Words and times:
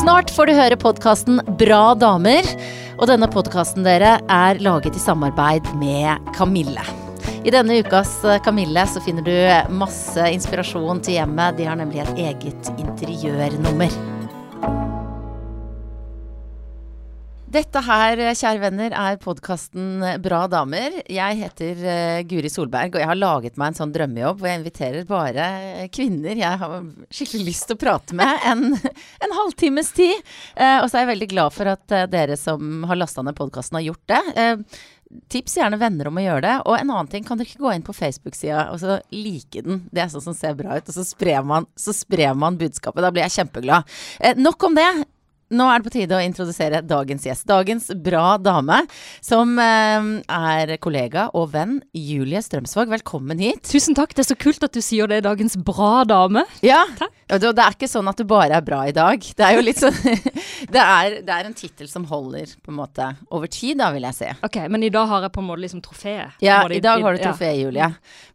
Snart 0.00 0.30
får 0.32 0.48
du 0.48 0.54
høre 0.56 0.76
podkasten 0.80 1.42
Bra 1.60 1.92
damer. 1.98 2.46
Og 2.96 3.04
denne 3.10 3.26
podkasten 3.28 3.84
dere 3.84 4.14
er 4.32 4.60
laget 4.64 4.96
i 4.96 5.02
samarbeid 5.02 5.66
med 5.76 6.30
Kamille. 6.32 6.84
I 7.44 7.52
denne 7.52 7.76
ukas 7.84 8.14
Kamille 8.46 8.86
så 8.88 9.02
finner 9.04 9.26
du 9.26 9.76
masse 9.76 10.24
inspirasjon 10.32 11.04
til 11.04 11.18
hjemmet. 11.18 11.58
De 11.60 11.68
har 11.68 11.76
nemlig 11.76 12.00
et 12.06 12.24
eget 12.30 12.72
interiørnummer. 12.80 13.92
Dette 17.50 17.80
her, 17.82 18.20
kjære 18.38 18.60
venner, 18.62 18.92
er 18.94 19.16
podkasten 19.18 20.04
Bra 20.22 20.44
damer. 20.46 21.00
Jeg 21.10 21.38
heter 21.40 21.80
uh, 21.82 22.20
Guri 22.30 22.46
Solberg, 22.46 22.94
og 22.94 23.02
jeg 23.02 23.10
har 23.10 23.18
laget 23.18 23.58
meg 23.58 23.72
en 23.72 23.78
sånn 23.80 23.94
drømmejobb 23.96 24.38
hvor 24.38 24.46
jeg 24.46 24.60
inviterer 24.60 25.08
bare 25.08 25.48
kvinner 25.90 26.38
jeg 26.38 26.60
har 26.60 26.86
skikkelig 27.10 27.48
lyst 27.48 27.66
til 27.66 27.74
å 27.74 27.82
prate 27.82 28.14
med 28.14 28.46
en, 28.46 28.62
en 29.26 29.36
halvtimes 29.40 29.90
tid. 29.98 30.22
Uh, 30.54 30.78
og 30.84 30.86
så 30.86 31.00
er 31.00 31.04
jeg 31.08 31.12
veldig 31.16 31.30
glad 31.34 31.58
for 31.58 31.74
at 31.74 31.98
uh, 31.98 32.06
dere 32.14 32.38
som 32.38 32.86
har 32.86 33.02
lasta 33.02 33.26
ned 33.26 33.34
podkasten, 33.42 33.80
har 33.80 33.88
gjort 33.88 34.14
det. 34.14 34.48
Tips 35.34 35.58
gjerne 35.58 35.82
venner 35.82 36.06
om 36.06 36.22
å 36.22 36.28
gjøre 36.28 36.46
det. 36.46 36.56
Og 36.70 36.78
en 36.78 36.86
annen 36.94 37.10
ting, 37.10 37.26
kan 37.26 37.40
dere 37.40 37.50
ikke 37.50 37.66
gå 37.66 37.74
inn 37.74 37.82
på 37.82 37.98
Facebook-sida 37.98 38.68
og 38.70 38.78
så 38.78 39.02
like 39.10 39.66
den? 39.66 39.88
Det 39.90 40.06
er 40.06 40.14
sånn 40.14 40.28
som 40.30 40.38
ser 40.38 40.54
bra 40.54 40.78
ut. 40.78 40.86
Og 40.86 41.02
så 41.02 41.02
sprer 41.16 41.42
man, 41.42 41.66
så 41.74 41.90
man 42.38 42.62
budskapet. 42.62 43.02
Da 43.02 43.10
blir 43.10 43.26
jeg 43.26 43.40
kjempeglad. 43.40 43.98
nok 44.38 44.70
om 44.70 44.78
det 44.78 44.92
nå 45.50 45.66
er 45.66 45.80
det 45.80 45.86
på 45.88 45.92
tide 45.94 46.14
å 46.14 46.22
introdusere 46.22 46.80
dagens 46.86 47.24
gjest. 47.26 47.46
Dagens 47.50 47.88
bra 48.04 48.36
dame, 48.38 48.84
som 49.24 49.56
eh, 49.58 50.10
er 50.30 50.74
kollega 50.82 51.26
og 51.34 51.50
venn 51.54 51.80
Julie 51.96 52.38
Strømsvåg. 52.44 52.90
Velkommen 52.92 53.42
hit. 53.42 53.64
Tusen 53.66 53.96
takk. 53.98 54.14
Det 54.14 54.22
er 54.24 54.30
så 54.30 54.38
kult 54.38 54.62
at 54.66 54.76
du 54.76 54.80
sier 54.84 55.10
det 55.10 55.20
er 55.20 55.26
dagens 55.26 55.58
bra 55.66 56.04
dame. 56.08 56.44
Ja. 56.66 56.84
Takk. 56.98 57.16
Det 57.30 57.50
er 57.50 57.74
ikke 57.74 57.90
sånn 57.90 58.10
at 58.10 58.18
du 58.18 58.26
bare 58.30 58.58
er 58.58 58.64
bra 58.66 58.84
i 58.90 58.94
dag. 58.94 59.18
Det 59.22 59.46
er 59.46 59.58
jo 59.58 59.66
litt 59.66 59.78
sånn 59.82 59.94
Det 60.74 60.80
er, 60.80 61.20
det 61.26 61.34
er 61.34 61.46
en 61.48 61.54
tittel 61.56 61.88
som 61.90 62.04
holder 62.06 62.50
på 62.62 62.70
en 62.72 62.78
måte 62.78 63.06
over 63.30 63.50
tid, 63.50 63.78
da, 63.80 63.90
vil 63.94 64.06
jeg 64.06 64.18
si. 64.18 64.32
Ok, 64.46 64.58
Men 64.70 64.84
i 64.86 64.90
dag 64.92 65.08
har 65.10 65.26
jeg 65.26 65.34
på 65.34 65.42
en 65.42 65.48
måte 65.50 65.64
liksom 65.64 65.82
trofeet? 65.82 66.36
Ja, 66.44 66.62
i 66.70 66.82
dag 66.84 67.02
har 67.02 67.16
du 67.16 67.22
trofeet, 67.22 67.56
ja. 67.56 67.64
Julie. 67.64 67.88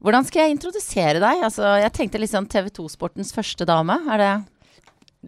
Hvordan 0.04 0.28
skal 0.28 0.46
jeg 0.46 0.56
introdusere 0.58 1.22
deg? 1.24 1.44
Altså, 1.48 1.78
jeg 1.80 1.94
tenkte 1.96 2.20
litt 2.20 2.34
sånn 2.34 2.50
TV 2.52 2.72
2-sportens 2.76 3.32
første 3.36 3.68
dame. 3.68 4.02
Er 4.12 4.24
det 4.24 4.34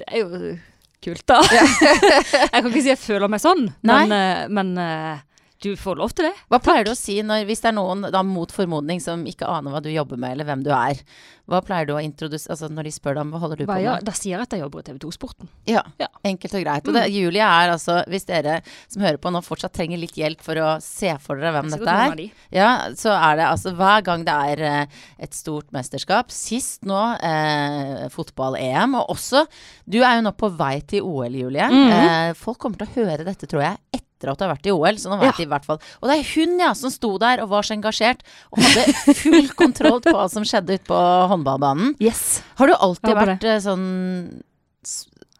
Det 0.02 0.09
er 0.11 0.23
jo 0.23 0.58
kult, 1.03 1.23
da. 1.29 1.41
jeg 1.51 2.51
kan 2.51 2.69
ikke 2.71 2.83
si 2.83 2.93
jeg 2.93 3.01
føler 3.01 3.31
meg 3.31 3.43
sånn, 3.43 3.67
men, 3.87 4.13
uh, 4.13 4.45
men 4.53 4.73
uh, 4.81 5.17
du 5.63 5.72
får 5.80 5.97
lov 5.97 6.13
til 6.13 6.27
det. 6.30 6.36
Hva 6.52 6.59
pleier 6.61 6.86
du 6.86 6.91
å 6.94 6.97
si 6.97 7.17
når, 7.25 7.45
hvis 7.50 7.63
det 7.63 7.72
er 7.72 7.77
noen 7.77 8.05
da, 8.13 8.22
mot 8.25 8.52
formodning 8.53 9.02
som 9.03 9.25
ikke 9.30 9.50
aner 9.50 9.73
hva 9.73 9.81
du 9.83 9.89
jobber 9.89 10.19
med, 10.19 10.36
eller 10.36 10.47
hvem 10.49 10.64
du 10.66 10.72
er? 10.75 11.02
Hva 11.47 11.61
pleier 11.64 11.88
du 11.88 11.94
å 11.95 12.02
introdusere 12.03 12.52
altså 12.53 12.67
Når 12.75 12.89
de 12.89 12.91
spør 12.91 13.16
deg 13.16 13.22
om 13.23 13.30
hva 13.31 13.39
holder 13.39 13.61
du 13.61 13.64
hva, 13.64 13.77
på 13.77 13.83
med? 13.86 14.03
Da 14.08 14.14
sier 14.16 14.33
jeg 14.36 14.44
at 14.44 14.53
jeg 14.53 14.61
jobber 14.66 14.83
i 14.83 14.88
TV 14.89 14.97
2-sporten. 15.05 15.49
Ja, 15.69 15.83
ja, 16.02 16.09
enkelt 16.27 16.58
og 16.59 16.66
greit. 16.66 16.89
Og 16.89 16.97
det, 16.97 17.05
mm. 17.08 17.14
Julie 17.16 17.45
er 17.45 17.73
altså, 17.73 17.99
hvis 18.11 18.27
dere 18.27 18.58
som 18.91 19.05
hører 19.05 19.19
på 19.23 19.31
nå 19.31 19.41
fortsatt 19.45 19.75
trenger 19.77 20.02
litt 20.02 20.17
hjelp 20.19 20.44
for 20.44 20.59
å 20.61 20.69
se 20.83 21.14
for 21.23 21.39
dere 21.39 21.53
hvem 21.55 21.71
dette 21.71 21.95
er, 22.03 22.23
ja, 22.53 22.71
så 22.99 23.16
er 23.16 23.39
det 23.39 23.47
altså 23.47 23.73
hver 23.77 24.03
gang 24.08 24.25
det 24.27 24.36
er 24.52 24.66
eh, 24.67 24.99
et 25.23 25.38
stort 25.38 25.71
mesterskap, 25.75 26.33
sist 26.36 26.86
nå 26.88 26.99
eh, 27.16 28.08
fotball-EM, 28.14 28.97
og 28.99 29.16
også 29.16 29.45
Du 29.88 30.02
er 30.02 30.17
jo 30.17 30.25
nå 30.27 30.33
på 30.36 30.52
vei 30.58 30.75
til 30.88 31.08
OL, 31.08 31.31
Julie. 31.31 31.71
Mm 31.71 31.95
eh, 31.97 32.33
folk 32.38 32.59
kommer 32.61 32.81
til 32.81 32.89
å 32.89 32.95
høre 32.97 33.25
dette, 33.25 33.47
tror 33.49 33.64
jeg, 33.64 33.80
etter 33.95 34.06
etter 34.17 34.33
at 34.33 34.39
du 34.39 34.45
har 34.47 34.55
vært 34.55 34.67
i 34.69 34.73
OL. 34.73 34.97
Så 34.99 35.13
nå 35.13 35.19
vet 35.21 35.29
ja. 35.29 35.37
de 35.37 35.45
i 35.45 35.51
hvert 35.53 35.67
fall. 35.67 35.81
Og 36.01 36.09
det 36.09 36.17
er 36.17 36.33
hun, 36.33 36.57
ja, 36.63 36.73
som 36.77 36.93
sto 36.93 37.13
der 37.21 37.43
og 37.45 37.51
var 37.53 37.67
så 37.67 37.77
engasjert. 37.77 38.25
Og 38.51 38.63
hadde 38.65 39.15
full 39.21 39.53
kontroll 39.61 40.01
på 40.03 40.15
hva 40.15 40.25
som 40.31 40.45
skjedde 40.47 40.79
ute 40.79 40.89
på 40.89 41.03
håndballbanen. 41.33 41.95
Yes. 42.03 42.41
Har 42.59 42.71
du 42.71 42.77
alltid 42.77 43.13
vært 43.21 43.45
det. 43.45 43.55
Eh, 43.57 43.63
sånn 43.63 43.87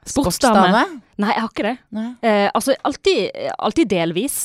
Sportsdame? 0.08 0.84
Nei, 1.18 1.32
jeg 1.34 1.42
har 1.42 1.50
ikke 1.50 1.66
det. 1.66 2.04
Eh, 2.24 2.48
altså 2.56 2.76
alltid, 2.88 3.40
alltid, 3.58 3.90
delvis, 3.92 4.38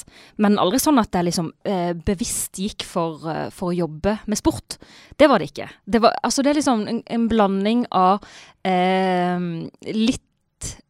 men 0.43 0.59
aldri 0.61 0.81
sånn 0.83 0.99
at 1.03 1.13
jeg 1.15 1.29
liksom 1.29 1.53
eh, 1.69 1.93
bevisst 1.95 2.59
gikk 2.59 2.87
for, 2.89 3.23
uh, 3.29 3.47
for, 3.55 3.71
å 3.71 3.77
jobbe 3.85 4.17
med 4.27 4.41
sport. 4.41 4.79
Det 5.21 5.29
var 5.31 5.43
det 5.43 5.53
ikke. 5.53 5.69
Det, 5.85 6.03
var, 6.03 6.17
altså, 6.25 6.43
det 6.43 6.53
er 6.53 6.61
liksom 6.61 6.87
en, 6.91 7.03
en 7.07 7.29
blanding 7.31 7.87
av 7.95 8.25
eh, 8.67 9.47
litt 9.93 10.25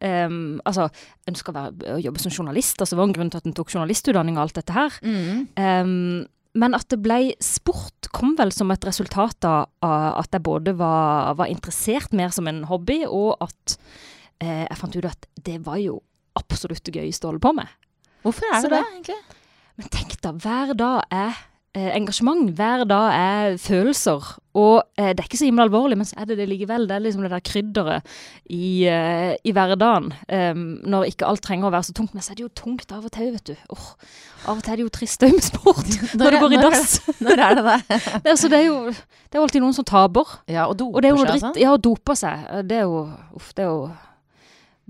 um, 0.00 0.60
Altså, 0.68 0.88
ønska 1.28 1.54
å 1.54 1.98
jobbe 2.02 2.22
som 2.22 2.32
journalist. 2.32 2.80
altså 2.80 2.94
Det 2.94 3.00
var 3.00 3.10
en 3.10 3.16
grunn 3.16 3.32
til 3.32 3.42
at 3.42 3.48
en 3.48 3.56
tok 3.56 3.72
journalistutdanning 3.74 4.38
og 4.38 4.46
alt 4.46 4.60
dette 4.60 4.76
her. 4.76 5.00
Mm. 5.02 5.48
Um, 5.56 6.24
men 6.52 6.76
at 6.76 6.88
det 6.92 6.98
ble 7.00 7.32
sport, 7.40 8.10
kom 8.12 8.34
vel 8.36 8.52
som 8.52 8.70
et 8.74 8.84
resultat 8.84 9.46
av 9.48 9.70
at 10.20 10.34
jeg 10.34 10.44
både 10.44 10.74
var, 10.76 11.32
var 11.38 11.48
interessert 11.48 12.12
mer 12.16 12.34
som 12.34 12.48
en 12.50 12.64
hobby, 12.68 12.98
og 13.08 13.40
at 13.40 13.76
eh, 14.44 14.66
jeg 14.66 14.80
fant 14.82 14.98
ut 14.98 15.08
at 15.08 15.28
det 15.48 15.62
var 15.64 15.80
jo 15.80 16.02
absolutt 16.36 16.84
det 16.84 16.98
gøyeste 16.98 17.24
å 17.24 17.32
holde 17.32 17.44
på 17.44 17.54
med. 17.56 17.72
Hvorfor 18.22 18.52
er 18.52 18.66
det 18.66 18.68
det, 18.74 18.82
det 18.82 18.92
egentlig? 18.92 19.38
Men 19.80 19.88
tenk 19.96 20.18
da, 20.20 20.34
hver 20.44 20.74
dag 20.76 21.16
er 21.22 21.40
engasjement. 21.74 22.50
Hver 22.56 22.84
dag 22.84 23.14
er 23.16 23.58
følelser. 23.60 24.34
Og 24.52 24.82
eh, 25.00 25.14
det 25.16 25.22
er 25.22 25.28
ikke 25.28 25.38
så 25.40 25.46
himla 25.48 25.64
alvorlig, 25.64 25.96
men 25.96 26.06
så 26.08 26.18
er 26.20 26.26
det 26.28 26.36
det 26.42 26.46
likevel. 26.50 26.84
Det 26.88 26.96
er 26.96 27.04
liksom 27.06 27.24
det 27.24 27.30
der 27.32 27.44
krydderet 27.46 28.10
i, 28.52 28.84
eh, 28.84 29.32
i 29.48 29.54
hverdagen. 29.56 30.10
Um, 30.28 30.66
når 30.84 31.08
ikke 31.08 31.28
alt 31.28 31.40
trenger 31.46 31.70
å 31.70 31.72
være 31.72 31.88
så 31.88 31.94
tungt. 31.96 32.12
Men 32.12 32.24
så 32.24 32.34
er 32.34 32.40
det 32.40 32.44
jo 32.44 32.52
tungt 32.60 32.92
av 32.92 33.06
og 33.08 33.14
til, 33.14 33.30
vet 33.32 33.48
du. 33.48 33.54
Oh, 33.72 33.88
av 34.44 34.58
og 34.58 34.62
til 34.64 34.74
er 34.74 34.80
det 34.82 34.86
jo 34.86 34.92
trist 34.92 35.24
òg 35.24 35.38
med 35.38 35.46
sport. 35.48 35.96
når 36.20 36.36
det 36.36 36.42
går 36.44 36.56
i 36.58 36.60
dass. 36.60 36.98
Når 37.24 37.44
er 37.46 37.56
det 37.56 37.64
det? 37.70 37.80
det, 37.88 38.34
altså, 38.34 38.52
det, 38.52 38.60
er 38.60 38.68
jo, 38.68 38.78
det 38.92 39.40
er 39.40 39.46
alltid 39.46 39.64
noen 39.64 39.78
som 39.80 39.88
taper. 39.88 40.36
Ja, 40.52 40.68
og 40.68 40.76
doper 40.82 41.00
og 41.00 41.04
det 41.06 41.12
er 41.12 41.16
jo 41.16 41.24
seg, 41.24 41.34
altså? 41.38 41.52
Ja, 41.64 41.72
og 41.72 41.84
doper 41.88 42.20
seg. 42.26 42.48
Det 42.68 42.82
er 42.82 42.88
jo 42.90 43.04
Uff, 43.38 43.54
det 43.56 43.64
er 43.64 43.72
jo 43.72 43.88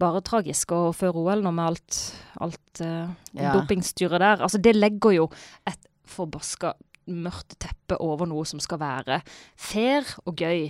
bare 0.02 0.24
tragisk. 0.26 0.74
Og 0.74 0.90
før 0.98 1.22
OL, 1.22 1.46
nå 1.46 1.54
med 1.54 1.70
alt, 1.70 2.02
alt 2.42 2.82
uh, 2.82 3.06
ja. 3.38 3.54
dopingstyret 3.54 4.18
der. 4.18 4.42
Altså, 4.42 4.58
det 4.58 4.74
legger 4.74 5.20
jo 5.20 5.30
et 5.70 5.78
forbaska 6.12 6.74
mørkt 7.12 7.56
teppe 7.62 7.98
over 8.02 8.28
noe 8.30 8.44
som 8.46 8.60
skal 8.62 8.80
være 8.82 9.22
fair 9.58 10.06
og 10.26 10.38
gøy. 10.38 10.68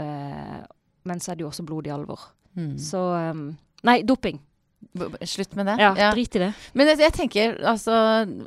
Uh, 0.00 0.62
men 1.08 1.20
så 1.20 1.32
er 1.32 1.38
det 1.38 1.44
jo 1.44 1.50
også 1.50 1.66
blodig 1.68 1.92
alvor. 1.92 2.30
Mm. 2.56 2.76
Så 2.80 3.00
um, 3.32 3.50
Nei, 3.86 4.00
doping. 4.06 4.40
Slutt 5.24 5.54
med 5.54 5.66
det. 5.70 5.76
Ja, 5.80 5.92
ja, 5.98 6.10
drit 6.14 6.36
i 6.36 6.42
det. 6.42 6.50
Men 6.74 6.90
jeg, 6.90 7.00
jeg, 7.04 7.14
tenker, 7.14 7.54
altså 7.70 7.94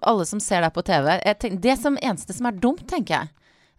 Alle 0.04 0.25
som 0.28 0.42
ser 0.44 0.66
deg 0.66 0.74
på 0.75 0.84
TV 0.86 1.08
tenker, 1.40 1.62
Det 1.64 1.75
som 1.80 1.96
eneste 2.02 2.36
som 2.36 2.50
er 2.50 2.59
dumt, 2.59 2.84
tenker 2.92 3.16
jeg, 3.16 3.31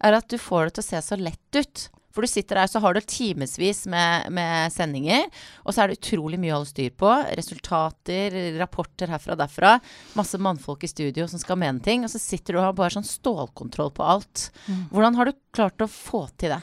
er 0.07 0.17
at 0.17 0.29
du 0.33 0.39
får 0.41 0.69
det 0.69 0.77
til 0.77 0.85
å 0.85 0.89
se 0.89 1.03
så 1.05 1.19
lett 1.21 1.61
ut. 1.61 1.85
For 2.16 2.25
du 2.25 2.31
sitter 2.32 2.56
der, 2.56 2.71
så 2.72 2.81
har 2.81 2.97
du 2.97 3.03
timevis 3.04 3.82
med, 3.93 4.31
med, 4.32 4.72
sendinger, 4.72 5.27
og 5.66 5.75
så 5.75 5.82
er 5.82 5.93
det 5.93 5.99
utrolig 5.99 6.38
mye 6.41 6.54
å 6.54 6.62
holde 6.62 6.71
styr 6.71 6.94
på. 6.97 7.10
Resultater, 7.37 8.38
rapporter 8.56 9.12
herfra 9.12 9.34
og 9.34 9.43
derfra. 9.43 9.75
Masse 10.16 10.41
mannfolk 10.41 10.87
i 10.87 10.88
studio 10.88 11.27
som 11.28 11.43
skal 11.43 11.60
mene 11.60 11.84
ting. 11.84 12.06
Og 12.06 12.15
så 12.15 12.21
sitter 12.22 12.56
du 12.56 12.62
og 12.62 12.71
har 12.71 12.78
bare 12.78 12.97
sånn 12.97 13.04
stålkontroll 13.04 13.93
på 13.99 14.06
alt. 14.16 14.47
Mm. 14.65 14.81
Hvordan 14.94 15.21
har 15.21 15.28
du 15.28 15.37
klart 15.53 15.84
å 15.84 15.91
få 15.93 16.25
til 16.41 16.56
det? 16.56 16.62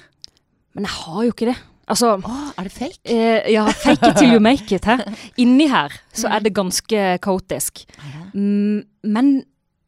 Men 0.74 0.90
jeg 0.90 0.98
har 1.04 1.22
jo 1.28 1.38
ikke 1.38 1.52
det. 1.52 1.58
Altså 1.94 2.16
Åh, 2.16 2.44
Er 2.58 2.64
det 2.64 2.74
fake? 2.74 3.00
Eh, 3.06 3.54
ja, 3.54 3.68
fake 3.68 4.10
it 4.10 4.18
till 4.18 4.34
you 4.34 4.42
make 4.42 4.74
it. 4.74 4.90
Her. 4.90 5.06
Inni 5.38 5.70
her 5.70 5.94
så 6.18 6.34
er 6.34 6.42
det 6.42 6.56
ganske 6.58 7.08
kaotisk. 7.22 7.86
Mm, 8.34 8.86
men, 9.04 9.34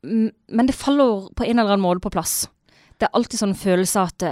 mm, 0.05 0.29
men 0.53 0.67
det 0.69 0.77
faller 0.77 1.31
på 1.33 1.47
en 1.47 1.57
eller 1.57 1.73
annen 1.73 1.85
måte 1.87 2.05
på 2.05 2.13
plass. 2.13 2.43
Det 2.99 3.07
er 3.07 3.17
alltid 3.17 3.41
sånn 3.41 3.57
følelse 3.57 4.03
at 4.05 4.27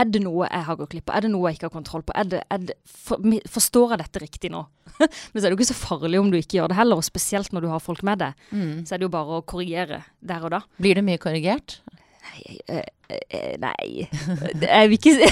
er 0.00 0.08
det 0.10 0.20
noe 0.24 0.48
jeg 0.48 0.66
har 0.66 0.78
gått 0.78 0.94
glipp 0.94 1.10
av? 1.10 1.16
Er 1.16 1.26
det 1.26 1.30
noe 1.32 1.48
jeg 1.48 1.58
ikke 1.58 1.68
har 1.68 1.74
kontroll 1.76 2.04
på? 2.06 2.14
Er 2.18 2.28
det, 2.30 2.40
er 2.50 2.62
det, 2.70 2.76
for, 2.84 3.22
forstår 3.50 3.94
jeg 3.94 4.02
dette 4.02 4.22
riktig 4.24 4.50
nå? 4.54 4.64
Men 4.98 5.08
så 5.38 5.44
er 5.44 5.46
det 5.46 5.54
jo 5.54 5.60
ikke 5.60 5.70
så 5.70 5.78
farlig 5.78 6.20
om 6.20 6.32
du 6.32 6.38
ikke 6.38 6.58
gjør 6.58 6.72
det 6.72 6.78
heller, 6.78 7.00
og 7.00 7.06
spesielt 7.06 7.54
når 7.54 7.66
du 7.66 7.70
har 7.72 7.82
folk 7.82 8.02
med 8.06 8.22
deg. 8.24 8.46
Mm. 8.50 8.82
Så 8.86 8.94
er 8.94 9.02
det 9.02 9.08
jo 9.08 9.14
bare 9.14 9.38
å 9.38 9.44
korrigere 9.46 10.02
der 10.18 10.46
og 10.46 10.54
da. 10.56 10.64
Blir 10.82 10.98
det 10.98 11.06
mye 11.06 11.22
korrigert? 11.22 11.78
Nei, 12.24 12.58
øh, 12.72 12.86
øh, 13.12 13.54
nei. 13.62 14.06
Jeg 14.64 14.90
vil 14.90 14.98
ikke, 14.98 15.30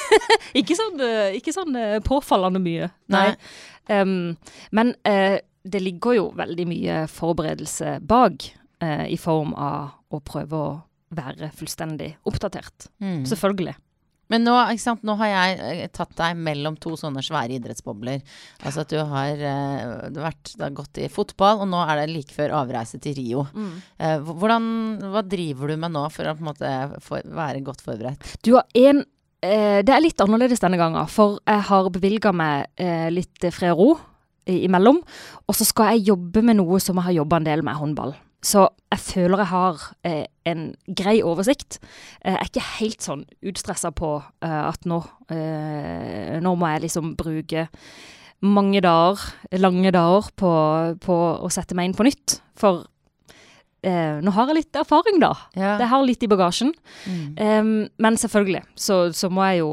ikke 0.60 0.78
sånn, 0.78 1.06
ikke 1.40 1.56
sånn 1.56 1.78
påfallende 2.06 2.62
mye. 2.62 2.90
Nei. 3.14 3.28
nei. 3.32 4.00
Um, 4.00 4.36
men 4.72 4.94
uh, 5.08 5.36
det 5.64 5.80
ligger 5.82 6.18
jo 6.18 6.26
veldig 6.36 6.66
mye 6.68 7.04
forberedelse 7.10 7.98
bak, 8.04 8.46
uh, 8.84 9.06
i 9.08 9.18
form 9.20 9.54
av 9.56 10.14
å 10.14 10.20
prøve 10.24 10.60
å 10.60 10.74
være 11.14 11.50
fullstendig 11.56 12.14
oppdatert. 12.28 12.88
Mm. 13.02 13.24
Selvfølgelig. 13.28 13.74
Men 14.32 14.46
nå, 14.46 14.54
nå, 15.04 15.16
har 15.20 15.30
jeg 15.30 15.56
eh, 15.84 15.90
tatt 15.92 16.14
deg 16.18 16.38
mellom 16.40 16.78
to 16.80 16.94
sånne 16.98 17.22
svære 17.24 17.58
idrettsbobler. 17.58 18.22
Altså 18.64 18.84
at 18.84 18.92
du 18.92 18.98
har, 19.00 19.40
uh, 19.40 20.06
du 20.08 20.20
har 20.22 20.30
vært, 20.30 20.54
du 20.56 20.64
har 20.64 20.76
gått 20.76 21.02
i 21.02 21.10
fotball, 21.12 21.64
og 21.64 21.70
nå 21.70 21.82
er 21.84 22.02
det 22.02 22.06
like 22.12 22.34
før 22.34 22.56
avreise 22.62 23.00
til 23.02 23.18
Rio. 23.18 23.44
Mm. 23.52 23.74
Uh, 24.00 24.30
hvordan, 24.30 24.70
hva 25.12 25.24
driver 25.28 25.72
du 25.72 25.76
med 25.84 25.94
nå 25.96 26.06
for 26.14 26.30
å 26.30 26.36
måte 26.44 26.72
for, 27.04 27.24
være 27.24 27.64
godt 27.66 27.84
forberedt? 27.84 28.38
Du 28.44 28.56
har 28.58 28.68
en 28.86 29.04
Det 29.44 29.92
er 29.92 30.00
litt 30.00 30.22
annerledes 30.24 30.62
denne 30.62 30.78
gangen, 30.80 31.04
for 31.12 31.34
jeg 31.44 31.64
har 31.68 31.88
bevilga 31.92 32.30
meg 32.32 32.80
litt 33.12 33.44
fred 33.52 33.74
og 33.74 33.80
ro 33.82 33.88
imellom. 34.48 35.02
Og 35.44 35.58
så 35.58 35.66
skal 35.68 35.90
jeg 35.92 36.06
jobbe 36.14 36.40
med 36.40 36.56
noe 36.62 36.78
som 36.80 36.96
jeg 36.96 37.10
har 37.10 37.16
jobba 37.18 37.42
en 37.42 37.48
del 37.50 37.64
med, 37.66 37.76
håndball. 37.76 38.14
Så 38.44 38.66
jeg 38.92 39.00
føler 39.00 39.40
jeg 39.40 39.50
har 39.50 39.84
eh, 40.06 40.24
en 40.48 40.64
grei 40.96 41.16
oversikt. 41.24 41.78
Eh, 42.20 42.34
jeg 42.34 42.40
er 42.40 42.50
ikke 42.50 42.66
helt 42.78 43.06
sånn 43.06 43.22
utstressa 43.46 43.90
på 43.96 44.18
eh, 44.44 44.60
at 44.68 44.84
nå, 44.88 45.00
eh, 45.32 46.34
nå 46.44 46.52
må 46.60 46.72
jeg 46.74 46.84
liksom 46.84 47.14
bruke 47.18 47.68
mange 48.44 48.82
dager, 48.84 49.22
lange 49.56 49.94
dager, 49.94 50.28
på, 50.36 50.50
på 51.00 51.16
å 51.40 51.48
sette 51.52 51.76
meg 51.78 51.88
inn 51.88 51.96
på 51.96 52.04
nytt. 52.04 52.36
For 52.60 52.84
eh, 53.80 54.20
nå 54.20 54.34
har 54.36 54.52
jeg 54.52 54.60
litt 54.60 54.80
erfaring, 54.82 55.22
da. 55.24 55.32
Ja. 55.56 55.78
Jeg 55.80 55.88
har 55.94 56.04
litt 56.04 56.26
i 56.26 56.28
bagasjen. 56.28 56.74
Mm. 57.08 57.88
Men 57.96 58.20
selvfølgelig, 58.20 58.66
så, 58.76 59.06
så 59.16 59.32
må 59.32 59.48
jeg 59.48 59.64
jo 59.64 59.72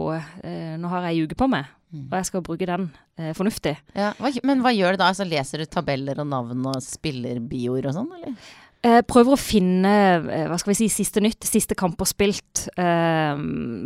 Nå 0.79 0.95
har 0.95 1.09
jeg 1.09 1.27
uke 1.27 1.37
på 1.43 1.51
meg. 1.51 1.67
Og 1.91 2.17
jeg 2.17 2.27
skal 2.29 2.43
bruke 2.45 2.67
den 2.69 2.89
eh, 3.19 3.31
fornuftig. 3.37 3.75
Ja. 3.97 4.11
Hva, 4.19 4.31
men 4.47 4.63
hva 4.63 4.71
gjør 4.75 4.95
du 4.95 5.01
da? 5.01 5.09
Altså, 5.11 5.27
leser 5.27 5.63
du 5.63 5.67
tabeller 5.69 6.21
og 6.23 6.29
navn 6.31 6.67
og 6.71 6.79
spillerbioer 6.85 7.89
og 7.89 7.97
sånn, 7.97 8.11
eller? 8.19 8.35
Eh, 8.81 9.03
prøver 9.05 9.35
å 9.35 9.37
finne 9.37 9.89
eh, 10.25 10.47
hva 10.49 10.55
skal 10.57 10.71
vi 10.71 10.75
si, 10.79 10.87
siste 10.89 11.21
nytt, 11.21 11.45
siste 11.45 11.75
kamper 11.77 12.07
spilt. 12.09 12.63
Eh, 12.81 13.41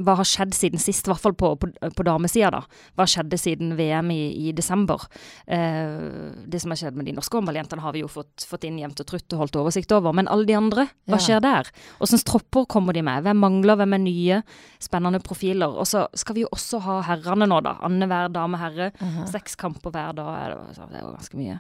hva 0.07 0.13
har 0.21 0.27
skjedd 0.30 0.53
siden 0.56 0.80
sist, 0.80 1.03
i 1.03 1.12
hvert 1.12 1.19
fall 1.19 1.33
på, 1.36 1.50
på, 1.59 1.68
på 1.92 2.06
damesida. 2.07 2.53
da. 2.56 2.62
Hva 2.95 3.07
skjedde 3.12 3.36
siden 3.39 3.74
VM 3.75 4.13
i, 4.15 4.21
i 4.47 4.53
desember? 4.56 5.03
Eh, 5.51 6.39
det 6.47 6.62
som 6.63 6.71
har 6.71 6.80
skjedd 6.80 6.95
med 6.95 7.09
de 7.09 7.15
norske 7.18 7.36
håndballjentene, 7.36 7.83
har 7.83 7.92
vi 7.92 8.06
jo 8.06 8.12
fått, 8.13 8.45
fått 8.47 8.63
inn 8.69 8.77
jevnt 8.80 9.01
og 9.03 9.09
trutt 9.09 9.36
og 9.36 9.44
holdt 9.44 9.59
oversikt 9.59 9.92
over. 9.97 10.15
Men 10.15 10.31
alle 10.31 10.47
de 10.47 10.56
andre, 10.56 10.88
hva 11.12 11.19
skjer 11.19 11.44
der? 11.44 11.74
Åssen 12.00 12.24
tropper 12.24 12.63
kommer 12.71 12.95
de 12.95 13.03
med? 13.03 13.27
Hvem 13.27 13.44
mangler? 13.44 13.75
Hvem 13.81 13.98
er 14.00 14.03
nye? 14.06 14.39
Spennende 14.80 15.19
profiler. 15.19 15.75
Og 15.75 15.91
så 15.91 16.06
skal 16.15 16.39
vi 16.39 16.45
jo 16.45 16.53
også 16.56 16.80
ha 16.88 17.01
herrene 17.09 17.50
nå, 17.51 17.59
da. 17.68 17.75
Annenhver 17.83 18.31
dame 18.31 18.63
herre. 18.63 18.94
Aha. 19.03 19.27
Seks 19.36 19.59
kamper 19.59 19.91
hver 19.91 20.15
dag. 20.15 20.56
Det 20.71 20.88
er 20.88 21.03
jo 21.03 21.12
ganske 21.18 21.44
mye. 21.44 21.59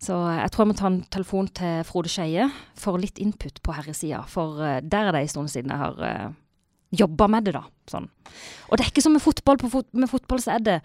Så 0.00 0.22
jeg 0.40 0.56
tror 0.56 0.64
jeg 0.64 0.72
må 0.72 0.80
ta 0.80 0.88
en 0.94 1.00
telefon 1.12 1.52
til 1.60 1.84
Frode 1.84 2.16
Skeie 2.16 2.45
for 2.78 3.00
litt 3.00 3.20
input 3.22 3.60
på 3.64 3.74
herresida. 3.76 4.22
For 4.30 4.62
eh, 4.64 4.80
der 4.84 5.08
er 5.08 5.16
det 5.16 5.24
en 5.24 5.34
stund 5.34 5.52
siden 5.52 5.72
jeg 5.74 5.82
har 5.82 6.00
uh, 6.00 6.32
jobba 6.96 7.28
med 7.32 7.48
det, 7.48 7.56
da. 7.58 7.64
Sånn. 7.90 8.08
Og 8.68 8.76
det 8.76 8.86
er 8.86 8.92
ikke 8.92 9.04
som 9.04 9.16
med 9.16 9.24
fotball. 9.24 9.60
Fot 9.72 9.88
med 9.96 10.10
fotball 10.10 10.42
så 10.42 10.56
er 10.56 10.66
det 10.66 10.80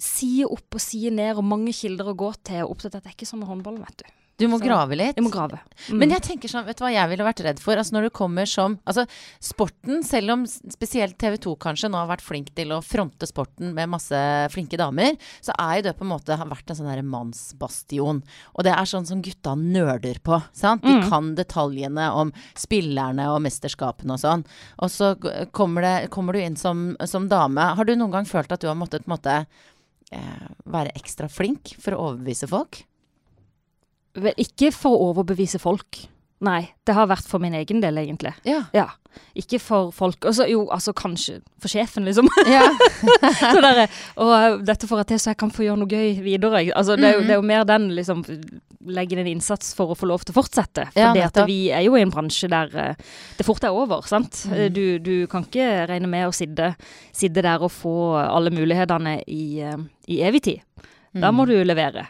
side 0.00 0.48
opp 0.50 0.76
og 0.76 0.82
side 0.82 1.14
ned 1.14 1.38
og 1.38 1.46
mange 1.46 1.74
kilder 1.76 2.10
å 2.12 2.18
gå 2.18 2.32
til. 2.42 2.64
og 2.64 2.76
opptatt. 2.76 2.98
Det 3.00 3.12
er 3.12 3.16
ikke 3.16 3.30
som 3.30 3.42
med 3.42 3.50
håndball, 3.50 3.80
vet 3.82 4.04
du. 4.04 4.12
Du 4.36 4.48
må 4.48 4.58
Så- 4.58 4.64
grave 4.66 4.96
litt. 4.96 5.14
Jeg 5.14 5.22
må 5.22 5.30
grave. 5.30 5.60
Mm. 5.88 5.98
Men 5.98 6.10
jeg 6.10 6.22
tenker 6.22 6.48
sånn, 6.50 6.64
vet 6.66 6.76
du 6.76 6.82
hva 6.82 6.90
jeg 6.92 7.08
ville 7.08 7.22
vært 7.24 7.44
redd 7.44 7.60
for? 7.60 7.76
Altså 7.76 7.92
når 7.94 8.02
du 8.02 8.10
kommer 8.10 8.46
som 8.50 8.78
Altså 8.84 9.06
sporten, 9.40 10.02
selv 10.02 10.30
om 10.32 10.44
spesielt 10.44 11.16
TV 11.18 11.36
2 11.38 11.56
kanskje 11.56 11.88
nå 11.88 11.94
har 11.94 12.08
vært 12.16 12.20
flink 12.24 12.52
til 12.54 12.68
å 12.74 12.80
fronte 12.82 13.28
sporten 13.30 13.72
med 13.72 13.88
masse 13.88 14.10
flinke 14.50 14.76
damer, 14.76 15.16
så 15.40 15.52
er 15.56 15.76
jo 15.76 15.82
det 15.86 15.96
på 15.98 16.02
en 16.02 16.10
måte 16.18 16.36
har 16.36 16.46
vært 16.50 16.68
en 16.68 16.76
sånn 16.80 16.90
derre 16.90 17.04
mannsbastion. 17.06 18.22
Og 18.56 18.64
det 18.64 18.72
er 18.74 18.84
sånn 18.90 19.06
som 19.06 19.22
gutta 19.22 19.54
nerder 19.56 20.18
på. 20.24 20.42
Sant? 20.52 20.82
De 20.82 20.88
Mm. 21.00 21.08
kan 21.08 21.34
detaljene 21.36 22.10
om 22.12 22.32
spillerne 22.56 23.28
og 23.30 23.40
mesterskapene 23.42 24.12
og 24.14 24.18
sånn. 24.20 24.44
Og 24.80 24.88
så 24.90 25.14
kommer, 25.52 25.82
det, 25.82 26.10
kommer 26.10 26.32
du 26.32 26.40
inn 26.40 26.56
som, 26.56 26.96
som 27.06 27.28
dame. 27.28 27.60
Har 27.76 27.84
du 27.84 27.94
noen 27.94 28.10
gang 28.10 28.24
følt 28.24 28.50
at 28.50 28.60
du 28.60 28.66
har 28.66 28.74
måttet 28.74 29.06
måte 29.06 29.46
eh, 30.12 30.48
være 30.66 30.92
ekstra 30.94 31.28
flink 31.30 31.76
for 31.80 31.92
å 31.92 32.12
overbevise 32.18 32.48
folk? 32.48 32.84
Vel, 34.14 34.34
ikke 34.38 34.72
for 34.74 34.94
å 34.98 35.08
overbevise 35.12 35.58
folk. 35.62 36.04
Nei, 36.44 36.66
det 36.84 36.92
har 36.94 37.06
vært 37.08 37.24
for 37.30 37.40
min 37.40 37.54
egen 37.56 37.80
del, 37.80 37.96
egentlig. 38.02 38.34
Ja. 38.44 38.64
Ja. 38.74 38.88
Ikke 39.38 39.60
for 39.62 39.92
folk. 39.94 40.24
Altså, 40.26 40.44
jo, 40.50 40.64
altså 40.74 40.92
kanskje 40.92 41.38
for 41.62 41.70
sjefen, 41.72 42.04
liksom. 42.04 42.28
ja. 42.50 42.66
så 43.54 43.60
der, 43.62 43.84
og 44.20 44.64
dette 44.66 44.88
får 44.90 45.00
jeg 45.04 45.06
til 45.12 45.20
så 45.22 45.30
jeg 45.32 45.38
kan 45.40 45.52
få 45.54 45.64
gjøre 45.64 45.80
noe 45.80 45.88
gøy 45.88 46.18
videre. 46.24 46.64
Altså, 46.76 46.96
det, 46.98 47.06
er 47.08 47.16
jo, 47.16 47.22
det 47.24 47.36
er 47.36 47.40
jo 47.40 47.46
mer 47.48 47.64
den 47.68 47.90
liksom 47.96 48.24
Legge 48.84 49.16
en 49.16 49.24
innsats 49.30 49.70
for 49.72 49.94
å 49.94 49.96
få 49.96 50.04
lov 50.10 50.26
til 50.26 50.34
å 50.34 50.42
fortsette. 50.42 50.82
Ja, 50.92 51.14
det 51.16 51.22
at 51.30 51.38
vi 51.48 51.70
er 51.72 51.80
jo 51.86 51.94
i 51.96 52.02
en 52.04 52.10
bransje 52.12 52.50
der 52.52 52.74
eh, 52.76 52.98
det 53.38 53.46
fort 53.48 53.64
er 53.64 53.72
over, 53.72 54.02
sant. 54.04 54.42
Mhm. 54.44 54.58
Eh, 54.58 54.66
Du, 54.74 54.82
du 55.00 55.14
kan 55.32 55.46
ikke 55.46 55.86
regne 55.88 56.10
med 56.12 56.26
å 56.28 56.34
sitte, 56.36 56.74
sitte 57.16 57.40
der 57.46 57.64
og 57.64 57.72
få 57.72 57.94
alle 58.20 58.52
mulighetene 58.52 59.22
i, 59.24 59.62
eh, 59.64 59.78
i 60.12 60.20
evig 60.28 60.42
tid. 60.50 60.60
Da 61.14 61.30
Mm. 61.30 61.36
må 61.38 61.46
du 61.48 61.54
levere. 61.64 62.08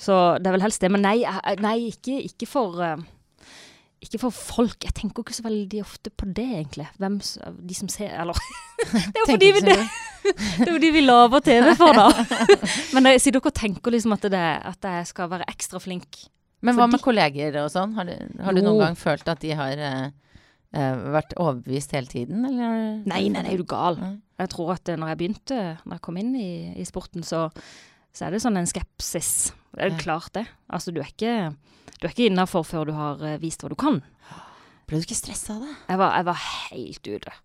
Så 0.00 0.16
det 0.40 0.48
er 0.48 0.56
vel 0.56 0.64
helst 0.64 0.80
det. 0.80 0.90
Men 0.92 1.04
nei, 1.04 1.18
nei 1.60 1.76
ikke, 1.90 2.16
ikke 2.24 2.48
for 2.48 2.80
eh, 2.84 3.02
ikke 4.00 4.20
for 4.22 4.32
folk. 4.32 4.78
Jeg 4.86 4.94
tenker 4.96 5.24
ikke 5.24 5.36
så 5.36 5.44
veldig 5.44 5.82
ofte 5.84 6.12
på 6.16 6.28
det, 6.32 6.46
egentlig. 6.62 6.86
Hvem, 7.00 7.18
de 7.68 7.76
som 7.76 7.90
ser 7.92 8.14
Eller 8.16 8.38
Det 8.80 9.12
er 9.12 9.20
jo 9.20 9.26
fordi 9.28 9.50
vi, 9.52 9.62
det, 9.66 9.76
det 10.56 10.68
er 10.68 10.72
jo 10.72 10.92
vi 10.94 11.02
lager 11.04 11.44
TV 11.44 11.68
for, 11.76 11.96
da. 11.96 12.06
Men 12.96 13.10
jeg 13.12 13.20
sier 13.24 13.36
dere 13.36 13.52
tenker 13.52 13.92
liksom 13.92 14.16
at, 14.16 14.24
det, 14.32 14.46
at 14.72 14.88
jeg 14.88 15.10
skal 15.12 15.30
være 15.34 15.48
ekstra 15.52 15.82
flink. 15.82 16.24
Men 16.64 16.76
hva 16.76 16.86
Fordi- 16.86 16.96
med 16.96 17.04
kolleger 17.04 17.60
og 17.62 17.68
sånn? 17.72 17.92
Har 17.96 18.08
du, 18.08 18.16
har 18.40 18.56
du 18.56 18.62
noen 18.64 18.82
gang 18.86 18.98
følt 18.98 19.28
at 19.32 19.44
de 19.44 19.52
har 19.56 19.84
eh, 19.84 20.08
eh, 20.76 21.04
vært 21.16 21.36
overbevist 21.36 21.92
hele 21.96 22.08
tiden, 22.08 22.44
eller? 22.48 22.74
Nei, 23.04 23.22
nei, 23.28 23.44
nei, 23.44 23.52
er 23.52 23.60
du 23.60 23.68
gal. 23.68 24.00
Jeg 24.40 24.52
tror 24.56 24.74
at 24.78 24.88
eh, 24.88 24.96
når 25.00 25.12
jeg 25.12 25.20
begynte, 25.22 25.60
når 25.84 25.98
jeg 25.98 26.04
kom 26.08 26.20
inn 26.20 26.34
i, 26.40 26.50
i 26.80 26.88
sporten, 26.88 27.24
så, 27.24 27.50
så 28.12 28.26
er 28.26 28.34
det 28.34 28.40
sånn 28.42 28.58
en 28.60 28.66
skepsis. 28.68 29.52
Det 29.74 29.84
er 29.84 29.92
jo 29.92 30.00
klart 30.02 30.32
det. 30.34 30.46
Altså, 30.72 30.90
du 30.94 31.00
er 31.00 31.10
ikke, 31.12 31.34
du 32.00 32.06
er 32.08 32.12
ikke 32.14 32.26
innafor 32.30 32.64
før 32.66 32.88
du 32.90 32.92
har 32.96 33.22
eh, 33.26 33.38
vist 33.42 33.62
hva 33.62 33.70
du 33.70 33.76
kan. 33.78 34.00
Ble 34.90 34.98
du 34.98 35.04
ikke 35.06 35.18
stressa 35.20 35.54
av 35.54 35.62
det? 35.62 35.74
Jeg 35.92 36.00
var, 36.02 36.16
jeg 36.18 36.26
var 36.26 36.40
helt 36.42 37.10
ute. 37.12 37.36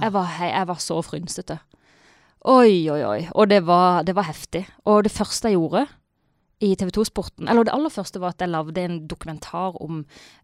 Jeg 0.00 0.12
var, 0.14 0.34
jeg 0.44 0.66
var 0.68 0.82
så 0.84 0.98
frynsete. 1.02 1.56
Oi, 2.48 2.88
oi, 2.92 3.00
oi. 3.04 3.22
Og 3.36 3.48
det 3.50 3.62
var, 3.66 4.02
det 4.06 4.14
var 4.16 4.28
heftig. 4.28 4.62
Og 4.88 5.02
det 5.04 5.12
første 5.12 5.50
jeg 5.50 5.58
gjorde 5.58 5.86
i 6.60 6.74
TV 6.76 6.90
2-sporten, 6.92 7.48
eller 7.48 7.64
det 7.64 7.72
aller 7.72 7.92
første 7.92 8.20
var 8.20 8.34
at 8.34 8.42
jeg 8.44 8.52
lagde 8.52 8.82
en 8.84 8.98
dokumentar 9.08 9.78
om 9.80 10.02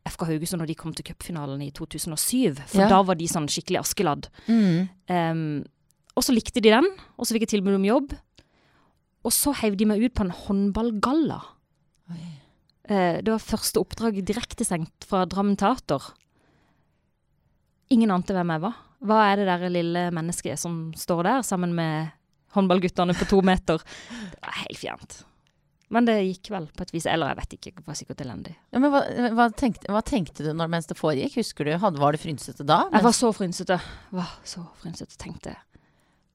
FK 0.09 0.23
Haugesund 0.31 0.63
når 0.63 0.71
de 0.71 0.77
kom 0.81 0.95
til 0.97 1.05
cupfinalen 1.05 1.61
i 1.61 1.71
2007. 1.77 2.57
For 2.73 2.81
Ja. 2.87 2.89
da 2.89 3.03
var 3.05 3.21
de 3.21 3.29
sånn 3.29 3.49
skikkelig 3.53 3.83
Askeladd. 3.83 4.29
Mm. 4.49 4.89
Um, 5.13 5.65
og 6.17 6.25
så 6.25 6.33
likte 6.33 6.63
de 6.65 6.73
den, 6.73 6.89
og 7.21 7.27
så 7.29 7.37
fikk 7.37 7.45
jeg 7.45 7.61
tilbud 7.61 7.77
om 7.77 7.85
jobb. 7.85 8.15
Og 9.27 9.35
så 9.35 9.53
heiv 9.61 9.77
de 9.79 9.89
meg 9.91 10.03
ut 10.05 10.15
på 10.15 10.27
en 10.27 10.35
håndballgalla. 10.45 11.41
Eh, 12.87 13.19
det 13.23 13.31
var 13.33 13.43
første 13.43 13.83
oppdrag 13.83 14.21
direktesendt 14.23 15.07
fra 15.09 15.25
Drammen 15.27 15.59
Teater. 15.59 16.13
Ingen 17.91 18.13
ante 18.15 18.35
hvem 18.37 18.53
jeg 18.55 18.63
var. 18.63 18.77
Hva 19.07 19.23
er 19.29 19.41
det 19.41 19.49
der 19.49 19.73
lille 19.73 20.05
mennesket 20.15 20.61
som 20.61 20.93
står 20.97 21.27
der 21.27 21.47
sammen 21.47 21.75
med 21.77 22.13
håndballguttene 22.55 23.15
på 23.19 23.29
to 23.31 23.41
meter? 23.45 23.83
Det 24.31 24.43
var 24.43 24.61
helt 24.63 24.81
fjernt. 24.81 25.19
Men 25.93 26.07
det 26.07 26.17
gikk 26.19 26.51
vel 26.51 26.67
på 26.75 26.83
et 26.83 26.93
vis. 26.95 27.07
Eller 27.11 27.31
jeg 27.31 27.39
vet 27.41 27.57
ikke, 27.59 27.75
det 27.79 27.87
var 27.87 27.99
sikkert 27.99 28.23
elendig. 28.25 28.55
Ja, 28.75 28.81
men 28.83 28.91
hva, 28.95 29.03
hva, 29.39 29.49
tenkte, 29.55 29.91
hva 29.95 30.03
tenkte 30.07 30.47
du 30.47 30.51
når, 30.55 30.71
mens 30.73 30.91
det 30.91 30.99
foregikk? 30.99 31.39
Husker 31.43 31.67
du, 31.67 31.75
hadde, 31.83 32.03
Var 32.03 32.17
det 32.17 32.23
frynsete 32.23 32.67
da? 32.67 32.85
Jeg 32.95 33.07
var 33.07 33.15
så 33.15 33.31
frynsete. 33.35 33.79
Var 34.15 34.33
så 34.47 34.65
frynsete. 34.83 35.19
Tenkte 35.21 35.55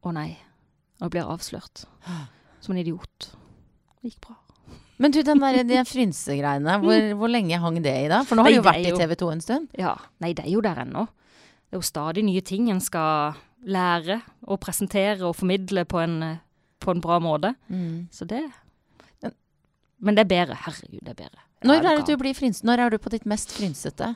å 0.02 0.14
nei, 0.16 0.34
nå 1.02 1.12
blir 1.12 1.24
jeg 1.24 1.32
avslørt. 1.32 1.84
Som 2.62 2.76
en 2.76 2.82
idiot. 2.82 3.32
Det 4.00 4.12
gikk 4.12 4.22
bra. 4.28 4.38
Men 5.02 5.14
du, 5.14 5.22
den 5.26 5.42
der, 5.42 5.64
de 5.66 5.80
frynsegreiene, 5.90 6.76
hvor, 6.84 7.06
hvor 7.18 7.32
lenge 7.32 7.58
hang 7.58 7.80
det 7.82 7.94
i 8.04 8.10
da? 8.12 8.22
For 8.28 8.38
nå 8.38 8.46
har 8.46 8.52
Nei, 8.52 8.54
det 8.54 8.62
jo 8.62 8.68
vært 8.68 8.86
jo, 8.86 8.94
i 8.94 9.02
TV 9.02 9.16
2 9.18 9.30
en 9.34 9.42
stund. 9.42 9.72
Ja. 9.82 9.96
Nei, 10.22 10.36
det 10.38 10.46
er 10.46 10.52
jo 10.54 10.62
der 10.62 10.84
ennå. 10.84 11.08
Det 11.66 11.74
er 11.74 11.82
jo 11.82 11.88
stadig 11.88 12.24
nye 12.28 12.44
ting 12.46 12.70
en 12.70 12.82
skal 12.84 13.40
lære 13.66 14.20
og 14.46 14.60
presentere 14.62 15.26
og 15.26 15.36
formidle 15.40 15.86
på 15.90 16.02
en, 16.04 16.18
eh, 16.24 16.38
på 16.82 16.94
en 16.94 17.02
bra 17.02 17.18
måte. 17.24 17.56
Mm. 17.70 18.10
Så 18.14 18.30
det 18.30 18.44
Men 20.02 20.16
det 20.18 20.24
er 20.24 20.30
bedre. 20.30 20.56
Herregud, 20.58 21.02
det 21.06 21.10
er 21.10 21.14
bedre. 21.14 21.42
Når 21.62 21.86
er 21.86 21.98
det 21.98 22.08
du 22.08 22.18
blir 22.18 22.34
frynsete? 22.34 22.66
Når 22.66 22.80
er 22.80 22.90
du 22.90 22.98
på 22.98 23.10
ditt 23.14 23.26
mest 23.30 23.52
frynsete? 23.54 24.16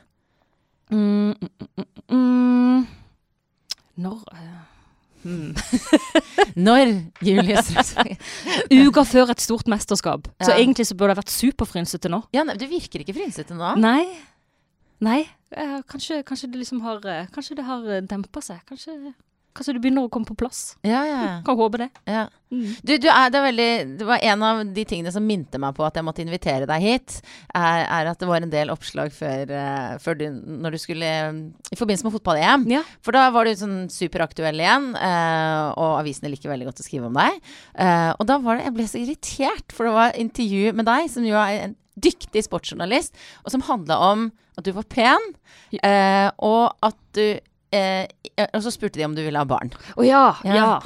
Mm, 0.90 1.30
mm, 1.30 1.50
mm, 1.78 1.86
mm, 2.10 2.86
mm. 5.26 5.50
Når 6.66 6.82
eh, 6.84 7.02
Julie 7.26 7.62
Strømsvåg? 7.66 8.12
Uka 8.86 9.04
før 9.08 9.34
et 9.34 9.42
stort 9.44 9.68
mesterskap. 9.70 10.30
Så 10.40 10.54
egentlig 10.54 10.88
så 10.88 10.96
burde 10.96 11.14
jeg 11.16 11.22
vært 11.22 11.34
superfrynsete 11.34 12.12
nå. 12.12 12.22
Ja, 12.36 12.46
du 12.46 12.66
virker 12.70 13.02
ikke 13.02 13.16
frynsete 13.18 13.58
nå. 13.58 13.74
Nei. 13.82 14.04
Nei. 15.04 15.20
eh, 15.52 15.78
kanskje, 15.90 16.22
kanskje 16.26 16.50
det 16.52 16.62
liksom 16.62 16.80
har 16.86 17.04
eh, 17.10 17.26
Kanskje 17.34 17.58
det 17.58 17.66
har 17.68 17.84
dempa 18.08 18.42
seg. 18.44 18.62
Kanskje, 18.68 18.96
kanskje 19.56 19.74
du 19.76 19.80
begynner 19.82 20.06
å 20.06 20.10
komme 20.12 20.28
på 20.28 20.36
plass. 20.38 20.76
Ja, 20.86 21.02
ja, 21.08 21.22
Kan 21.46 21.58
håpe 21.58 21.80
det. 21.86 21.92
ja. 22.08 22.26
Mm. 22.46 22.76
Du, 22.86 22.92
du 23.02 23.08
er, 23.10 23.30
det, 23.34 23.38
er 23.40 23.42
veldig, 23.42 23.70
det 23.98 24.06
var 24.06 24.20
en 24.22 24.42
av 24.46 24.60
de 24.70 24.82
tingene 24.86 25.10
som 25.10 25.24
minte 25.26 25.58
meg 25.58 25.74
på 25.74 25.82
at 25.82 25.96
jeg 25.98 26.06
måtte 26.06 26.22
invitere 26.22 26.68
deg 26.70 26.84
hit, 26.84 27.16
er, 27.58 27.80
er 27.82 28.10
at 28.12 28.20
det 28.22 28.28
var 28.30 28.44
en 28.44 28.52
del 28.52 28.70
oppslag 28.70 29.10
før, 29.10 29.50
eh, 29.50 29.96
før 30.04 30.20
du, 30.20 30.22
når 30.62 30.76
du 30.76 30.78
skulle 30.78 31.08
I 31.10 31.78
forbindelse 31.80 32.06
med 32.06 32.14
fotball-EM. 32.14 32.68
Ja. 32.70 32.84
For 33.02 33.16
da 33.18 33.24
var 33.34 33.50
du 33.50 33.56
sånn 33.58 33.88
superaktuell 33.90 34.62
igjen, 34.62 34.92
eh, 34.94 35.64
og 35.74 35.96
avisene 36.04 36.30
liker 36.30 36.52
veldig 36.52 36.68
godt 36.70 36.84
å 36.84 36.86
skrive 36.86 37.10
om 37.10 37.18
deg. 37.18 37.40
Eh, 37.82 38.12
og 38.14 38.22
da 38.30 38.38
var 38.46 38.60
det 38.60 38.68
Jeg 38.68 38.76
ble 38.78 38.88
så 38.92 39.02
irritert, 39.02 39.74
for 39.74 39.90
det 39.90 39.96
var 39.98 40.22
intervju 40.22 40.70
med 40.78 40.86
deg, 40.86 41.10
som 41.10 41.26
jo 41.26 41.34
er 41.42 41.64
en 41.64 41.76
dyktig 41.98 42.44
sportsjournalist, 42.46 43.18
og 43.42 43.50
som 43.56 43.66
handla 43.66 43.98
om 44.12 44.28
at 44.56 44.64
du 44.64 44.70
var 44.76 44.86
pen, 44.88 45.30
eh, 45.82 46.30
og 46.46 46.76
at 46.86 46.96
du 47.18 47.40
eh, 47.76 48.46
Og 48.52 48.62
så 48.62 48.72
spurte 48.74 48.98
de 49.00 49.04
om 49.08 49.14
du 49.16 49.22
ville 49.24 49.38
ha 49.38 49.44
barn. 49.48 49.72
Å 49.96 50.06
ja, 50.06 50.28
Ja. 50.44 50.54
ja. 50.60 50.76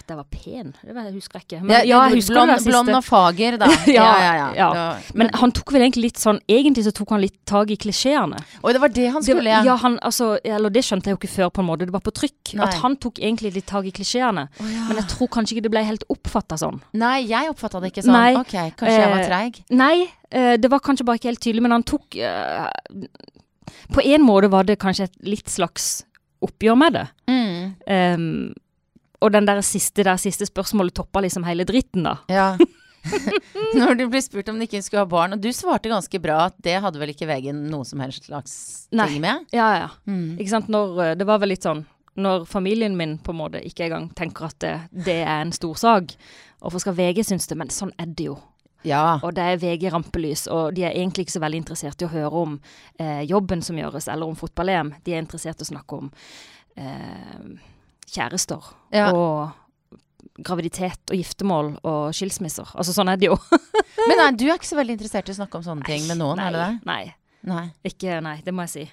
At 0.00 0.06
jeg 0.06 0.16
var 0.16 0.26
pen, 0.30 0.68
det 0.86 0.94
var- 0.94 1.02
jeg 1.10 1.14
husker 1.18 1.40
jeg 1.40 1.44
ikke. 1.44 1.56
Ja, 1.58 1.62
Men 1.66 1.86
ja, 1.88 1.96
jeg 2.08 2.14
husker 2.20 2.34
blond, 2.36 2.50
det 2.54 2.64
blond 2.64 2.88
og 2.94 3.02
fager, 3.04 3.56
da. 3.58 3.66
Ja, 3.90 4.04
ja, 4.22 4.34
ja. 4.38 4.44
ja. 4.54 4.68
ja. 4.78 4.84
Men 5.18 5.30
han 5.34 5.50
tok 5.52 5.72
vel 5.74 5.82
egentlig 5.82 6.04
litt 6.06 6.20
sånn 6.22 6.38
Egentlig 6.48 6.84
så 6.86 6.92
tok 6.94 7.10
han 7.10 7.20
litt 7.20 7.34
tak 7.44 7.72
i 7.74 7.76
klisjeene. 7.76 8.38
Oi, 8.62 8.72
det 8.72 8.80
var 8.80 8.88
det 8.94 9.08
han 9.10 9.20
skulle, 9.26 9.50
ja. 9.50 9.64
ja, 9.66 9.74
han, 9.82 9.98
altså, 10.06 10.38
eller 10.46 10.70
det 10.70 10.84
skjønte 10.86 11.10
jeg 11.10 11.16
jo 11.16 11.20
ikke 11.20 11.32
før, 11.34 11.50
på 11.50 11.60
en 11.64 11.66
måte. 11.72 11.84
Det 11.90 11.92
var 11.92 12.04
på 12.06 12.14
trykk. 12.14 12.54
Nei. 12.54 12.68
At 12.70 12.78
han 12.84 12.94
tok 13.02 13.18
egentlig 13.18 13.52
litt 13.58 13.66
tak 13.66 13.84
i 13.84 13.90
klisjeene. 13.98 14.46
Oh, 14.62 14.70
ja. 14.70 14.86
Men 14.88 15.02
jeg 15.02 15.08
tror 15.10 15.28
kanskje 15.36 15.56
ikke 15.58 15.66
det 15.66 15.72
ble 15.74 15.82
helt 15.90 16.06
oppfatta 16.08 16.56
sånn. 16.62 16.78
Nei, 16.94 17.26
jeg 17.26 17.50
oppfatta 17.50 17.82
det 17.82 17.90
ikke 17.92 18.06
sånn. 18.06 18.14
Nei. 18.14 18.36
Ok, 18.38 18.54
kanskje 18.78 18.94
jeg 18.94 19.10
var 19.10 19.24
Eh, 19.24 19.26
treig. 19.26 19.60
Nei, 19.74 19.96
eh, 20.30 20.54
det 20.56 20.70
var 20.70 20.78
kanskje 20.86 21.04
bare 21.04 21.18
ikke 21.18 21.32
helt 21.34 21.42
tydelig, 21.42 21.62
men 21.66 21.72
han 21.72 21.82
tok 21.82 22.14
eh, 22.14 22.70
På 23.90 24.00
en 24.06 24.22
måte 24.22 24.48
var 24.50 24.62
det 24.70 24.78
kanskje 24.78 25.04
et 25.10 25.18
litt 25.26 25.50
slags 25.50 26.04
oppgjør 26.44 26.76
med 26.80 26.98
det. 26.98 27.06
Mm. 27.30 27.72
Um, 27.86 28.52
og 29.20 29.32
den 29.34 29.48
der 29.48 29.60
siste, 29.66 30.04
der 30.06 30.20
siste 30.20 30.48
spørsmålet 30.48 30.96
toppa 30.96 31.20
liksom 31.20 31.44
hele 31.44 31.66
dritten, 31.68 32.06
da. 32.08 32.16
Ja. 32.32 32.52
Når 33.78 33.94
du 33.94 34.04
blir 34.12 34.22
spurt 34.24 34.48
om 34.52 34.58
du 34.58 34.66
ikke 34.66 34.82
skulle 34.84 35.04
ha 35.04 35.08
barn, 35.08 35.34
og 35.34 35.42
du 35.42 35.48
svarte 35.56 35.90
ganske 35.92 36.20
bra 36.22 36.42
at 36.48 36.58
det 36.64 36.76
hadde 36.84 37.00
vel 37.00 37.12
ikke 37.14 37.28
VG 37.30 37.52
noe 37.56 37.86
som 37.88 38.02
helst 38.02 38.28
slags 38.28 38.54
Nei. 38.92 39.08
ting 39.08 39.24
med? 39.24 39.46
Ja, 39.56 39.70
ja. 39.78 39.88
Mm. 40.08 40.36
Ikke 40.36 40.52
sant. 40.52 40.68
Når, 40.72 41.00
eh, 41.04 41.16
det 41.18 41.26
var 41.28 41.40
vel 41.42 41.52
litt 41.54 41.66
sånn 41.66 41.86
Når 42.20 42.44
familien 42.50 42.96
min 42.98 43.18
på 43.22 43.32
en 43.32 43.38
måte 43.38 43.60
ikke 43.64 43.86
engang 43.86 44.10
tenker 44.18 44.50
at 44.50 44.58
det, 44.60 44.74
det 45.06 45.20
er 45.22 45.44
en 45.44 45.52
stor 45.54 45.78
sak, 45.78 46.16
hvorfor 46.60 46.82
skal 46.82 46.96
VG 46.98 47.22
synes 47.24 47.46
det? 47.48 47.56
Men 47.56 47.70
sånn 47.72 47.94
er 48.02 48.10
det 48.10 48.26
jo. 48.26 48.36
Ja. 48.88 49.18
Og 49.22 49.34
det 49.36 49.44
er 49.44 49.58
VG 49.60 49.90
rampelys, 49.92 50.46
og 50.48 50.74
de 50.76 50.86
er 50.88 50.94
egentlig 50.96 51.26
ikke 51.26 51.36
så 51.36 51.42
veldig 51.44 51.60
interessert 51.62 52.00
i 52.00 52.06
å 52.08 52.12
høre 52.12 52.30
om 52.44 52.54
eh, 52.98 53.22
jobben 53.28 53.60
som 53.62 53.76
gjøres, 53.76 54.08
eller 54.08 54.30
om 54.30 54.38
fotball-EM. 54.38 54.94
De 55.04 55.12
er 55.16 55.20
interessert 55.24 55.60
i 55.60 55.66
å 55.66 55.70
snakke 55.72 55.98
om 55.98 56.10
eh, 56.80 57.50
kjærester 58.10 58.70
Ja. 58.96 59.10
og 59.12 59.56
graviditet 60.40 61.12
og 61.12 61.16
giftermål 61.18 61.74
og 61.84 62.14
skilsmisser. 62.16 62.70
Altså 62.78 62.94
sånn 62.96 63.10
er 63.12 63.20
det 63.20 63.28
jo. 63.28 63.36
Men 64.08 64.16
nei, 64.22 64.30
du 64.40 64.46
er 64.48 64.56
ikke 64.56 64.70
så 64.70 64.78
veldig 64.80 64.96
interessert 64.96 65.28
i 65.28 65.34
å 65.34 65.38
snakke 65.42 65.60
om 65.60 65.66
sånne 65.66 65.84
ting 65.88 66.06
med 66.08 66.20
noen, 66.22 66.40
nei, 66.40 66.46
er 66.48 66.56
det 66.56 66.62
det? 66.64 66.80
Nei. 66.88 67.02
Nei. 67.50 67.66
Ikke, 67.88 68.18
nei, 68.24 68.38
det 68.44 68.52
må 68.56 68.64
jeg 68.68 68.72
si. 68.72 68.86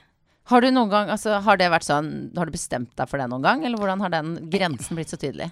Har 0.47 0.63
du 0.63 0.69
noen 0.71 0.91
gang, 0.91 1.09
altså 1.11 1.39
har 1.43 1.59
det 1.59 1.67
vært 1.71 1.83
sånn, 1.87 2.11
har 2.37 2.47
du 2.47 2.53
bestemt 2.55 2.93
deg 2.95 3.09
for 3.11 3.19
det 3.19 3.27
noen 3.31 3.43
gang, 3.43 3.63
eller 3.67 3.79
hvordan 3.79 4.03
har 4.05 4.11
den 4.13 4.35
grensen 4.51 4.95
blitt 4.95 5.11
så 5.11 5.19
tydelig? 5.19 5.49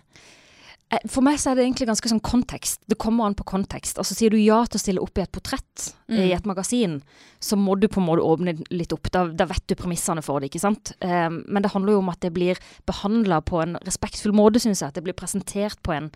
Eh, 0.94 1.00
For 1.10 1.25
meg 1.25 1.39
så 1.42 1.50
er 1.51 1.56
det 1.58 1.63
egentlig 1.65 1.88
ganske 1.89 2.10
sånn 2.12 2.22
kontekst. 2.22 2.80
Det 2.88 2.98
kommer 3.01 3.25
an 3.25 3.34
på 3.38 3.46
kontekst. 3.50 3.98
Altså 3.98 4.13
Sier 4.13 4.30
du 4.30 4.38
ja 4.38 4.60
til 4.70 4.77
å 4.77 4.84
stille 4.84 5.01
opp 5.01 5.18
i 5.18 5.24
et 5.24 5.32
portrett 5.34 5.94
Mm. 6.08 6.20
i 6.22 6.32
et 6.36 6.46
magasin, 6.46 7.00
så 7.42 7.58
må 7.58 7.74
du 7.80 7.88
på 7.88 7.98
en 8.00 8.06
måte 8.06 8.22
åpne 8.22 8.54
litt 8.70 8.94
opp. 8.94 9.10
Da, 9.12 9.24
da 9.27 9.46
vet 9.50 9.65
du 9.65 9.74
premissene 9.74 10.22
for 10.22 10.39
det, 10.39 10.51
ikke 10.51 10.62
sant. 10.62 10.92
Eh, 11.01 11.30
men 11.30 11.63
det 11.63 11.72
handler 11.74 11.94
jo 11.96 12.04
om 12.04 12.10
at 12.13 12.20
det 12.22 12.32
blir 12.36 12.60
behandla 12.86 13.42
på 13.42 13.63
en 13.63 13.74
respektfull 13.82 14.32
måte, 14.38 14.62
syns 14.62 14.82
jeg. 14.84 14.89
At 14.94 14.94
det 15.00 15.04
blir 15.04 15.18
presentert 15.18 15.82
på 15.82 15.96
en, 15.98 16.12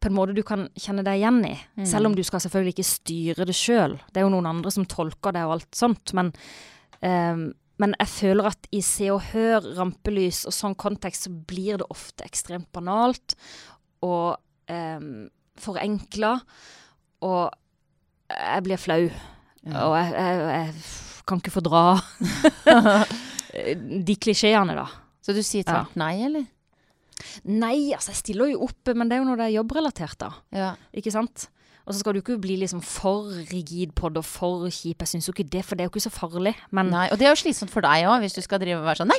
på 0.00 0.08
en 0.08 0.14
måte 0.16 0.32
du 0.34 0.42
kan 0.42 0.68
kjenne 0.80 1.04
deg 1.04 1.20
igjen 1.20 1.44
i. 1.44 1.54
Mm. 1.76 1.86
Selv 1.92 2.06
om 2.06 2.14
du 2.16 2.24
skal 2.24 2.40
selvfølgelig 2.40 2.78
ikke 2.78 2.88
styre 2.94 3.44
det 3.44 3.54
sjøl. 3.60 3.98
Det 4.08 4.22
er 4.22 4.24
jo 4.26 4.32
noen 4.32 4.48
andre 4.48 4.72
som 4.72 4.86
tolker 4.88 5.36
det 5.36 5.44
og 5.44 5.58
alt 5.58 5.70
sånt. 5.76 6.14
Men, 6.16 6.32
eh, 7.02 7.36
men 7.78 7.94
jeg 8.00 8.08
føler 8.08 8.46
at 8.48 8.66
i 8.72 8.80
Se 8.80 9.10
og 9.12 9.20
Hør, 9.34 9.60
rampelys 9.76 10.46
og 10.48 10.56
sånn 10.56 10.74
kontekst, 10.74 11.28
så 11.28 11.30
blir 11.46 11.76
det 11.78 11.86
ofte 11.92 12.24
ekstremt 12.24 12.72
banalt 12.72 13.36
og 14.04 14.38
um, 14.70 15.26
forenkla. 15.58 16.36
Og 17.26 17.42
jeg 18.28 18.64
blir 18.66 18.80
flau. 18.80 19.02
Ja. 19.66 19.84
Og 19.86 19.96
jeg, 19.98 20.14
jeg, 20.14 20.46
jeg 20.54 21.24
kan 21.28 21.42
ikke 21.42 21.52
fordra 21.52 21.82
de 24.08 24.16
klisjeene, 24.20 24.76
da. 24.78 24.86
Så 25.24 25.34
du 25.36 25.42
sier 25.44 25.66
tvert 25.66 25.96
nei, 25.98 26.14
eller? 26.24 26.46
Nei, 27.50 27.90
altså 27.92 28.12
jeg 28.14 28.20
stiller 28.22 28.52
jo 28.52 28.64
opp, 28.68 28.92
men 28.94 29.10
det 29.10 29.16
er 29.16 29.22
jo 29.22 29.28
når 29.28 29.40
det 29.40 29.46
er 29.48 29.56
jobbrelatert, 29.58 30.18
da. 30.22 30.30
Ja. 30.54 30.72
Ikke 30.96 31.12
sant? 31.12 31.48
Og 31.88 31.94
så 31.94 32.02
skal 32.02 32.14
du 32.14 32.20
ikke 32.20 32.36
bli 32.40 32.58
liksom 32.60 32.82
for 32.84 33.30
rigid 33.48 33.94
på 33.96 34.10
det 34.12 34.20
og 34.20 34.26
for 34.28 34.66
kjip. 34.68 35.00
Jeg 35.00 35.08
syns 35.08 35.28
jo 35.28 35.32
ikke 35.32 35.48
det, 35.48 35.62
for 35.64 35.74
det 35.74 35.84
er 35.84 35.88
jo 35.88 35.92
ikke 35.94 36.04
så 36.04 36.12
farlig. 36.12 36.52
Men 36.76 36.92
Nei, 36.92 37.06
og 37.08 37.16
det 37.16 37.24
er 37.24 37.32
jo 37.32 37.40
slitsomt 37.40 37.72
for 37.72 37.84
deg 37.84 38.04
òg, 38.04 38.18
hvis 38.20 38.36
du 38.36 38.42
skal 38.44 38.60
drive 38.60 38.82
og 38.82 38.88
være 38.90 39.00
sånn 39.00 39.08
nei, 39.08 39.18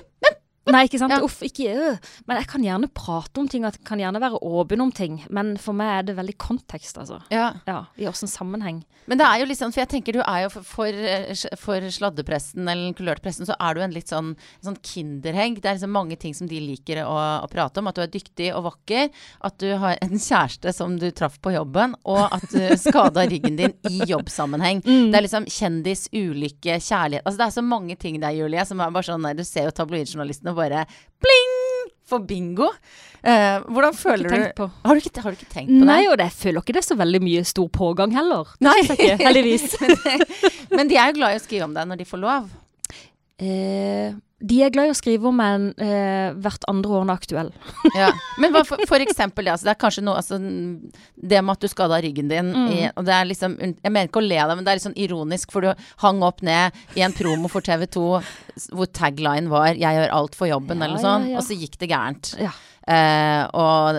Nei, 0.69 0.83
ikke 0.87 0.99
sant. 1.01 1.13
Ja. 1.13 1.21
Uff, 1.25 1.39
ikke 1.45 1.71
øh. 1.73 1.97
Men 2.29 2.39
jeg 2.41 2.49
kan 2.51 2.65
gjerne 2.65 2.89
prate 2.93 3.41
om 3.41 3.47
ting, 3.49 3.63
og 3.65 3.73
jeg 3.73 3.85
kan 3.87 4.01
gjerne 4.01 4.21
være 4.21 4.41
åpen 4.45 4.83
om 4.83 4.91
ting. 4.93 5.19
Men 5.33 5.55
for 5.61 5.77
meg 5.77 5.91
er 5.93 6.07
det 6.09 6.17
veldig 6.19 6.35
kontekst, 6.41 6.99
altså. 7.01 7.21
Ja. 7.33 7.51
Ja, 7.69 7.83
I 7.97 8.09
åssen 8.09 8.29
sammenheng. 8.29 8.83
Men 9.09 9.17
det 9.17 9.25
er 9.25 9.41
jo 9.41 9.47
litt 9.49 9.57
sånn, 9.57 9.73
for 9.73 9.81
jeg 9.81 9.89
tenker 9.89 10.19
du 10.19 10.21
er 10.21 10.43
jo 10.45 10.51
for, 10.53 10.67
for, 10.67 10.99
eh, 11.13 11.31
for 11.57 11.87
sladdepresten 11.89 12.67
eller 12.69 12.93
den 12.93 13.47
så 13.47 13.55
er 13.55 13.75
du 13.75 13.81
en 13.81 13.93
litt 13.95 14.11
sånn, 14.11 14.35
sånn 14.61 14.77
kinderhegg. 14.85 15.61
Det 15.63 15.69
er 15.69 15.77
liksom 15.79 15.93
mange 15.95 16.17
ting 16.19 16.35
som 16.37 16.49
de 16.49 16.59
liker 16.61 17.01
å, 17.05 17.15
å 17.43 17.47
prate 17.49 17.81
om. 17.81 17.89
At 17.89 17.97
du 17.97 18.03
er 18.03 18.11
dyktig 18.11 18.51
og 18.53 18.67
vakker. 18.67 19.09
At 19.45 19.57
du 19.61 19.71
har 19.81 19.97
en 20.03 20.13
kjæreste 20.13 20.73
som 20.75 20.97
du 21.01 21.07
traff 21.15 21.39
på 21.41 21.53
jobben. 21.55 21.95
Og 22.09 22.21
at 22.27 22.45
du 22.53 22.61
skada 22.85 23.25
ryggen 23.29 23.57
din 23.59 23.75
i 23.89 24.05
jobbsammenheng. 24.11 24.83
Det 24.85 25.17
er 25.17 25.25
liksom 25.25 25.47
kjendis, 25.49 26.05
ulykke, 26.13 26.77
kjærlighet. 26.77 27.25
Altså 27.25 27.41
det 27.41 27.47
er 27.47 27.57
så 27.57 27.65
mange 27.65 27.97
ting 27.99 28.19
der, 28.21 28.35
Julie, 28.37 28.65
som 28.67 28.83
er 28.83 28.93
bare 28.93 29.09
sånn 29.09 29.25
nei, 29.25 29.33
Du 29.37 29.45
ser 29.47 29.69
jo 29.69 29.75
tabloidjournalistene 29.79 30.48
bare 30.57 30.85
pling! 31.21 31.55
For 32.09 32.23
bingo. 32.25 32.71
Eh, 33.21 33.59
hvordan 33.69 33.93
føler 33.93 34.31
du 34.31 34.45
på. 34.57 34.65
har 34.85 34.95
du, 34.97 35.01
ikke, 35.03 35.21
har 35.21 35.35
du 35.35 35.37
ikke 35.37 35.51
tenkt 35.51 35.69
på 35.69 35.75
det? 35.75 35.85
Nei, 35.85 35.99
og 36.09 36.15
det, 36.17 36.29
jeg 36.31 36.37
føler 36.39 36.63
ikke 36.63 36.73
det 36.73 36.81
er 36.81 36.87
så 36.87 36.97
veldig 36.97 37.19
mye 37.21 37.43
stor 37.45 37.67
pågang 37.75 38.15
heller. 38.15 38.49
Nei. 38.65 38.79
ikke, 38.81 39.11
heldigvis. 39.21 39.75
Men 40.75 40.89
de 40.89 40.97
er 40.97 41.11
jo 41.11 41.19
glad 41.19 41.35
i 41.35 41.37
å 41.37 41.43
skrive 41.43 41.67
om 41.69 41.75
deg 41.77 41.91
når 41.91 42.01
de 42.01 42.07
får 42.09 42.23
lov. 42.23 42.49
Eh, 43.39 44.11
de 44.39 44.57
er 44.63 44.71
glad 44.71 44.87
i 44.87 44.91
å 44.93 44.95
skrive 44.95 45.27
om 45.27 45.39
en 45.43 45.65
eh, 45.83 46.31
hvert 46.39 46.63
andre 46.71 46.91
år 47.01 47.09
aktuell. 47.11 47.49
Ja. 47.95 48.09
Men 48.41 48.53
hva 48.55 48.61
for, 48.67 48.79
for 48.87 49.03
eksempel 49.03 49.47
det, 49.47 49.53
altså, 49.53 49.67
det 49.67 49.73
er 49.73 49.79
kanskje 49.79 50.03
noe 50.03 50.19
altså, 50.19 50.37
Det 50.39 51.41
med 51.43 51.53
at 51.57 51.63
du 51.63 51.67
skada 51.71 51.99
ryggen 52.03 52.31
din 52.31 52.51
Mm. 52.55 52.67
i, 52.71 52.77
Og 52.95 53.03
det 53.07 53.13
er 53.15 53.27
liksom 53.27 53.57
Jeg 53.59 53.91
mener 53.91 54.07
ikke 54.07 54.21
å 54.21 54.27
le 54.27 54.39
det, 54.39 54.55
men 54.55 54.63
det 54.63 54.71
er 54.71 54.79
litt 54.79 54.85
sånn 54.87 54.95
ironisk, 54.99 55.51
for 55.51 55.67
du 55.67 55.85
hang 56.03 56.23
opp 56.23 56.39
ned 56.45 56.75
i 56.95 57.03
en 57.03 57.15
promo 57.15 57.51
for 57.51 57.63
TV 57.63 57.83
2 57.87 58.05
hvor 58.75 58.89
tagline 58.91 59.51
var 59.51 59.73
'Jeg 59.75 59.95
gjør 59.95 60.13
alt 60.15 60.35
for 60.35 60.47
jobben', 60.47 60.79
Ja, 60.79 60.85
eller 60.85 60.99
sånt, 61.03 61.29
ja, 61.31 61.37
og 61.37 61.43
så 61.43 61.55
gikk 61.55 61.77
det 61.79 61.89
gærent. 61.91 62.33
Ja. 62.39 62.51
Eh, 62.87 63.43
og 63.53 63.95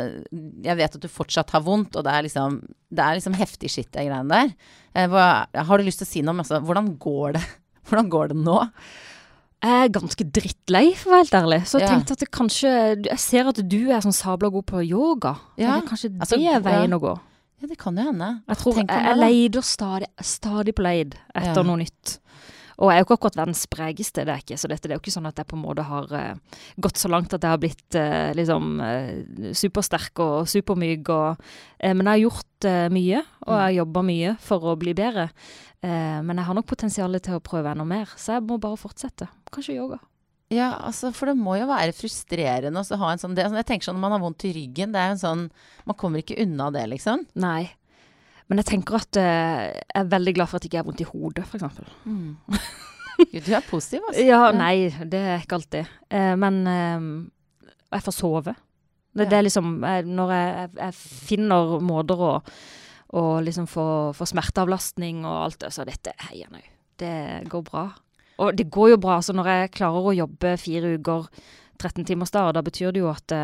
jeg 0.65 0.77
vet 0.77 0.97
at 0.97 1.01
du 1.01 1.09
fortsatt 1.09 1.51
har 1.55 1.63
vondt, 1.63 1.97
og 1.97 2.05
det 2.05 2.13
er 2.13 2.23
liksom 2.27 2.61
Det 2.93 3.05
er 3.05 3.15
liksom 3.17 3.37
heftig 3.39 3.71
skitt, 3.71 3.93
de 3.93 4.05
greiene 4.09 4.29
der. 4.29 4.55
Eh, 4.95 5.07
hva, 5.07 5.47
har 5.55 5.79
du 5.79 5.85
lyst 5.85 5.99
til 6.03 6.09
å 6.09 6.13
si 6.13 6.23
noe 6.23 6.35
om 6.35 6.41
altså, 6.43 6.61
hvordan 6.61 6.99
går 6.99 7.33
det? 7.39 7.45
Hvordan 7.89 8.11
går 8.11 8.29
det 8.29 8.37
nå? 8.37 8.59
Jeg 9.61 9.85
er 9.85 9.91
ganske 9.93 10.25
drittlei, 10.25 10.87
for 10.97 11.11
å 11.11 11.15
være 11.19 11.25
helt 11.27 11.39
ærlig. 11.43 11.61
Så 11.69 11.81
jeg 11.81 11.89
Ja. 11.89 11.95
tenkte 11.95 12.13
at 12.13 12.23
det 12.23 12.31
kanskje 12.31 12.71
Jeg 13.05 13.19
ser 13.19 13.49
at 13.49 13.69
du 13.69 13.91
er 13.91 14.01
sånn 14.01 14.17
sabla 14.17 14.51
god 14.51 14.67
på 14.67 14.81
yoga. 14.89 15.37
Ja. 15.59 15.77
Er 15.77 15.81
Det 15.81 15.91
kanskje 15.91 16.19
Altså, 16.19 16.37
det 16.37 16.49
er 16.49 16.61
veien 16.61 16.91
ja. 16.91 16.97
å 16.97 17.01
gå. 17.01 17.21
Ja, 17.61 17.69
det 17.69 17.77
kan 17.77 17.95
jo 17.95 18.03
hende. 18.03 18.43
Jeg 18.49 18.57
tror 18.57 18.75
jeg, 18.75 18.87
jeg 18.89 19.17
leider 19.19 19.61
stadig, 19.61 20.07
stadig 20.23 20.75
på 20.75 20.83
leid 20.83 21.15
etter 21.35 21.63
noe 21.63 21.77
nytt. 21.77 22.19
Og 22.81 22.89
jeg 22.89 22.97
er 22.97 23.03
jo 23.03 23.05
ikke 23.05 23.17
akkurat 23.19 23.37
verdens 23.37 23.67
sprekeste, 23.67 24.25
det 24.25 24.33
er 24.33 24.41
ikke. 24.41 24.57
Så 24.57 24.69
dette 24.71 24.89
det 24.89 24.95
er 24.95 24.97
jo 24.97 25.03
ikke 25.03 25.13
sånn 25.13 25.29
at 25.29 25.37
jeg 25.37 25.49
på 25.51 25.57
en 25.59 25.65
måte 25.67 25.85
har 25.85 26.07
uh, 26.09 26.61
gått 26.81 26.97
så 26.97 27.11
langt 27.13 27.35
at 27.37 27.45
jeg 27.45 27.53
har 27.53 27.61
blitt 27.61 27.99
uh, 28.01 28.33
liksom 28.33 28.81
uh, 28.81 29.53
supersterk 29.53 30.23
og 30.25 30.49
supermyk 30.49 31.13
og 31.13 31.37
Men 31.81 32.05
jeg 32.05 32.13
har 32.13 32.25
gjort 32.29 32.67
mye, 32.93 33.21
og 33.47 33.55
jeg 33.57 33.61
har 33.63 33.73
jobba 33.73 34.01
mye 34.05 34.33
for 34.45 34.65
å 34.69 34.75
bli 34.77 34.93
bedre. 34.93 35.31
Eh, 35.81 36.21
men 36.27 36.37
jeg 36.37 36.47
har 36.47 36.57
nok 36.57 36.69
potensial 36.69 37.17
til 37.25 37.39
å 37.39 37.43
prøve 37.45 37.73
enda 37.73 37.87
mer, 37.89 38.11
så 38.21 38.37
jeg 38.37 38.47
må 38.49 38.59
bare 38.61 38.81
fortsette. 38.81 39.29
Kanskje 39.55 39.79
yoga. 39.79 40.01
Ja, 40.51 40.73
altså, 40.83 41.13
for 41.15 41.31
det 41.31 41.39
må 41.39 41.55
jo 41.61 41.69
være 41.71 41.95
frustrerende 41.95 42.83
å 42.83 42.99
ha 42.99 43.13
en 43.13 43.21
sånn 43.23 43.37
det, 43.39 43.45
Jeg 43.55 43.67
tenker 43.69 43.87
sånn 43.87 43.95
når 44.01 44.03
man 44.03 44.15
har 44.17 44.23
vondt 44.25 44.49
i 44.49 44.55
ryggen, 44.57 44.91
det 44.91 44.99
er 44.99 45.13
jo 45.13 45.15
en 45.15 45.21
sånn 45.21 45.45
Man 45.87 45.97
kommer 46.01 46.25
ikke 46.25 46.41
unna 46.43 46.73
det, 46.75 46.89
liksom. 46.91 47.23
Nei. 47.39 47.69
Men 48.51 48.59
jeg 48.59 48.67
tenker 48.73 48.99
at 48.99 49.19
eh, 49.21 49.69
jeg 49.79 50.01
er 50.01 50.09
veldig 50.11 50.35
glad 50.35 50.51
for 50.51 50.59
at 50.59 50.67
jeg 50.67 50.73
ikke 50.73 50.81
har 50.83 50.89
vondt 50.89 51.05
i 51.05 51.07
hodet, 51.07 51.45
f.eks. 51.47 51.85
Gud, 53.31 53.45
du 53.47 53.53
er 53.55 53.69
positiv, 53.69 54.09
altså. 54.11 54.25
Ja, 54.33 54.41
nei, 54.57 54.91
det 55.13 55.21
er 55.37 55.45
ikke 55.45 55.61
alltid. 55.61 55.95
Eh, 56.11 56.35
men 56.43 56.59
eh, 56.67 57.07
jeg 57.95 58.07
får 58.09 58.17
sove. 58.19 58.57
Det, 59.15 59.29
det 59.31 59.39
er 59.39 59.43
liksom 59.43 59.81
jeg, 59.83 60.05
Når 60.07 60.33
jeg, 60.35 60.69
jeg 60.79 60.95
finner 61.31 61.81
måter 61.83 62.21
å, 62.23 62.35
å 63.17 63.41
liksom 63.43 63.67
få, 63.67 63.85
få 64.15 64.27
smerteavlastning 64.31 65.25
og 65.27 65.39
alt 65.47 65.59
det, 65.65 65.73
så 65.75 65.85
dette 65.89 66.13
heier 66.29 66.51
nå. 66.53 66.61
Det 67.01 67.15
går 67.51 67.63
bra. 67.67 67.89
Og 68.41 68.55
det 68.57 68.69
går 68.73 68.93
jo 68.95 68.99
bra. 69.03 69.17
Så 69.25 69.35
når 69.35 69.49
jeg 69.51 69.73
klarer 69.81 70.07
å 70.07 70.15
jobbe 70.15 70.55
fire 70.61 70.95
uker, 70.99 71.27
13 71.81 72.05
timers 72.09 72.31
dag, 72.35 72.53
da 72.55 72.63
betyr 72.63 72.93
det 72.93 73.01
jo 73.03 73.09
at 73.11 73.25
det, 73.33 73.43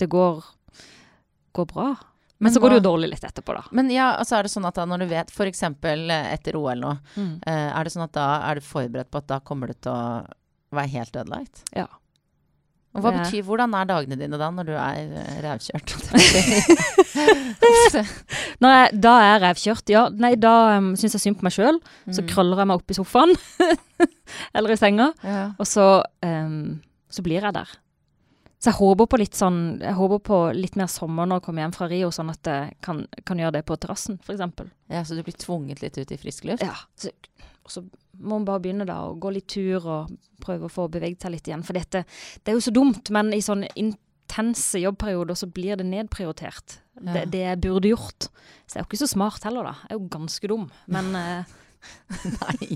det 0.00 0.08
går, 0.10 0.42
går 1.54 1.66
bra. 1.72 1.88
Men, 2.38 2.52
så 2.52 2.60
går 2.60 2.74
det 2.74 2.78
jo 2.80 2.86
dårlig 2.88 3.08
litt 3.12 3.24
etterpå, 3.24 3.54
da. 3.56 3.62
Men 3.72 3.88
ja, 3.94 4.08
altså 4.18 4.36
er 4.38 4.46
det 4.46 4.50
sånn 4.52 4.66
at 4.68 4.76
da 4.76 4.84
når 4.90 5.04
du 5.04 5.06
vet, 5.12 5.30
f.eks. 5.32 5.62
etter 5.62 6.56
OL 6.58 6.80
nå, 6.82 6.94
Mm. 7.16 7.34
eh, 7.46 7.68
er 7.78 7.84
det 7.86 7.92
sånn 7.94 8.04
at 8.04 8.12
da 8.16 8.26
er 8.50 8.58
du 8.58 8.60
forberedt 8.66 9.10
på 9.10 9.18
at 9.22 9.28
da 9.30 9.38
kommer 9.40 9.70
du 9.70 9.74
til 9.78 9.92
å 9.92 10.24
være 10.74 10.90
helt 10.96 11.14
ødelagt? 11.16 11.62
Ja. 11.76 11.86
Hva 12.94 13.10
betyr, 13.10 13.42
Hvordan 13.42 13.72
er 13.74 13.84
dagene 13.90 14.16
dine 14.20 14.38
da, 14.38 14.50
når 14.54 14.64
du 14.68 14.72
er 14.78 15.08
revkjørt? 15.42 15.94
rævkjørt? 16.14 16.74
jeg, 18.74 19.00
da 19.02 19.14
er 19.18 19.26
jeg 19.32 19.40
revkjørt, 19.42 19.90
ja. 19.92 20.04
Nei, 20.22 20.34
da 20.40 20.52
um, 20.78 20.92
syns 20.98 21.16
jeg 21.18 21.24
synd 21.24 21.38
på 21.40 21.46
meg 21.48 21.54
sjøl. 21.56 21.80
Så 22.10 22.22
Mm. 22.22 22.28
krøller 22.30 22.62
jeg 22.62 22.70
meg 22.70 22.78
opp 22.80 22.90
i 22.94 22.96
sofaen. 22.98 23.34
Eller 24.56 24.74
i 24.74 24.76
senga. 24.78 25.10
ja. 25.24 25.50
Og 25.58 25.66
så, 25.66 26.02
um, 26.22 26.80
så 27.10 27.22
blir 27.26 27.42
jeg 27.42 27.54
der. 27.56 27.68
Så 28.64 28.70
jeg 28.70 28.78
håper 28.78 29.08
på 29.12 29.18
litt 29.20 29.36
sånn 29.36 29.58
Jeg 29.82 29.92
håper 29.98 30.20
på 30.24 30.36
litt 30.56 30.78
mer 30.80 30.88
sommer 30.88 31.28
når 31.28 31.42
jeg 31.42 31.44
kommer 31.44 31.64
hjem 31.66 31.74
fra 31.76 31.88
Rio, 31.90 32.08
sånn 32.14 32.30
at 32.32 32.48
jeg 32.48 32.76
kan, 32.84 33.02
kan 33.28 33.42
gjøre 33.42 33.58
det 33.58 33.64
på 33.68 33.76
terrassen, 33.76 34.16
f.eks. 34.24 34.40
Ja, 34.88 35.02
Så 35.04 35.18
du 35.18 35.20
blir 35.26 35.36
tvunget 35.36 35.82
litt 35.84 35.98
ut 36.00 36.14
i 36.14 36.16
frisk 36.20 36.46
luft? 36.48 36.64
Ja. 36.64 36.78
Så, 36.96 37.12
og 37.64 37.74
så 37.74 37.82
må 38.14 38.38
man 38.38 38.46
bare 38.48 38.62
begynne 38.64 38.86
da, 38.88 39.02
å 39.04 39.18
gå 39.20 39.34
litt 39.34 39.50
tur 39.52 39.84
og 39.84 40.14
prøve 40.40 40.68
å 40.68 40.72
få 40.72 40.86
beveget 40.92 41.26
seg 41.26 41.34
litt 41.34 41.50
igjen. 41.50 41.64
For 41.66 41.76
dette, 41.76 42.04
det 42.40 42.52
er 42.52 42.56
jo 42.56 42.64
så 42.64 42.72
dumt, 42.72 43.10
men 43.12 43.32
i 43.36 43.42
sånne 43.44 43.68
intense 43.80 44.80
jobbperioder 44.80 45.36
så 45.36 45.48
blir 45.52 45.80
det 45.80 45.88
nedprioritert. 45.88 46.78
Ja. 47.02 47.18
Det, 47.18 47.24
det 47.34 47.44
jeg 47.44 47.62
burde 47.66 47.92
gjort. 47.92 48.28
Så 48.64 48.78
jeg 48.78 48.80
er 48.80 48.86
jo 48.86 48.90
ikke 48.92 49.02
så 49.04 49.10
smart 49.12 49.44
heller, 49.48 49.68
da. 49.68 49.76
Jeg 49.84 49.96
er 49.96 50.00
jo 50.00 50.10
ganske 50.16 50.52
dum. 50.54 50.66
Men, 50.94 51.12
eh, 51.20 51.54
Nei, 52.24 52.68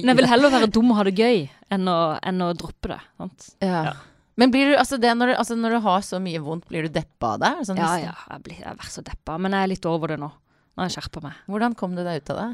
men 0.00 0.10
jeg 0.10 0.18
vil 0.18 0.30
heller 0.32 0.50
være 0.50 0.70
dum 0.74 0.88
og 0.90 0.98
ha 0.98 1.04
det 1.06 1.14
gøy 1.14 1.44
enn 1.74 1.90
å, 1.90 1.98
enn 2.26 2.42
å 2.42 2.54
droppe 2.58 2.90
det. 2.96 3.02
Sant? 3.20 3.50
Ja. 3.62 3.82
Ja. 3.92 3.98
Men 4.38 4.52
blir 4.54 4.70
du, 4.70 4.74
altså 4.78 5.00
det 5.02 5.10
når, 5.18 5.32
du, 5.32 5.36
altså 5.42 5.56
når 5.58 5.74
du 5.74 5.80
har 5.88 6.02
så 6.06 6.20
mye 6.22 6.40
vondt, 6.42 6.68
blir 6.70 6.86
du 6.86 6.92
deppa 6.94 7.34
av 7.34 7.40
det? 7.42 7.52
Sånn, 7.66 7.80
Ja, 7.80 7.90
ja, 7.98 8.14
jeg, 8.30 8.44
blir, 8.46 8.60
jeg 8.62 8.70
er 8.70 8.92
så 8.94 9.02
deppa. 9.06 9.34
Men 9.42 9.56
jeg 9.56 9.66
er 9.66 9.72
litt 9.74 9.88
over 9.90 10.14
det 10.14 10.20
nå. 10.22 10.30
Nå 10.30 10.82
har 10.84 10.90
jeg 10.90 10.98
skjerpa 11.00 11.24
meg. 11.24 11.40
Hvordan 11.50 11.74
kom 11.78 11.96
du 11.98 12.04
deg 12.06 12.22
ut 12.22 12.32
av 12.36 12.38
det? 12.38 12.48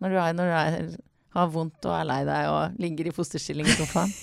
Når 0.00 0.14
du, 0.14 0.18
er, 0.22 0.36
når 0.38 0.48
du 0.48 0.56
er, 0.62 0.78
har 1.36 1.52
vondt 1.52 1.88
og 1.90 1.96
er 1.98 2.08
lei 2.08 2.20
deg 2.28 2.48
og 2.48 2.80
ligger 2.80 3.10
i 3.10 3.14
fosterstilling 3.14 3.68
i 3.68 3.76
sofaen? 3.76 4.14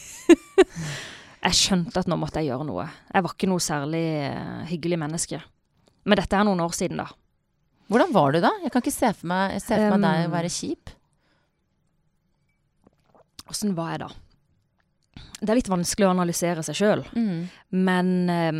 Jeg 1.42 1.58
skjønte 1.58 2.02
at 2.04 2.10
nå 2.10 2.18
måtte 2.22 2.42
jeg 2.42 2.52
gjøre 2.52 2.68
noe. 2.68 2.86
Jeg 3.10 3.26
var 3.26 3.34
ikke 3.34 3.50
noe 3.50 3.64
særlig 3.64 4.04
eh, 4.28 4.60
hyggelig 4.70 5.00
menneske. 5.02 5.40
Men 6.06 6.20
dette 6.20 6.38
er 6.38 6.46
noen 6.46 6.62
år 6.62 6.76
siden, 6.78 7.02
da. 7.02 7.08
Hvordan 7.92 8.14
var 8.14 8.36
du 8.36 8.40
da? 8.44 8.52
Jeg 8.62 8.74
kan 8.74 8.84
ikke 8.84 8.94
se 8.94 9.10
for 9.18 9.30
meg, 9.32 9.56
se 9.62 9.74
for 9.74 9.98
meg 9.98 10.06
deg 10.06 10.26
Um, 10.26 10.30
å 10.30 10.36
være 10.36 10.52
kjip. 10.54 10.92
Åssen 13.52 13.74
var 13.76 13.96
jeg 13.96 14.04
da? 14.04 14.12
Det 15.42 15.50
er 15.50 15.58
litt 15.58 15.72
vanskelig 15.72 16.06
å 16.06 16.14
analysere 16.14 16.64
seg 16.66 16.78
sjøl. 16.78 17.04
Mm. 17.18 17.40
Men 17.88 18.12
um, 18.30 18.60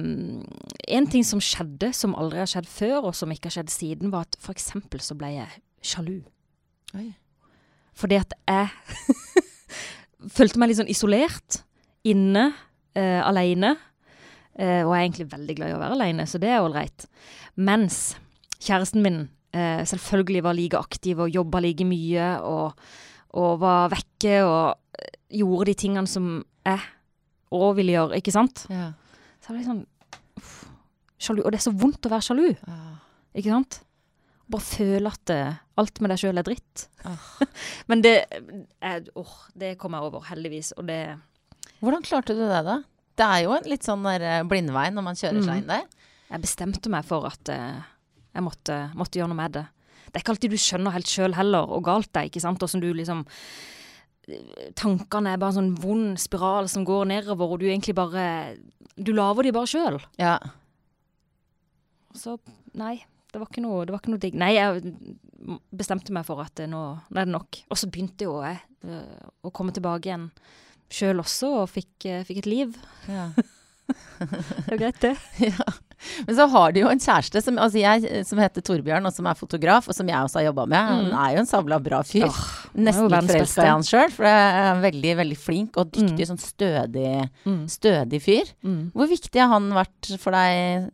en 0.90 1.10
ting 1.14 1.26
som 1.28 1.42
skjedde, 1.44 1.92
som 1.94 2.16
aldri 2.18 2.42
har 2.42 2.50
skjedd 2.50 2.70
før, 2.72 3.12
og 3.12 3.18
som 3.18 3.32
ikke 3.34 3.52
har 3.52 3.60
skjedd 3.60 3.74
siden, 3.74 4.14
var 4.14 4.26
at 4.26 4.52
eksempel 4.52 5.04
så 5.04 5.18
ble 5.20 5.30
jeg 5.36 5.62
sjalu. 5.86 6.18
Oi. 6.98 7.12
Fordi 7.98 8.18
at 8.18 8.34
jeg 8.50 9.16
følte 10.38 10.62
meg 10.62 10.72
litt 10.72 10.82
sånn 10.82 10.92
isolert. 10.92 11.62
Inne, 12.08 12.50
Uh, 12.92 13.22
aleine. 13.24 13.78
Uh, 14.60 14.84
og 14.84 14.92
jeg 14.92 14.98
er 14.98 15.06
egentlig 15.06 15.30
veldig 15.32 15.54
glad 15.56 15.70
i 15.72 15.76
å 15.78 15.80
være 15.80 15.96
aleine, 15.96 16.26
så 16.28 16.42
det 16.44 16.50
er 16.52 16.60
ålreit. 16.60 17.06
Mens 17.56 18.18
kjæresten 18.60 19.00
min 19.06 19.22
uh, 19.56 19.84
selvfølgelig 19.88 20.44
var 20.44 20.58
like 20.58 20.80
aktiv 20.80 21.22
og 21.24 21.32
jobba 21.32 21.62
like 21.64 21.88
mye 21.88 22.34
og, 22.44 22.82
og 23.40 23.62
var 23.62 23.94
vekke 23.94 24.42
og 24.44 25.00
eh, 25.00 25.14
gjorde 25.40 25.70
de 25.72 25.78
tingene 25.80 26.12
som 26.12 26.28
jeg 26.66 26.80
òg 27.52 27.76
ville 27.80 27.96
gjøre, 27.96 28.20
ikke 28.22 28.34
sant? 28.36 28.66
Ja. 28.72 28.92
Så 29.42 29.52
jeg 29.52 29.58
ble 29.60 29.66
sånn 29.68 29.86
uff, 30.38 30.52
sjalu. 31.22 31.42
Og 31.46 31.52
det 31.52 31.60
er 31.62 31.66
så 31.68 31.74
vondt 31.76 32.06
å 32.08 32.12
være 32.14 32.28
sjalu, 32.28 32.50
Ja. 32.68 32.78
ikke 33.36 33.54
sant? 33.56 33.80
Bare 34.52 34.68
føle 34.68 35.08
at 35.12 35.32
eh, 35.32 35.60
alt 35.80 36.02
med 36.04 36.12
deg 36.12 36.20
sjøl 36.20 36.38
er 36.42 36.44
dritt. 36.44 36.88
Ah. 37.08 37.30
Men 37.90 38.02
det 38.04 38.16
er, 38.84 39.06
oh, 39.16 39.36
det 39.56 39.78
kom 39.80 39.96
jeg 39.96 40.08
over, 40.10 40.26
heldigvis. 40.28 40.74
Og 40.78 40.88
det 40.90 41.02
Hvordan 41.82 42.04
klarte 42.06 42.36
du 42.38 42.44
det, 42.46 42.60
da? 42.68 42.76
Det 43.18 43.26
er 43.26 43.40
jo 43.46 43.54
en 43.56 43.70
litt 43.70 43.86
sånn 43.88 44.04
der 44.06 44.22
eh, 44.28 44.42
blindvei 44.48 44.90
når 44.94 45.06
man 45.08 45.16
kjører 45.18 45.42
seg 45.42 45.56
Mm. 45.56 45.62
inn 45.64 45.72
der. 45.72 45.86
Jeg 46.32 46.42
bestemte 46.44 46.90
meg 46.94 47.04
for 47.08 47.26
at 47.28 47.50
uh, 47.52 47.82
jeg 48.32 48.44
måtte, 48.46 48.76
måtte 48.96 49.20
gjøre 49.20 49.28
noe 49.34 49.40
med 49.42 49.52
det. 49.58 49.64
Det 50.06 50.16
er 50.20 50.24
ikke 50.24 50.32
alltid 50.36 50.54
du 50.54 50.60
skjønner 50.64 50.94
helt 50.96 51.10
sjøl 51.12 51.34
heller, 51.36 51.68
og 51.76 51.84
galt 51.84 52.08
det 52.14 52.22
er, 52.22 52.30
ikke 52.30 52.44
sant. 52.44 52.64
Åssen 52.64 52.80
du 52.84 52.88
liksom 52.96 53.26
Tankene 54.80 55.34
er 55.34 55.42
bare 55.42 55.54
en 55.54 55.60
sånn 55.60 55.76
vond 55.82 56.20
spiral 56.22 56.70
som 56.72 56.86
går 56.88 57.10
nedover, 57.12 57.54
og 57.54 57.62
du 57.62 57.68
egentlig 57.70 57.96
bare 57.98 58.56
Du 58.96 59.14
lager 59.16 59.48
de 59.48 59.54
bare 59.56 59.70
sjøl. 59.70 60.00
Ja. 60.20 60.38
Så 62.18 62.38
nei, 62.78 62.98
det 63.32 63.40
var 63.40 63.48
ikke 63.48 63.64
noe, 63.64 63.86
det 63.86 63.96
var 63.96 64.04
ikke 64.04 64.14
noe 64.14 64.22
digg. 64.22 64.36
Nei, 64.40 64.52
jeg 64.58 64.82
bestemte 65.74 66.14
meg 66.16 66.28
for 66.28 66.44
at 66.44 66.60
eh, 66.62 66.70
nå, 66.70 66.82
nå 67.08 67.22
er 67.22 67.30
det 67.30 67.34
nok. 67.34 67.64
Og 67.72 67.80
så 67.80 67.90
begynte 67.92 68.28
jo 68.28 68.42
jeg 68.44 68.60
eh, 68.88 69.30
å 69.42 69.54
komme 69.56 69.74
tilbake 69.76 70.12
igjen 70.12 70.28
sjøl 70.92 71.24
også, 71.24 71.54
og 71.62 71.72
fikk, 71.72 71.94
eh, 72.10 72.26
fikk 72.28 72.44
et 72.44 72.52
liv. 72.52 72.78
ja. 73.12 73.32
Det 73.92 74.72
er 74.72 74.78
greit, 74.80 75.00
det. 75.04 75.16
ja. 75.50 75.66
Men 76.28 76.36
så 76.36 76.48
har 76.50 76.72
du 76.72 76.80
jo 76.82 76.88
en 76.92 77.00
kjæreste 77.00 77.42
som, 77.44 77.58
altså 77.58 77.80
jeg, 77.82 78.26
som 78.26 78.40
heter 78.40 78.62
Torbjørn, 78.62 79.06
og 79.06 79.14
som 79.14 79.26
er 79.28 79.34
fotograf, 79.40 79.88
og 79.90 79.96
som 79.96 80.08
jeg 80.08 80.16
også 80.18 80.40
har 80.42 80.48
jobba 80.54 80.66
med. 80.68 80.78
Han 80.92 81.06
Mm. 81.06 81.18
er 81.26 81.34
jo 81.36 81.40
en 81.40 81.46
sabla 81.50 81.80
bra 81.84 82.02
fyr. 82.04 82.26
Oh, 82.28 82.42
Nesten 82.76 83.12
han 83.12 83.26
litt 83.28 83.32
forelska 83.32 83.64
i 83.64 83.68
han 83.72 83.82
sjøl, 83.84 84.12
for 84.12 84.24
jeg 84.24 84.54
er 84.62 84.82
veldig, 84.82 85.16
veldig 85.18 85.38
flink 85.38 85.78
og 85.78 85.92
dyktig, 85.92 86.28
Mm. 86.28 86.30
sånn 86.32 86.40
stødig, 86.42 87.30
Mm. 87.46 87.66
stødig 87.68 88.22
fyr. 88.22 88.54
Mm. 88.64 88.92
Hvor 88.94 89.08
viktig 89.08 89.40
har 89.42 89.48
han 89.50 89.70
vært 89.72 90.20
for 90.20 90.32
deg? 90.32 90.92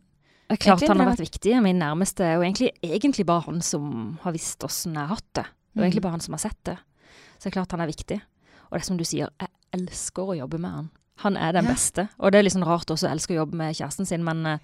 Det 0.48 0.56
er 0.56 0.64
klart 0.64 0.78
Egentlig 0.80 0.88
han 0.88 1.00
har 1.06 1.14
vært 1.16 1.28
viktig. 1.30 1.62
Min 1.62 1.78
nærmeste 1.78 2.20
er 2.24 2.38
egentlig, 2.40 2.70
egentlig 2.82 3.26
bare 3.26 3.42
han 3.44 3.60
som 3.60 4.18
har 4.22 4.32
visst 4.32 4.58
åssen 4.64 4.94
jeg 4.94 5.06
har 5.06 5.14
hatt 5.14 5.32
det. 5.34 5.44
Det 5.74 5.82
er 5.82 5.84
egentlig 5.90 6.00
Mm. 6.00 6.02
bare 6.02 6.10
han 6.12 6.20
som 6.20 6.32
har 6.32 6.38
sett 6.38 6.64
det. 6.64 6.78
Så 7.38 7.44
det 7.44 7.46
er 7.56 7.60
klart 7.60 7.70
han 7.72 7.80
er 7.82 7.86
viktig. 7.86 8.20
Og 8.70 8.72
det 8.72 8.80
er 8.80 8.84
som 8.86 8.96
du 8.96 9.04
sier, 9.04 9.28
jeg 9.38 9.48
elsker 9.74 10.22
å 10.26 10.36
jobbe 10.38 10.58
med 10.58 10.70
han. 10.70 10.90
Han 11.18 11.36
er 11.36 11.52
den 11.52 11.66
beste. 11.66 12.08
Og 12.20 12.32
det 12.32 12.38
er 12.38 12.42
litt 12.44 12.52
sånn 12.54 12.64
rart 12.66 12.86
også 12.86 13.08
å 13.08 13.12
elske 13.12 13.34
å 13.34 13.44
jobbe 13.44 13.54
med 13.54 13.74
kjæresten 13.76 14.06
sin, 14.06 14.22
men 14.24 14.46
eh, 14.46 14.58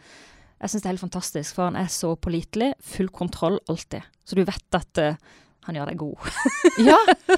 jeg 0.64 0.72
syns 0.72 0.84
det 0.84 0.88
er 0.88 0.94
helt 0.94 1.04
fantastisk. 1.04 1.56
For 1.56 1.68
han 1.68 1.76
er 1.76 1.88
så 1.92 2.14
pålitelig. 2.16 2.72
Full 2.94 3.10
kontroll 3.12 3.58
alltid. 3.68 4.06
Så 4.24 4.38
du 4.38 4.44
vet 4.48 4.78
at 4.78 5.00
uh, 5.02 5.40
han 5.68 5.78
gjør 5.78 5.92
deg 5.92 6.00
god. 6.00 6.28
Ja, 6.88 6.96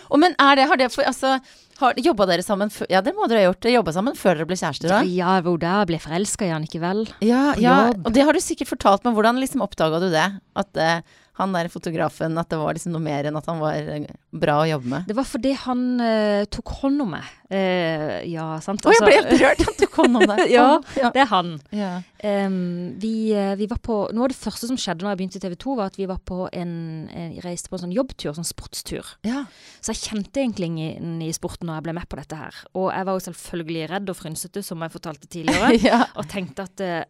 og 0.09 0.21
men 0.23 0.33
er 0.41 0.57
det, 0.57 0.65
har 0.71 0.79
det 0.81 0.87
for, 0.95 1.05
altså, 1.05 1.37
har, 1.81 1.99
Jobba 2.01 2.25
dere 2.31 2.45
sammen 2.47 2.71
før 2.73 2.89
Ja, 2.89 3.03
det 3.05 3.13
må 3.17 3.27
dere 3.29 3.43
ha 3.43 3.49
gjort. 3.51 3.69
Jobba 3.69 3.93
sammen 3.95 4.17
før 4.19 4.39
dere 4.39 4.49
ble 4.49 4.59
kjærester, 4.59 4.91
da? 4.91 5.03
Ja, 5.11 5.37
hvor 5.45 5.59
da 5.61 5.81
ble 5.89 6.01
forelska 6.03 6.49
i 6.49 6.55
han 6.55 6.65
ikke 6.67 6.81
vel? 6.83 7.05
Ja, 7.27 7.51
ja, 7.61 7.77
og 7.99 8.11
det 8.15 8.25
har 8.27 8.37
du 8.37 8.43
sikkert 8.43 8.71
fortalt 8.73 9.07
meg. 9.07 9.19
Hvordan 9.19 9.43
liksom 9.43 9.65
oppdaga 9.67 10.01
du 10.03 10.09
det? 10.15 10.27
At 10.59 10.81
eh, 10.81 11.19
han 11.37 11.53
der 11.53 11.69
fotografen, 11.69 12.37
at 12.41 12.49
det 12.49 12.59
var 12.61 12.77
liksom 12.77 12.95
noe 12.95 13.05
mer 13.05 13.27
enn 13.29 13.37
at 13.37 13.49
han 13.51 13.59
var 13.61 13.77
eh, 13.77 14.07
bra 14.33 14.59
å 14.63 14.69
jobbe 14.71 14.89
med? 14.93 15.09
Det 15.09 15.17
var 15.19 15.27
fordi 15.29 15.53
han 15.67 15.83
uh, 16.01 16.45
tok 16.49 16.73
hånd 16.81 17.05
om 17.05 17.11
meg. 17.13 17.27
Uh, 17.53 18.25
ja, 18.27 18.47
sant? 18.65 18.81
Å, 18.83 18.95
jeg 18.95 19.05
ble 19.05 19.13
Altså- 19.13 19.29
helt 19.31 19.43
rørt! 19.45 19.65
Han 19.69 19.77
tok 19.83 19.99
hånd 20.01 20.21
om 20.23 20.27
deg. 20.33 20.43
Ja, 20.57 20.67
ja. 20.97 21.11
Det 21.13 21.21
er 21.25 21.29
han. 21.33 21.51
ja. 21.77 21.93
Um, 22.27 22.97
vi, 22.99 23.13
vi 23.61 23.67
var 23.71 23.79
på, 23.85 23.99
Noe 24.17 24.27
av 24.27 24.33
det 24.33 24.39
første 24.41 24.67
som 24.71 24.79
skjedde 24.81 25.05
når 25.05 25.13
jeg 25.13 25.21
begynte 25.21 25.39
i 25.39 25.45
TV 25.45 25.57
2, 25.63 25.75
var 25.79 25.93
at 25.93 25.99
vi 26.01 26.09
var 26.09 26.19
på 26.27 26.47
en, 26.57 26.73
en 27.13 27.37
reiste 27.45 27.71
på 27.71 27.77
en 27.77 27.85
sånn 27.85 27.95
jobbtur, 27.95 28.33
sånn 28.37 28.49
sportstur. 28.49 29.13
ja. 29.29 29.45
Så 29.85 29.93
jeg 29.93 30.01
kjente 30.09 30.41
egentlig 30.43 30.67
ingen 30.73 31.21
i 31.23 31.29
sporten 31.37 31.69
når 31.69 31.77
jeg 31.79 31.85
ble 31.87 31.93
med 32.01 32.09
på 32.11 32.19
dette 32.19 32.39
her. 32.41 32.57
Og 32.75 32.89
jeg 32.91 33.07
var 33.07 33.15
jo 33.19 33.23
selvfølgelig 33.29 33.85
redd 33.93 34.11
og 34.11 34.17
frynsete, 34.19 34.63
som 34.67 34.83
jeg 34.83 34.95
fortalte 34.97 35.29
tidligere, 35.31 36.01
og 36.19 36.27
tenkte 36.33 36.65
at 36.67 36.83
eh, 36.83 37.05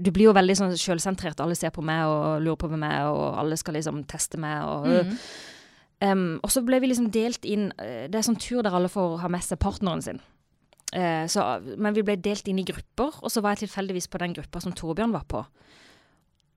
du 0.00 0.10
blir 0.14 0.30
jo 0.30 0.32
veldig 0.36 0.56
sånn 0.56 0.74
sjølsentrert. 0.80 1.40
Alle 1.44 1.56
ser 1.58 1.72
på 1.74 1.84
meg 1.84 2.06
og 2.08 2.40
lurer 2.44 2.56
på 2.56 2.70
er, 2.72 3.04
og 3.10 3.36
alle 3.38 3.56
skal 3.60 3.74
liksom 3.74 4.04
teste 4.08 4.40
meg. 4.40 4.64
Og, 4.64 4.86
Mm. 4.88 5.18
um, 6.00 6.40
og 6.42 6.50
så 6.50 6.62
ble 6.64 6.80
vi 6.80 6.88
liksom 6.88 7.10
delt 7.10 7.44
inn 7.44 7.72
eh, 7.78 8.06
Det 8.08 8.14
er 8.14 8.22
sånn 8.22 8.38
tur 8.40 8.62
der 8.62 8.74
alle 8.74 8.88
får 8.88 9.18
ha 9.20 9.28
med 9.28 9.42
seg 9.42 9.58
partneren 9.58 10.02
sin. 10.02 10.20
Uh, 10.94 11.26
så, 11.28 11.60
men 11.76 11.92
vi 11.92 12.02
ble 12.02 12.16
delt 12.16 12.48
inn 12.48 12.58
i 12.58 12.64
grupper, 12.64 13.18
og 13.20 13.30
så 13.30 13.42
var 13.42 13.56
jeg 13.56 13.68
tilfeldigvis 13.68 14.08
på 14.08 14.18
den 14.18 14.32
gruppa 14.32 14.60
som 14.60 14.72
Torbjørn 14.72 15.12
var 15.12 15.26
på. 15.28 15.44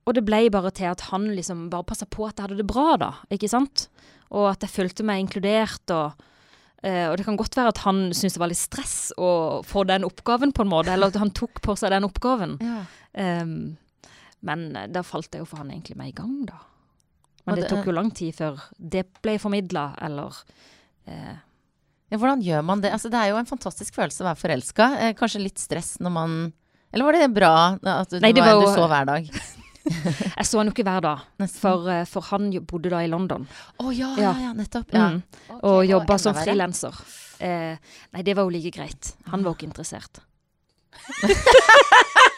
Og 0.08 0.16
det 0.16 0.24
ble 0.26 0.50
bare 0.50 0.72
til 0.72 0.86
at 0.86 1.02
han 1.12 1.28
liksom 1.36 1.70
bare 1.70 1.84
passa 1.84 2.06
på 2.06 2.26
at 2.26 2.38
jeg 2.38 2.48
hadde 2.48 2.62
det 2.62 2.68
bra, 2.68 2.96
da. 2.98 3.12
Ikke 3.30 3.50
sant? 3.52 3.90
Og 4.32 4.48
at 4.54 4.62
jeg 4.62 4.70
følte 4.72 5.04
meg 5.04 5.20
inkludert. 5.26 5.84
Og, 5.92 6.14
Uh, 6.82 7.12
og 7.12 7.18
det 7.20 7.28
kan 7.28 7.36
godt 7.38 7.54
være 7.54 7.70
at 7.76 7.78
han 7.86 8.10
syntes 8.10 8.34
det 8.34 8.40
var 8.42 8.50
litt 8.50 8.58
stress 8.58 9.12
å 9.22 9.62
få 9.62 9.84
den 9.86 10.02
oppgaven, 10.02 10.50
på 10.50 10.64
en 10.64 10.72
måte. 10.72 10.90
Eller 10.90 11.12
at 11.12 11.20
han 11.22 11.30
tok 11.30 11.60
på 11.62 11.76
seg 11.78 11.92
den 11.94 12.08
oppgaven. 12.08 12.56
ja. 12.58 12.80
Em, 13.14 13.78
men 14.42 14.76
eh, 14.76 14.88
da 14.88 15.02
falt 15.04 15.32
det 15.32 15.40
jo 15.42 15.46
for 15.46 15.58
han 15.64 15.70
egentlig 15.72 15.98
med 16.00 16.08
i 16.14 16.16
gang, 16.18 16.46
da. 16.46 16.60
Men 17.46 17.56
det 17.58 17.64
det- 17.66 17.70
tok 17.74 17.86
jo 17.90 17.92
lang 17.98 18.12
tid 18.12 18.36
før 18.38 18.60
det 18.78 19.06
ble 19.22 19.38
formidla, 19.42 19.96
eller 20.02 20.36
eh, 21.08 21.36
Ja, 22.12 22.18
hvordan 22.18 22.42
gjør 22.44 22.64
man 22.64 22.82
det? 22.82 22.92
Altså, 22.92 23.10
det 23.10 23.18
er 23.20 23.30
jo 23.32 23.38
en 23.40 23.46
fantastisk 23.50 23.96
følelse 23.96 24.22
å 24.24 24.28
være 24.30 24.42
forelska. 24.42 24.88
Eh, 25.00 25.14
kanskje 25.14 25.42
litt 25.44 25.58
stress 25.60 25.98
når 26.00 26.12
man 26.12 26.54
Eller 26.94 27.06
var 27.08 27.14
det 27.16 27.34
bra 27.34 27.52
at 27.82 28.10
du, 28.12 28.20
Nei, 28.20 28.34
det 28.34 28.42
var, 28.44 28.56
var 28.60 28.66
du 28.66 28.74
så 28.76 28.88
hver 28.92 29.06
dag? 29.08 29.30
Jeg 30.38 30.46
så 30.46 30.58
han 30.60 30.68
jo 30.68 30.74
ikke 30.76 30.84
hver 30.86 31.02
dag, 31.02 31.22
for, 31.50 31.88
eh, 31.90 32.04
for 32.06 32.22
han 32.30 32.52
bodde 32.68 32.90
da 32.92 33.00
i 33.02 33.08
London. 33.10 33.48
Å 33.80 33.90
ja, 33.96 34.12
Ja. 34.20 34.34
ja, 34.34 34.34
ja, 34.48 34.52
nettopp. 34.54 34.92
Ja. 34.94 35.08
Mm, 35.16 35.24
Okay, 35.50 35.60
og 35.72 35.86
jobba 35.88 36.18
som 36.22 36.36
frilanser. 36.38 36.94
Eh, 37.42 37.78
nei, 38.14 38.22
det 38.22 38.36
var 38.38 38.44
jo 38.46 38.50
like 38.54 38.70
greit. 38.76 39.14
Han 39.32 39.42
var 39.42 39.54
jo 39.54 39.58
ikke 39.58 39.70
interessert. 39.72 40.20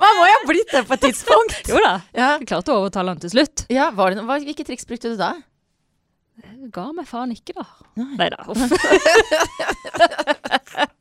Man 0.00 0.16
må 0.18 0.26
jo 0.28 0.34
ha 0.36 0.42
blitt 0.48 0.72
det 0.74 0.82
på 0.88 0.96
et 0.96 1.04
tidspunkt! 1.08 1.60
Jo 1.70 1.78
da, 1.84 1.92
Ja, 2.16 2.28
jeg 2.38 2.48
klarte 2.50 2.72
å 2.74 2.80
overtale 2.82 3.12
han 3.14 3.20
til 3.22 3.32
slutt. 3.34 3.64
ja 3.72 3.90
var 3.94 4.10
det 4.12 4.20
noe, 4.20 4.26
hva, 4.30 4.36
Hvilke 4.42 4.64
triks 4.66 4.86
brukte 4.88 5.12
du 5.12 5.16
da? 5.20 5.32
Jeg 6.40 6.70
ga 6.72 6.86
meg 6.96 7.04
faen 7.08 7.32
ikke, 7.34 7.52
da. 7.58 7.66
Nei. 8.00 8.30
Da, 8.32 8.40
uff. 8.48 8.60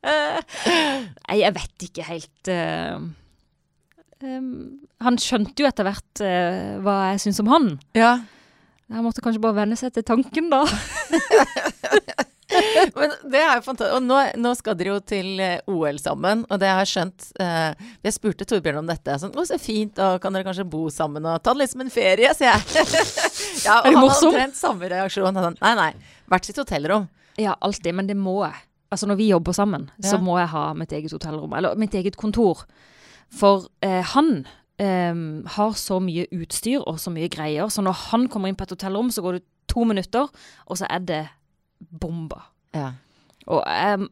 Nei, 0.10 1.38
jeg 1.40 1.54
vet 1.56 1.86
ikke 1.88 2.06
helt 2.10 2.50
eh, 2.52 2.98
em, 4.26 4.50
Han 5.06 5.20
skjønte 5.22 5.64
jo 5.64 5.70
etter 5.70 5.88
hvert 5.88 6.24
eh, 6.26 6.76
hva 6.84 6.96
jeg 7.14 7.22
syntes 7.24 7.40
om 7.46 7.52
han. 7.54 7.70
Ja. 7.98 8.12
Jeg 8.90 9.06
måtte 9.06 9.22
kanskje 9.24 9.42
bare 9.44 9.60
venne 9.62 9.78
seg 9.80 9.94
til 9.96 10.04
tanken, 10.08 10.50
da. 10.52 10.64
Men 13.00 13.14
det 13.32 13.42
er 13.42 13.58
jo 13.58 13.64
fantastisk. 13.66 13.96
Og 13.98 14.06
nå, 14.06 14.20
nå 14.40 14.54
skal 14.58 14.78
dere 14.80 14.94
jo 14.94 15.00
til 15.12 15.42
eh, 15.44 15.72
OL 15.72 16.00
sammen, 16.02 16.46
og 16.50 16.62
det 16.62 16.70
har 16.72 16.82
jeg 16.84 16.92
skjønt 16.94 17.28
eh, 17.44 17.88
Jeg 18.08 18.16
spurte 18.16 18.48
Torbjørn 18.50 18.82
om 18.84 18.90
dette. 18.90 19.18
Sånn, 19.22 19.34
'Å, 19.36 19.46
så 19.50 19.60
fint, 19.62 19.96
da 19.98 20.14
kan 20.22 20.36
dere 20.36 20.48
kanskje 20.48 20.68
bo 20.70 20.86
sammen 20.94 21.28
og 21.30 21.42
ta 21.44 21.56
det 21.56 21.64
litt 21.64 21.74
som 21.74 21.84
en 21.86 21.94
ferie?' 21.94 22.34
sier 22.38 22.54
jeg. 22.54 22.86
ja, 23.68 23.80
og 23.82 23.90
han 23.90 24.00
hadde 24.02 24.32
omtrent 24.32 24.60
samme 24.60 24.92
reaksjon. 24.92 25.42
Han 25.44 25.60
nei, 25.60 25.74
nei. 25.80 25.92
Hvert 26.30 26.50
sitt 26.50 26.62
hotellrom. 26.62 27.10
Ja, 27.40 27.56
alltid, 27.64 27.96
men 27.96 28.10
det 28.10 28.18
må 28.20 28.42
jeg. 28.46 28.58
Altså 28.90 29.06
Når 29.06 29.20
vi 29.20 29.30
jobber 29.30 29.54
sammen, 29.54 29.90
så 30.02 30.18
må 30.18 30.40
jeg 30.40 30.50
ha 30.50 30.64
mitt 30.74 30.94
eget 30.98 31.14
hotellrom, 31.14 31.54
eller 31.54 31.78
mitt 31.78 31.94
eget 31.94 32.18
kontor. 32.18 32.64
For 33.30 33.68
eh, 33.86 34.02
han 34.16 34.48
eh, 34.82 35.14
har 35.56 35.76
så 35.78 36.00
mye 36.02 36.26
utstyr 36.34 36.82
og 36.82 36.98
så 37.02 37.14
mye 37.14 37.30
greier, 37.30 37.70
så 37.70 37.86
når 37.86 38.08
han 38.10 38.26
kommer 38.34 38.50
inn 38.50 38.58
på 38.58 38.66
et 38.66 38.74
hotellrom, 38.74 39.12
så 39.14 39.22
går 39.22 39.38
det 39.38 39.46
to 39.70 39.86
minutter, 39.86 40.26
og 40.66 40.80
så 40.80 40.90
er 40.90 41.06
det 41.06 41.22
bomba. 41.80 42.48
Ja. 42.76 42.92
Og 43.48 43.64
jeg 43.66 44.08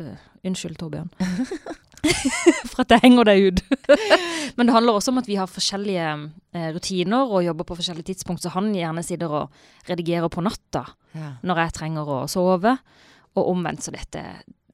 øh, 0.00 0.16
Unnskyld, 0.44 0.76
Torbjørn. 0.80 1.10
For 2.70 2.80
at 2.82 2.94
jeg 2.94 3.02
henger 3.04 3.28
deg 3.28 3.42
ut. 3.50 3.58
Men 4.56 4.66
det 4.70 4.74
handler 4.74 4.96
også 4.96 5.12
om 5.12 5.18
at 5.20 5.26
vi 5.28 5.36
har 5.36 5.50
forskjellige 5.50 6.06
eh, 6.56 6.70
rutiner 6.74 7.28
og 7.28 7.44
jobber 7.44 7.66
på 7.68 7.76
forskjellige 7.76 8.08
tidspunkt, 8.14 8.40
så 8.42 8.52
han 8.54 8.70
gjerne 8.74 9.04
sitter 9.04 9.34
og 9.42 9.60
redigerer 9.90 10.30
på 10.32 10.44
natta 10.44 10.86
Ja. 11.12 11.32
når 11.42 11.58
jeg 11.64 11.72
trenger 11.74 12.06
å 12.06 12.16
sove, 12.30 12.76
og 13.34 13.48
omvendt 13.50 13.82
så 13.82 13.90
dette 13.90 14.22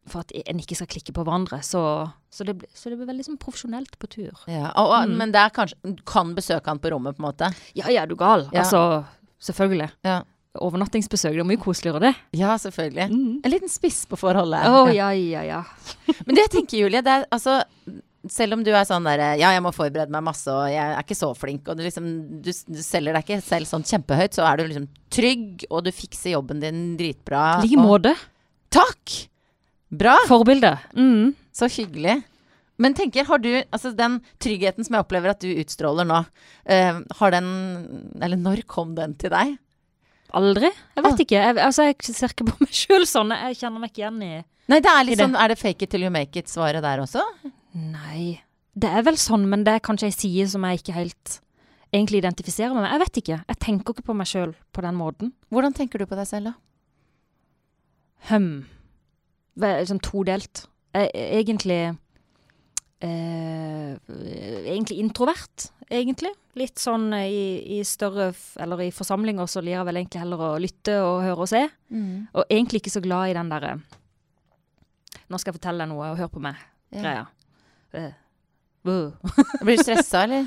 for 0.07 0.21
at 0.23 0.31
en 0.37 0.61
ikke 0.63 0.77
skal 0.79 0.87
klikke 0.93 1.15
på 1.17 1.25
hverandre. 1.27 1.59
Så, 1.67 1.81
så, 2.31 2.45
det, 2.47 2.61
så 2.77 2.93
det 2.93 2.99
blir 3.01 3.09
veldig 3.09 3.25
sånn 3.27 3.39
profesjonelt 3.43 3.97
på 3.99 4.07
tur. 4.13 4.37
Ja. 4.47 4.69
Og, 4.79 4.93
og, 4.93 5.09
Mm. 5.09 5.17
Men 5.19 5.33
det 5.35 5.41
er 5.43 5.55
kanskje 5.57 5.97
kan 6.07 6.31
besøke 6.37 6.71
han 6.71 6.79
på 6.79 6.93
rommet, 6.95 7.17
på 7.17 7.25
en 7.25 7.27
måte? 7.31 7.49
Ja, 7.75 7.89
ja, 7.91 8.05
er 8.05 8.13
du 8.13 8.15
gal? 8.21 8.47
Ja. 8.53 8.63
Altså, 8.63 9.05
selvfølgelig. 9.43 9.91
Ja. 10.07 10.21
Overnattingsbesøk, 10.65 11.35
det 11.37 11.43
er 11.43 11.49
mye 11.49 11.61
koseligere 11.61 12.03
det. 12.09 12.13
Ja, 12.39 12.57
selvfølgelig. 12.61 13.07
Mm. 13.13 13.39
En 13.45 13.53
liten 13.53 13.73
spiss 13.73 14.05
på 14.11 14.19
forholdet. 14.21 14.67
Å, 14.67 14.87
ja, 14.95 15.13
ja, 15.17 15.45
ja. 15.47 15.63
Men 16.27 16.37
det 16.37 16.47
jeg 16.47 16.55
tenker, 16.59 16.81
Julie, 16.85 17.05
det 17.05 17.15
er 17.15 17.27
altså 17.35 17.61
selv 18.33 18.57
om 18.57 18.63
du 18.67 18.73
er 18.73 18.87
sånn 18.87 19.07
derre 19.07 19.35
Ja, 19.39 19.53
jeg 19.55 19.63
må 19.63 19.73
forberede 19.75 20.11
meg 20.11 20.25
masse, 20.27 20.51
og 20.51 20.67
jeg 20.71 20.83
er 20.83 21.03
ikke 21.03 21.19
så 21.19 21.31
flink, 21.39 21.69
og 21.69 21.79
du 21.79 21.85
liksom 21.87 22.07
Du, 22.43 22.51
du 22.51 22.81
selger 22.83 23.17
deg 23.17 23.27
ikke 23.27 23.43
selv 23.45 23.71
sånn 23.71 23.87
kjempehøyt, 23.87 24.37
så 24.39 24.47
er 24.49 24.59
du 24.59 24.67
liksom 24.67 24.89
trygg, 25.15 25.67
og 25.71 25.85
du 25.87 25.93
fikser 25.95 26.35
jobben 26.35 26.63
din 26.63 26.81
dritbra. 26.99 27.61
I 27.61 27.69
like 27.69 27.83
måte. 27.83 28.15
Takk! 28.75 29.19
Bra! 29.97 30.17
Forbilde. 30.27 30.75
Mm. 30.99 31.37
Så 31.55 31.71
hyggelig. 31.71 32.19
Men 32.83 32.97
tenker, 32.97 33.25
har 33.25 33.41
du 33.41 33.51
Altså 33.55 33.93
den 33.97 34.19
tryggheten 34.43 34.85
som 34.85 34.97
jeg 34.97 35.07
opplever 35.07 35.33
at 35.33 35.41
du 35.41 35.49
utstråler 35.55 36.09
nå, 36.09 36.19
uh, 36.27 36.99
har 37.21 37.37
den 37.37 37.49
Eller 38.21 38.41
når 38.41 38.67
kom 38.69 38.95
den 38.99 39.17
til 39.21 39.33
deg? 39.33 39.57
Aldri. 40.37 40.69
Jeg 40.69 41.01
Ah. 41.01 41.07
vet 41.07 41.23
ikke. 41.25 41.39
Jeg, 41.41 41.57
altså, 41.65 41.87
jeg 41.89 41.97
ser 42.13 42.29
ikke 42.35 42.47
på 42.51 42.57
meg 42.61 42.75
sjøl 42.77 43.07
sånn. 43.09 43.33
Jeg 43.33 43.57
kjenner 43.63 43.81
meg 43.81 43.93
ikke 43.95 44.03
igjen 44.05 44.23
i 44.27 44.33
Nei, 44.69 44.81
det 44.83 44.91
er 44.91 45.05
litt 45.07 45.21
sånn 45.21 45.37
Er 45.39 45.49
det 45.53 45.59
fake 45.61 45.83
it 45.87 45.91
till 45.93 46.03
you 46.03 46.11
make 46.11 46.35
it-svaret 46.37 46.83
der 46.83 46.99
også? 47.05 47.23
Nei. 47.75 48.41
Det 48.77 48.91
er 48.91 49.03
vel 49.07 49.15
sånn, 49.17 49.45
men 49.49 49.63
det 49.65 49.77
er 49.77 49.85
kanskje 49.87 50.09
ei 50.11 50.15
side 50.17 50.49
som 50.53 50.65
jeg 50.67 50.81
ikke 50.83 50.93
helt 50.97 51.37
egentlig 51.95 52.19
identifiserer 52.21 52.75
meg 52.75 52.83
med. 52.83 52.91
Jeg 52.93 53.01
vet 53.05 53.21
ikke. 53.23 53.39
Jeg 53.49 53.59
tenker 53.63 53.95
ikke 53.95 54.05
på 54.11 54.17
meg 54.19 54.27
sjøl 54.29 54.55
på 54.75 54.83
den 54.85 54.99
måten. 54.99 55.31
Hvordan 55.55 55.73
tenker 55.79 55.99
du 56.03 56.07
på 56.11 56.17
deg 56.19 56.27
selv, 56.29 56.51
da? 56.51 56.55
Hm. 58.29 58.67
Sånn 59.89 60.03
todelt. 60.05 60.67
Jeg 60.93 61.11
egentlig 61.15 61.79
eh, 63.01 63.97
Egentlig 64.67 64.99
introvert, 65.01 65.71
egentlig. 65.93 66.33
Litt 66.57 66.81
sånn 66.81 67.11
eh, 67.17 67.29
i, 67.29 67.47
i 67.77 67.81
større 67.85 68.31
Eller 68.63 68.87
i 68.87 68.93
forsamlinger 68.95 69.49
så 69.51 69.61
lir 69.61 69.77
jeg 69.77 69.89
vel 69.89 70.01
egentlig 70.01 70.23
heller 70.23 70.45
å 70.47 70.51
lytte 70.63 70.95
og 71.05 71.25
høre 71.25 71.45
og 71.45 71.51
se. 71.51 71.63
Og 72.33 72.45
egentlig 72.47 72.83
ikke 72.83 72.95
så 72.97 73.05
glad 73.05 73.31
i 73.31 73.37
den 73.37 73.53
derre 73.53 73.79
Nå 75.27 75.41
skal 75.41 75.51
jeg 75.51 75.59
fortelle 75.59 75.83
deg 75.83 75.91
noe, 75.91 76.13
og 76.13 76.21
hør 76.21 76.31
på 76.31 76.41
meg. 76.45 76.61
Ja. 76.95 77.25
Uh. 77.91 78.13
Blir 79.67 79.81
du 79.81 79.83
stressa, 79.83 80.23
eller? 80.23 80.47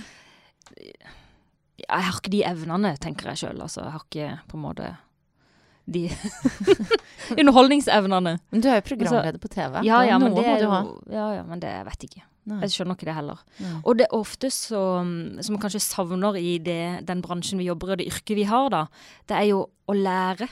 Jeg 1.79 2.05
har 2.05 2.15
ikke 2.15 2.31
de 2.31 2.45
evnene, 2.47 2.93
tenker 3.03 3.33
jeg 3.33 3.41
sjøl. 3.41 3.59
Altså, 3.65 3.83
jeg 3.83 3.95
har 3.97 4.05
ikke 4.05 4.29
på 4.47 4.55
en 4.55 4.63
måte 4.63 4.93
de 5.89 6.05
underholdningsevnene. 7.41 8.37
Men 8.49 8.63
du 8.63 8.69
er 8.69 8.79
jo 8.79 8.87
programleder 8.91 9.39
på 9.41 9.51
TV. 9.51 9.81
Ja, 9.87 10.03
ja, 10.05 10.19
men 10.21 10.35
det 10.37 10.45
jo. 10.61 10.71
Ja, 11.11 11.27
ja, 11.39 11.43
men 11.43 11.59
det 11.63 11.73
jeg 11.73 12.09
ikke. 12.09 12.25
Nei. 12.49 12.59
Jeg 12.65 12.73
skjønner 12.73 12.97
ikke 12.97 13.07
det 13.09 13.15
heller. 13.19 13.43
Nei. 13.61 13.75
Og 13.83 13.99
det 13.99 14.07
er 14.07 14.15
ofte 14.17 14.49
så, 14.53 14.79
som 15.45 15.53
man 15.55 15.61
kanskje 15.61 15.81
savner 15.85 16.39
i 16.39 16.55
det, 16.65 16.79
den 17.05 17.21
bransjen 17.25 17.61
vi 17.61 17.67
jobber 17.69 17.91
i, 17.91 17.93
og 17.93 18.01
det 18.01 18.07
yrket 18.09 18.35
vi 18.39 18.47
har, 18.49 18.69
da, 18.73 18.81
det 19.29 19.37
er 19.37 19.47
jo 19.51 19.61
å 19.89 19.93
lære. 19.97 20.49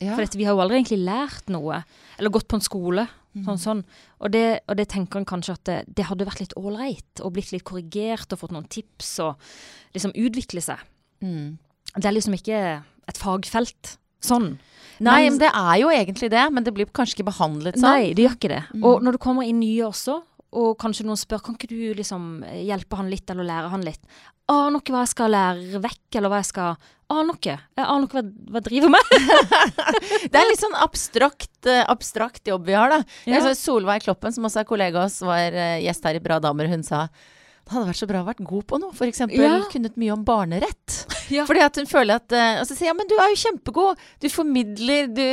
Ja. 0.00 0.12
For 0.14 0.24
dette, 0.24 0.36
vi 0.40 0.44
har 0.48 0.52
jo 0.56 0.60
aldri 0.64 0.78
egentlig 0.82 0.98
lært 1.06 1.48
noe. 1.52 1.82
Eller 2.18 2.32
gått 2.34 2.48
på 2.48 2.58
en 2.58 2.64
skole. 2.64 3.06
Mm. 3.36 3.44
Sånn, 3.46 3.60
sånn. 3.60 3.84
Og, 4.20 4.30
det, 4.32 4.60
og 4.68 4.76
det 4.80 4.88
tenker 4.92 5.20
en 5.20 5.28
kanskje 5.28 5.54
at 5.56 5.64
det, 5.68 5.76
det 5.96 6.04
hadde 6.08 6.24
vært 6.28 6.40
litt 6.40 6.56
ålreit, 6.56 7.20
og 7.24 7.32
blitt 7.36 7.52
litt 7.52 7.64
korrigert, 7.68 8.32
og 8.32 8.40
fått 8.40 8.52
noen 8.56 8.68
tips, 8.72 9.14
og 9.24 9.36
liksom 9.96 10.12
utvikle 10.16 10.60
seg. 10.64 10.80
Mm. 11.24 11.58
Det 11.96 12.04
er 12.08 12.16
liksom 12.16 12.36
ikke 12.36 12.60
et 13.08 13.20
fagfelt. 13.20 13.96
Sånn. 14.24 14.54
Nei, 14.98 15.26
Men- 15.28 15.32
men 15.36 15.38
det 15.38 15.50
er 15.52 15.76
jo 15.82 15.88
egentlig 15.92 16.30
det, 16.32 16.44
men 16.52 16.64
det 16.64 16.72
blir 16.74 16.86
kanskje 16.88 17.18
ikke 17.20 17.28
behandlet 17.30 17.76
sånn. 17.76 17.82
Nei, 17.84 18.14
det 18.16 18.24
gjør 18.24 18.36
ikke 18.36 18.48
det. 18.48 18.62
Mm. 18.74 18.84
Og 18.88 19.02
når 19.04 19.12
du 19.12 19.18
kommer 19.18 19.44
inn 19.44 19.60
nye 19.60 19.84
også, 19.84 20.22
og 20.56 20.76
kanskje 20.80 21.06
noen 21.06 21.20
spør 21.20 21.42
kan 21.44 21.56
ikke 21.58 21.68
du 21.70 21.78
liksom 21.98 22.40
hjelpe 22.64 22.98
han 22.98 23.10
litt, 23.12 23.28
eller 23.32 23.46
lære 23.46 23.72
han 23.72 23.84
litt. 23.86 24.02
Aner 24.50 24.78
ikke 24.80 24.94
hva 24.94 25.02
jeg 25.02 25.12
skal 25.12 25.32
lære 25.34 25.80
vekk, 25.82 26.04
eller 26.18 26.32
hva 26.32 26.42
jeg 26.42 26.50
skal 26.52 26.92
Aner 27.06 27.36
ikke. 27.36 27.54
Jeg 27.78 27.86
aner 27.86 28.08
ikke 28.08 28.18
hva, 28.18 28.30
hva 28.50 28.58
jeg 28.58 28.66
driver 28.66 28.90
med. 28.90 29.10
Det 30.32 30.40
er 30.40 30.48
litt 30.48 30.58
sånn 30.58 30.74
abstrakt, 30.82 31.68
eh, 31.70 31.84
abstrakt 31.86 32.50
jobb 32.50 32.64
vi 32.66 32.74
har, 32.74 32.90
da. 32.90 32.98
Ja. 33.28 33.36
Jeg 33.36 33.44
så 33.44 33.52
Solveig 33.60 34.02
Kloppen, 34.02 34.34
som 34.34 34.48
også 34.48 34.64
er 34.64 34.66
kollega 34.66 34.98
av 34.98 35.06
oss, 35.06 35.20
var 35.22 35.54
eh, 35.54 35.84
gjest 35.84 36.08
her 36.08 36.18
i 36.18 36.22
Bra 36.24 36.40
damer. 36.42 36.66
Hun 36.72 36.82
sa 36.86 37.04
det 37.66 37.74
hadde 37.74 37.88
vært 37.90 37.98
så 37.98 38.06
bra 38.06 38.20
å 38.22 38.26
vært 38.28 38.44
god 38.46 38.64
på 38.70 38.78
noe. 38.78 38.94
Eksempel 39.08 39.42
Ja. 39.42 39.56
kunnet 39.72 39.96
mye 39.98 40.12
om 40.14 40.24
barnerett. 40.24 41.02
Ja. 41.26 41.42
Fordi 41.42 41.58
at 41.58 41.74
hun 41.74 41.88
føler 41.90 42.20
at 42.20 42.30
eh, 42.30 42.60
Og 42.60 42.68
så 42.68 42.76
sier 42.78 42.86
jeg, 42.86 42.94
men 42.94 43.08
du 43.10 43.16
er 43.18 43.32
jo 43.32 43.38
kjempegod. 43.40 43.98
Du 44.22 44.28
formidler, 44.30 45.08
du, 45.10 45.24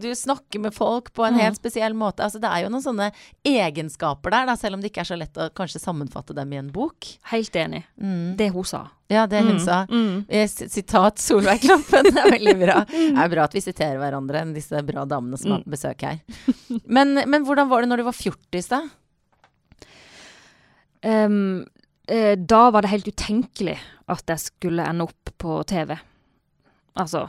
du 0.00 0.06
snakker 0.16 0.62
med 0.64 0.72
folk 0.72 1.10
på 1.12 1.26
en 1.26 1.34
Mm. 1.36 1.40
helt 1.44 1.58
spesiell 1.60 1.92
måte. 1.92 2.24
Altså 2.24 2.40
det 2.40 2.48
er 2.48 2.62
jo 2.64 2.70
noen 2.72 2.80
sånne 2.86 3.10
egenskaper 3.44 4.32
der, 4.32 4.46
da, 4.48 4.54
selv 4.56 4.78
om 4.78 4.80
det 4.80 4.88
ikke 4.88 5.02
er 5.04 5.10
så 5.10 5.18
lett 5.20 5.36
å 5.36 5.50
kanskje 5.52 5.82
sammenfatte 5.82 6.32
dem 6.38 6.54
i 6.56 6.60
en 6.62 6.70
bok. 6.72 7.04
Helt 7.34 7.52
enig. 7.60 7.82
Mm. 8.00 8.32
Det 8.38 8.48
hun 8.54 8.64
sa. 8.64 8.86
Ja, 9.12 9.26
det 9.28 9.42
hun 9.44 9.58
Mm, 9.58 9.64
sa. 9.64 9.82
Mm. 9.90 10.24
Eh, 10.28 10.46
Sitat 10.48 11.18
Solveig 11.20 11.60
Kloppen. 11.66 12.08
Det 12.08 12.16
er 12.24 12.30
veldig 12.38 12.56
bra. 12.64 12.78
Det 12.88 13.18
er 13.26 13.28
bra 13.36 13.44
at 13.44 13.52
vi 13.58 13.60
siterer 13.60 13.98
hverandre, 14.00 14.46
disse 14.56 14.80
bra 14.86 15.04
damene 15.04 15.36
som 15.36 15.52
har 15.58 15.64
på 15.66 15.74
besøk 15.76 16.00
her. 16.08 16.20
Men, 16.86 17.12
men 17.28 17.44
hvordan 17.44 17.68
var 17.68 17.82
det 17.84 17.90
når 17.92 18.00
du 18.00 18.08
var 18.08 18.16
fjortis, 18.16 18.68
da? 18.72 18.80
Em, 21.06 21.66
eh, 22.08 22.34
da 22.36 22.70
var 22.70 22.84
det 22.84 22.92
helt 22.92 23.08
utenkelig 23.08 23.78
at 24.10 24.26
jeg 24.28 24.42
skulle 24.42 24.84
ende 24.86 25.06
opp 25.08 25.32
på 25.40 25.60
TV. 25.70 25.96
Altså 26.98 27.28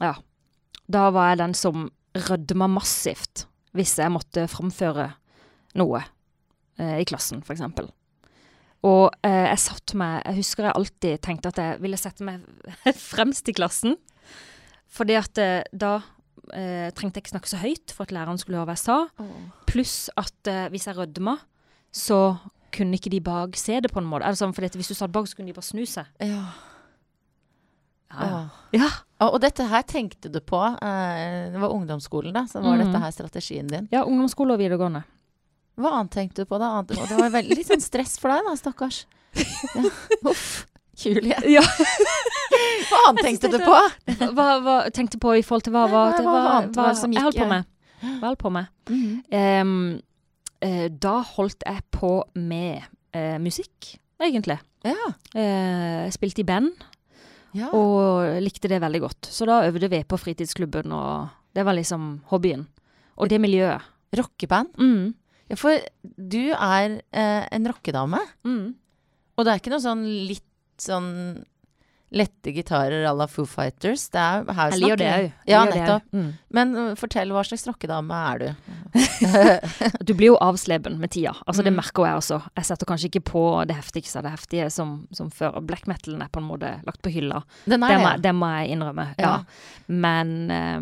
Ja. 0.00 0.14
Da 0.90 1.10
var 1.14 1.28
jeg 1.30 1.38
den 1.38 1.54
som 1.54 1.90
rødma 2.16 2.66
massivt 2.66 3.44
hvis 3.78 3.92
jeg 4.00 4.10
måtte 4.10 4.48
framføre 4.50 5.12
noe 5.78 6.00
eh, 6.80 6.96
i 6.98 7.06
klassen, 7.06 7.44
f.eks. 7.46 7.62
Og 8.82 9.12
eh, 9.22 9.44
jeg 9.52 9.60
satt 9.62 9.94
meg 9.94 10.24
Jeg 10.24 10.40
husker 10.40 10.66
jeg 10.66 10.74
alltid 10.80 11.20
tenkte 11.22 11.52
at 11.52 11.60
jeg 11.62 11.82
ville 11.84 12.00
sette 12.00 12.26
meg 12.26 12.42
fremst 13.12 13.46
i 13.48 13.54
klassen. 13.54 13.94
Fordi 14.90 15.14
at 15.20 15.38
eh, 15.38 15.62
da 15.70 16.00
eh, 16.56 16.88
trengte 16.96 17.20
jeg 17.20 17.26
ikke 17.28 17.34
snakke 17.36 17.52
så 17.52 17.60
høyt 17.62 17.94
for 17.94 18.08
at 18.08 18.14
læreren 18.16 18.40
skulle 18.40 18.58
høre 18.58 18.72
hva 18.72 18.78
jeg 18.78 18.82
sa. 18.82 18.98
Pluss 19.70 20.08
at 20.18 20.50
eh, 20.50 20.66
hvis 20.72 20.88
jeg 20.90 20.98
rødma, 20.98 21.36
så 21.94 22.40
kunne 22.74 22.98
ikke 22.98 23.12
de 23.12 23.20
bak 23.24 23.56
se 23.58 23.80
det 23.80 23.92
på 23.92 24.00
en 24.02 24.08
måte. 24.08 24.26
Altså, 24.28 24.48
for 24.54 24.76
hvis 24.80 24.90
du 24.90 24.96
satt 24.96 25.12
bak, 25.12 25.28
så 25.28 25.38
kunne 25.38 25.50
de 25.50 25.56
bare 25.56 25.66
snu 25.66 25.84
seg. 25.88 26.10
Ja. 26.24 26.44
Ja, 28.10 28.48
ja. 28.74 28.88
Og, 29.22 29.36
og 29.36 29.40
dette 29.44 29.66
her 29.70 29.84
tenkte 29.86 30.30
du 30.32 30.40
på. 30.42 30.58
eh, 30.58 31.52
det 31.52 31.60
var 31.62 31.70
ungdomsskolen, 31.70 32.34
da. 32.34 32.46
Så 32.50 32.62
var 32.62 32.74
mm. 32.74 32.84
dette 32.84 33.02
her 33.04 33.14
strategien 33.14 33.68
din. 33.70 33.86
ja 33.92 34.02
ungdomsskole 34.02 34.56
og 34.56 34.62
videregående. 34.62 35.04
Hva 35.80 35.92
annet 36.00 36.12
tenkte 36.12 36.42
du 36.42 36.50
på 36.50 36.58
da? 36.60 36.72
Annet, 36.80 36.96
det 37.08 37.18
var 37.20 37.30
veldig 37.32 37.56
litt 37.60 37.70
sånn 37.70 37.82
stress 37.84 38.18
for 38.20 38.34
deg 38.34 38.48
da, 38.48 38.56
stakkars. 38.58 39.04
Ja. 39.76 39.84
Uff. 40.32 40.66
Julie. 41.00 41.36
Ja. 41.48 41.62
Hva 42.90 42.98
annet 43.08 43.22
tenkte 43.24 43.48
du 43.52 43.60
på? 43.62 43.76
Hva, 44.34 44.46
hva 44.60 44.74
tenkte 44.92 45.20
på 45.22 45.36
i 45.38 45.44
forhold 45.46 45.64
til 45.68 45.72
hva, 45.76 45.86
hva, 45.88 46.02
hva, 46.12 46.24
hva- 46.26 46.64
hva 46.74 46.88
det 46.90 46.98
som 47.00 47.14
Jeg 47.14 47.24
holdt 47.24 47.38
på 47.40 47.46
med. 47.48 47.68
Hva 48.02 48.32
holdt 48.32 48.42
på 48.42 48.52
med? 48.52 48.68
Mhm. 48.90 49.14
Em, 49.30 50.00
eh, 50.64 50.88
da 50.90 51.20
holdt 51.34 51.66
jeg 51.66 51.84
på 51.94 52.14
med 52.38 52.86
eh, 53.16 53.36
musikk, 53.42 53.94
egentlig. 54.20 54.58
Ja. 54.86 55.12
Eh, 55.36 56.08
spilte 56.14 56.44
i 56.44 56.48
band, 56.48 56.72
ja. 57.56 57.70
og 57.76 58.40
likte 58.44 58.70
det 58.70 58.80
veldig 58.82 59.02
godt. 59.04 59.30
Så 59.32 59.48
da 59.48 59.62
øvde 59.68 59.90
vi 59.92 60.02
på 60.04 60.18
fritidsklubben, 60.20 60.92
og 60.96 61.28
det 61.56 61.66
var 61.66 61.76
liksom 61.76 62.20
hobbyen. 62.32 62.66
Og 63.20 63.30
det 63.30 63.40
miljøet. 63.42 63.84
Rockeband. 64.16 64.72
Mm. 64.80 65.12
Ja, 65.50 65.56
for 65.58 65.76
du 66.02 66.50
er 66.50 66.96
eh, 66.98 67.44
en 67.52 67.68
rockedame. 67.68 68.18
Mm. 68.46 68.72
Og 69.36 69.46
det 69.46 69.52
er 69.52 69.60
ikke 69.60 69.72
noe 69.72 69.84
sånn 69.84 70.02
litt 70.26 70.46
sånn 70.80 71.10
lette 72.12 72.50
gitarer 72.54 73.04
à 73.06 73.12
la 73.14 73.26
Foo 73.30 73.44
Fighters. 73.46 74.08
Det 74.10 74.18
er 74.18 74.44
her 74.52 74.70
Jeg 74.74 74.80
snakker. 74.80 75.32
Ja, 75.46 75.64
nettopp. 75.64 76.02
Men 76.50 76.72
uh, 76.76 76.94
fortell, 76.98 77.30
hva 77.30 77.44
slags 77.46 77.66
rockedame 77.68 78.10
er 78.32 78.38
du? 78.42 78.48
Du 80.08 80.14
blir 80.18 80.32
jo 80.32 80.38
avsleben 80.42 80.98
med 80.98 81.10
tida. 81.14 81.34
Altså 81.46 81.62
Det 81.62 81.70
Mm. 81.72 81.76
merker 81.78 82.06
jeg 82.06 82.14
også. 82.18 82.40
Jeg 82.56 82.64
setter 82.66 82.86
kanskje 82.86 83.10
ikke 83.12 83.24
på 83.30 83.44
det 83.68 83.76
heftigste 83.76 84.18
av 84.18 84.24
det 84.26 84.32
heftige 84.34 84.70
som, 84.70 85.06
som 85.12 85.30
før. 85.30 85.60
Black 85.62 85.86
metalen 85.86 86.22
er 86.22 86.28
på 86.32 86.40
en 86.42 86.48
måte 86.48 86.72
lagt 86.86 87.02
på 87.02 87.10
hylla. 87.14 87.42
Den 87.66 87.80
Det 87.80 88.00
må, 88.00 88.10
det. 88.22 88.34
må 88.34 88.46
jeg 88.58 88.74
innrømme. 88.74 89.06
Ja. 89.18 89.30
Ja. 89.30 89.38
Men, 89.88 90.50
eh, 90.50 90.80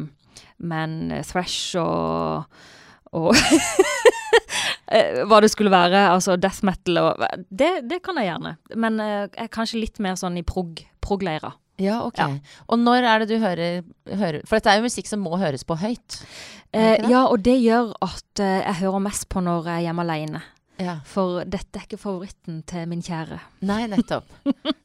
men 0.59 1.23
thrash 1.29 1.77
og, 1.77 2.45
og 3.13 3.35
eh, 4.91 5.23
hva 5.29 5.41
det 5.45 5.51
skulle 5.53 5.71
være, 5.73 6.07
altså 6.15 6.37
death 6.41 6.65
metal 6.67 6.99
og 7.03 7.25
Det, 7.51 7.71
det 7.89 8.03
kan 8.03 8.17
jeg 8.21 8.31
gjerne. 8.33 8.57
Men 8.77 9.01
eh, 9.01 9.15
jeg 9.29 9.45
er 9.47 9.53
kanskje 9.55 9.81
litt 9.83 9.99
mer 10.05 10.15
sånn 10.21 10.37
i 10.41 10.45
prog- 10.47 10.85
prog-leira. 11.05 11.53
Ja, 11.79 12.01
ok. 12.03 12.19
Ja. 12.19 12.29
Og 12.67 12.81
når 12.83 13.05
er 13.07 13.19
det 13.23 13.29
du 13.31 13.37
hører, 13.39 13.83
hører 14.11 14.41
For 14.49 14.59
dette 14.59 14.73
er 14.73 14.81
jo 14.81 14.89
musikk 14.89 15.07
som 15.07 15.21
må 15.23 15.37
høres 15.39 15.63
på 15.65 15.77
høyt. 15.79 16.17
Eh, 16.75 17.05
ja, 17.09 17.21
og 17.31 17.39
det 17.47 17.55
gjør 17.63 17.93
at 18.03 18.43
eh, 18.43 18.63
jeg 18.67 18.81
hører 18.83 19.05
mest 19.05 19.29
på 19.31 19.41
når 19.47 19.69
jeg 19.71 19.77
er 19.77 19.85
hjemme 19.87 20.03
alene. 20.03 20.41
Ja. 20.79 20.97
For 21.07 21.41
dette 21.47 21.79
er 21.81 21.87
ikke 21.87 21.99
favoritten 21.99 22.61
til 22.71 22.85
min 22.91 23.01
kjære. 23.03 23.39
Nei, 23.67 23.81
nettopp. 23.91 24.27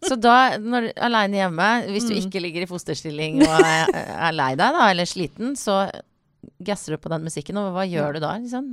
Så 0.06 0.16
da, 0.22 0.56
når 0.58 0.88
aleine 1.06 1.38
hjemme, 1.42 1.68
hvis 1.94 2.08
du 2.10 2.14
Mm. 2.16 2.22
ikke 2.24 2.42
ligger 2.42 2.66
i 2.66 2.70
fosterstilling 2.70 3.42
og 3.46 3.60
er, 3.62 3.92
er 4.30 4.34
lei 4.34 4.52
deg, 4.58 4.74
da, 4.78 4.88
eller 4.90 5.06
sliten, 5.10 5.54
så 5.58 5.84
gasser 6.66 6.96
du 6.96 7.02
på 7.04 7.10
den 7.14 7.26
musikken, 7.28 7.58
og 7.62 7.74
hva 7.76 7.86
gjør 7.90 8.18
du 8.18 8.24
da, 8.24 8.32
liksom? 8.42 8.72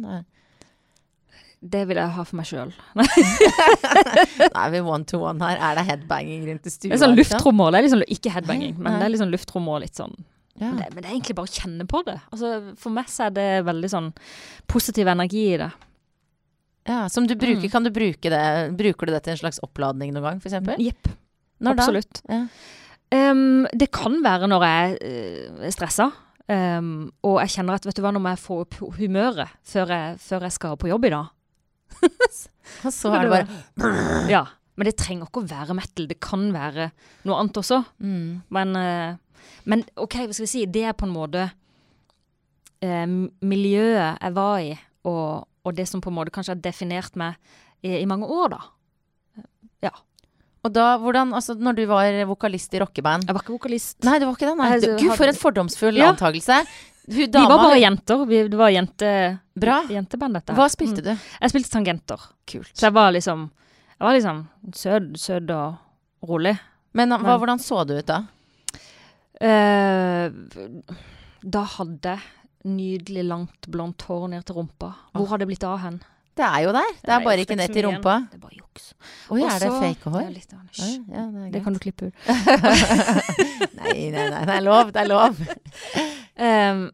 Det 1.61 1.83
vil 1.91 1.99
jeg 2.01 2.09
ha 2.17 2.23
for 2.25 2.39
meg 2.41 2.47
sjøl. 2.49 2.71
Nei, 4.55 4.67
vi 4.73 4.81
one 4.81 5.05
to 5.05 5.19
one 5.21 5.45
her. 5.45 5.59
Er 5.61 5.77
det 5.77 5.85
headbanging 5.91 6.47
rundt 6.49 6.67
i 6.67 6.73
stua? 6.73 6.89
Det 6.89 6.97
er 6.97 7.03
sånn 7.03 7.17
lufttrommer. 7.19 7.73
Det 7.75 7.81
er 7.81 7.87
liksom 7.89 8.05
ikke 8.17 8.33
headbanging, 8.35 8.79
men 8.81 8.97
det 8.97 9.09
er 9.09 9.13
liksom 9.15 9.33
lufttrommer 9.35 9.83
litt 9.85 9.99
sånn 10.01 10.15
Ja. 10.61 10.71
Men 10.71 10.81
det, 10.83 10.89
men 10.95 11.03
det 11.05 11.09
er 11.11 11.15
egentlig 11.15 11.37
bare 11.39 11.49
å 11.49 11.55
kjenne 11.61 11.87
på 11.89 12.01
det. 12.05 12.17
Altså, 12.33 12.49
for 12.81 12.93
meg 12.97 13.09
så 13.13 13.27
er 13.29 13.37
det 13.37 13.47
veldig 13.69 13.91
sånn 13.93 14.09
positiv 14.69 15.09
energi 15.13 15.45
i 15.55 15.57
det. 15.63 15.71
ja, 16.89 17.09
som 17.09 17.27
du 17.29 17.35
bruker, 17.37 17.63
Mm. 17.69 17.71
kan 17.71 17.85
du 17.85 17.91
bruke 17.91 18.31
det 18.33 18.77
Bruker 18.77 19.07
du 19.07 19.13
det 19.13 19.23
til 19.25 19.33
en 19.33 19.41
slags 19.41 19.61
oppladning 19.63 20.13
noen 20.13 20.23
gang, 20.25 20.41
for 20.41 20.49
eksempel? 20.51 20.77
Jepp. 20.81 21.09
Absolutt. 21.65 22.23
Ja. 22.29 22.47
Um, 23.13 23.67
det 23.77 23.91
kan 23.93 24.23
være 24.23 24.49
når 24.49 24.63
jeg 24.65 24.99
eh, 25.03 25.67
er 25.67 25.73
stressa. 25.75 26.11
Um, 26.49 27.11
og 27.23 27.41
jeg 27.45 27.49
kjenner 27.57 27.75
at 27.77 27.85
vet 27.87 27.97
du 27.97 28.03
hva, 28.03 28.13
nå 28.13 28.21
må 28.23 28.33
jeg 28.33 28.41
få 28.43 28.61
opp 28.65 28.75
humøret 28.99 29.49
før 29.67 29.87
jeg, 29.93 30.19
før 30.25 30.41
jeg 30.49 30.53
skal 30.57 30.77
på 30.81 30.89
jobb 30.91 31.05
i 31.05 31.11
dag. 31.15 31.29
Og 32.87 32.93
så 32.95 33.13
er 33.15 33.27
det 33.27 33.31
bare 33.35 34.31
Ja. 34.31 34.45
Men 34.79 34.89
det 34.89 34.97
trenger 34.97 35.27
ikke 35.29 35.43
å 35.43 35.49
være 35.51 35.75
metal. 35.77 36.07
Det 36.09 36.17
kan 36.25 36.47
være 36.55 36.91
noe 37.29 37.41
annet 37.43 37.59
også. 37.61 37.83
mm. 38.01 38.29
Men, 38.57 38.77
eh, 38.81 39.17
men 39.69 39.83
OK, 40.01 40.15
hva 40.25 40.33
skal 40.37 40.47
vi 40.47 40.53
si. 40.55 40.63
Det 40.67 40.85
er 40.89 40.97
på 40.97 41.05
en 41.09 41.13
måte 41.13 41.51
eh, 42.81 43.07
miljøet 43.45 44.17
jeg 44.23 44.37
var 44.39 44.61
i, 44.65 44.71
og, 45.05 45.49
og 45.67 45.77
det 45.77 45.89
som 45.91 46.01
på 46.01 46.09
en 46.13 46.17
måte 46.17 46.33
kanskje 46.33 46.55
har 46.55 46.63
definert 46.65 47.19
meg 47.21 47.37
i, 47.85 47.99
i 48.01 48.07
mange 48.09 48.29
år, 48.31 48.55
da. 48.57 48.63
Og 50.61 50.73
da, 50.77 50.87
hvordan 51.01 51.31
Altså, 51.37 51.55
når 51.57 51.79
du 51.79 51.87
var 51.89 52.19
vokalist 52.29 52.75
i 52.77 52.81
rockeband 52.83 53.25
Jeg 53.29 53.37
var 53.37 53.45
ikke 53.45 53.55
vokalist. 53.57 53.97
Nei, 54.05 54.19
du 54.21 54.27
var 54.29 54.37
ikke 54.37 54.51
det, 54.51 54.57
nei. 54.61 54.97
Gud, 55.01 55.15
for 55.17 55.31
en 55.31 55.39
fordomsfull 55.39 55.97
Ja. 55.97 56.11
antakelse. 56.13 56.59
Hun 57.11 57.27
Vi 57.27 57.43
var 57.43 57.59
bare 57.59 57.79
jenter. 57.81 58.25
Vi, 58.31 58.43
det 58.49 58.59
var 58.59 58.71
jente, 58.71 59.13
Bra. 59.59 59.81
jenteband, 59.91 60.39
dette. 60.39 60.55
Hva 60.55 60.69
spilte 60.71 61.03
du? 61.03 61.11
Jeg 61.41 61.51
spilte 61.53 61.73
tangenter. 61.73 62.27
Kult. 62.47 62.71
Så 62.75 62.87
jeg 62.89 62.95
var 62.95 63.11
liksom 63.17 63.49
Jeg 63.99 64.07
var 64.07 64.15
liksom 64.17 64.39
søt, 64.75 65.09
søt 65.21 65.51
og 65.51 66.29
rolig. 66.31 66.55
Men 66.95 67.11
hva, 67.11 67.19
Men- 67.23 67.39
hvordan 67.43 67.59
så 67.63 67.85
du 67.87 67.97
ut 67.99 68.07
da? 68.07 68.23
Uh, 69.41 70.29
da 71.43 71.63
hadde 71.77 72.15
jeg 72.15 72.21
nydelig 72.69 73.23
langt 73.25 73.69
blondt 73.73 74.03
hår 74.09 74.29
ned 74.29 74.45
til 74.45 74.59
rumpa. 74.59 74.91
Hvor 75.17 75.29
har 75.31 75.39
det 75.41 75.47
blitt 75.49 75.65
av 75.65 75.79
hen? 75.81 76.01
Det 76.37 76.45
er 76.47 76.61
jo 76.67 76.73
der. 76.73 76.91
Det 77.01 77.09
er 77.11 77.19
Nei, 77.19 77.25
bare 77.25 77.45
ikke 77.45 77.57
ned 77.57 77.73
til 77.75 77.87
rumpa. 77.89 78.19
Det 78.31 78.37
er 78.37 78.43
bare 78.45 78.57
juks. 78.59 78.93
Oi, 79.31 79.41
Og 79.41 79.47
er 79.49 79.59
det 79.65 79.71
fake 79.81 80.13
hår? 80.13 80.29
litt, 80.35 80.53
Oi, 80.55 80.93
ja, 81.09 81.25
det 81.33 81.47
er 81.47 81.51
det 81.55 81.63
kan 81.65 81.73
du 81.77 81.81
klippe 81.83 82.09
ut. 82.11 82.15
nei, 83.81 84.11
nei, 84.13 84.29
nei. 84.31 84.45
Det 84.45 84.55
er 84.57 84.65
lov. 84.65 84.93
Det 84.93 85.03
er 85.05 85.09
lov. 85.11 85.41
Ehm, 86.41 86.87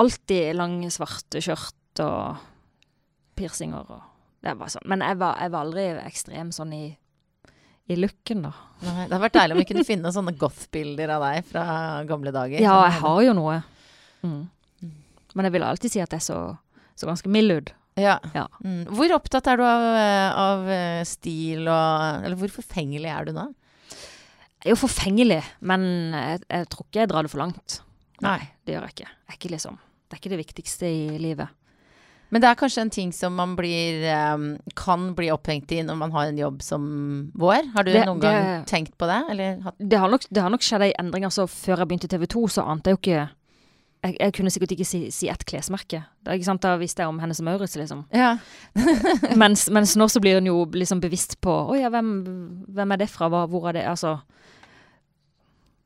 alltid 0.00 0.54
lange, 0.56 0.88
svarte 0.94 1.42
skjørt 1.44 2.00
og 2.04 2.40
piercinger 3.38 3.84
og 3.92 4.00
Det 4.42 4.56
var 4.58 4.70
sånn. 4.72 4.86
Men 4.90 5.04
jeg 5.06 5.18
var, 5.20 5.36
jeg 5.38 5.52
var 5.54 5.66
aldri 5.68 5.82
ekstrem 6.02 6.48
sånn 6.54 6.72
i, 6.74 6.86
i 7.92 7.94
looken, 7.98 8.40
da. 8.42 8.50
Nei, 8.82 9.04
det 9.04 9.12
hadde 9.12 9.20
vært 9.22 9.36
deilig 9.36 9.54
om 9.54 9.60
vi 9.60 9.66
kunne 9.68 9.84
finne 9.86 10.10
sånne 10.14 10.34
goth-bilder 10.40 11.12
av 11.14 11.22
deg 11.28 11.46
fra 11.52 11.66
gamle 12.08 12.32
dager. 12.34 12.58
Ja, 12.58 12.72
Sånn- 12.74 12.88
jeg 12.90 13.00
har 13.04 13.20
jo 13.28 13.36
noe. 13.38 13.60
Mm. 14.26 14.40
Men 15.34 15.46
jeg 15.48 15.54
vil 15.54 15.62
alltid 15.68 15.94
si 15.94 16.02
at 16.02 16.10
jeg 16.16 16.24
så, 16.26 16.40
så 16.98 17.06
ganske 17.06 17.30
mild 17.30 17.54
ut. 17.54 17.70
Ja. 18.00 18.16
Ja. 18.34 18.48
Mm. 18.64 18.82
Hvor 18.90 19.14
opptatt 19.14 19.46
er 19.52 19.60
du 19.60 19.62
av, 19.68 19.86
av 20.42 20.68
eh, 20.72 21.02
stil 21.04 21.66
og 21.68 22.24
Eller 22.24 22.38
hvor 22.40 22.48
forfengelig 22.54 23.10
er 23.12 23.26
du 23.28 23.34
nå? 23.36 23.46
Jeg 24.62 24.70
er 24.70 24.74
jo 24.74 24.80
forfengelig, 24.80 25.40
men 25.60 25.84
jeg, 26.14 26.42
jeg 26.48 26.68
tror 26.72 26.86
ikke 26.88 27.00
jeg 27.02 27.10
drar 27.10 27.26
det 27.26 27.32
for 27.32 27.42
langt. 27.42 27.78
Nei. 28.22 28.38
Det 28.64 28.74
gjør 28.76 28.86
jeg 28.86 28.94
ikke. 28.96 29.08
Jeg 29.10 29.34
er 29.34 29.38
ikke 29.40 29.50
liksom, 29.56 29.76
det 30.08 30.16
er 30.16 30.20
ikke 30.22 30.32
det 30.36 30.40
viktigste 30.44 30.86
i 30.88 31.18
livet. 31.18 31.48
Men 32.32 32.40
det 32.40 32.48
er 32.48 32.56
kanskje 32.56 32.80
en 32.86 32.90
ting 32.94 33.10
som 33.12 33.34
man 33.36 33.50
blir 33.58 34.06
eh, 34.08 34.44
kan 34.78 35.10
bli 35.18 35.26
opphengt 35.34 35.72
i 35.76 35.82
når 35.84 35.98
man 36.00 36.14
har 36.14 36.30
en 36.30 36.38
jobb 36.40 36.62
som 36.64 36.86
vår? 37.36 37.66
Har 37.74 37.84
du 37.84 37.92
Det- 37.92 38.06
noen 38.06 38.20
det- 38.20 38.30
gang 38.32 38.64
tenkt 38.64 38.96
på 38.96 39.04
det? 39.10 39.58
Det 39.78 39.98
har 39.98 40.08
nok, 40.08 40.24
det 40.32 40.40
har 40.40 40.48
nok 40.50 40.60
skjedd 40.64 40.80
ei 40.86 40.94
endring. 40.98 41.24
Altså, 41.28 41.44
før 41.46 41.78
jeg 41.82 41.88
begynte 41.88 42.08
i 42.08 42.08
TV 42.16 42.26
2, 42.26 42.46
så 42.48 42.64
ante 42.66 42.88
jeg 42.90 42.96
jo 42.96 43.00
ikke 43.02 43.30
Jeg, 44.04 44.16
jeg 44.18 44.32
kunne 44.34 44.50
sikkert 44.50 44.72
ikke 44.72 44.84
si, 44.86 45.10
si 45.14 45.28
ett 45.30 45.44
klesmerke. 45.46 46.04
Da, 46.24 46.34
da 46.58 46.76
visste 46.76 47.04
jeg 47.04 47.06
om 47.08 47.20
Hennes 47.20 47.38
og 47.38 47.44
Maurits, 47.46 47.76
liksom. 47.76 48.04
Ja. 48.12 48.36
mens, 49.36 49.68
mens 49.70 49.94
nå 49.94 50.08
så 50.10 50.18
blir 50.20 50.38
en 50.38 50.46
jo 50.46 50.64
liksom 50.66 50.98
bevisst 51.00 51.36
på 51.40 51.52
Å 51.70 51.76
ja, 51.78 51.88
hvem, 51.88 52.64
hvem 52.66 52.92
er 52.92 52.96
det 52.96 53.08
fra? 53.10 53.28
Hva, 53.30 53.44
hvor 53.46 53.68
er 53.68 53.72
det? 53.74 53.84
Altså 53.86 54.20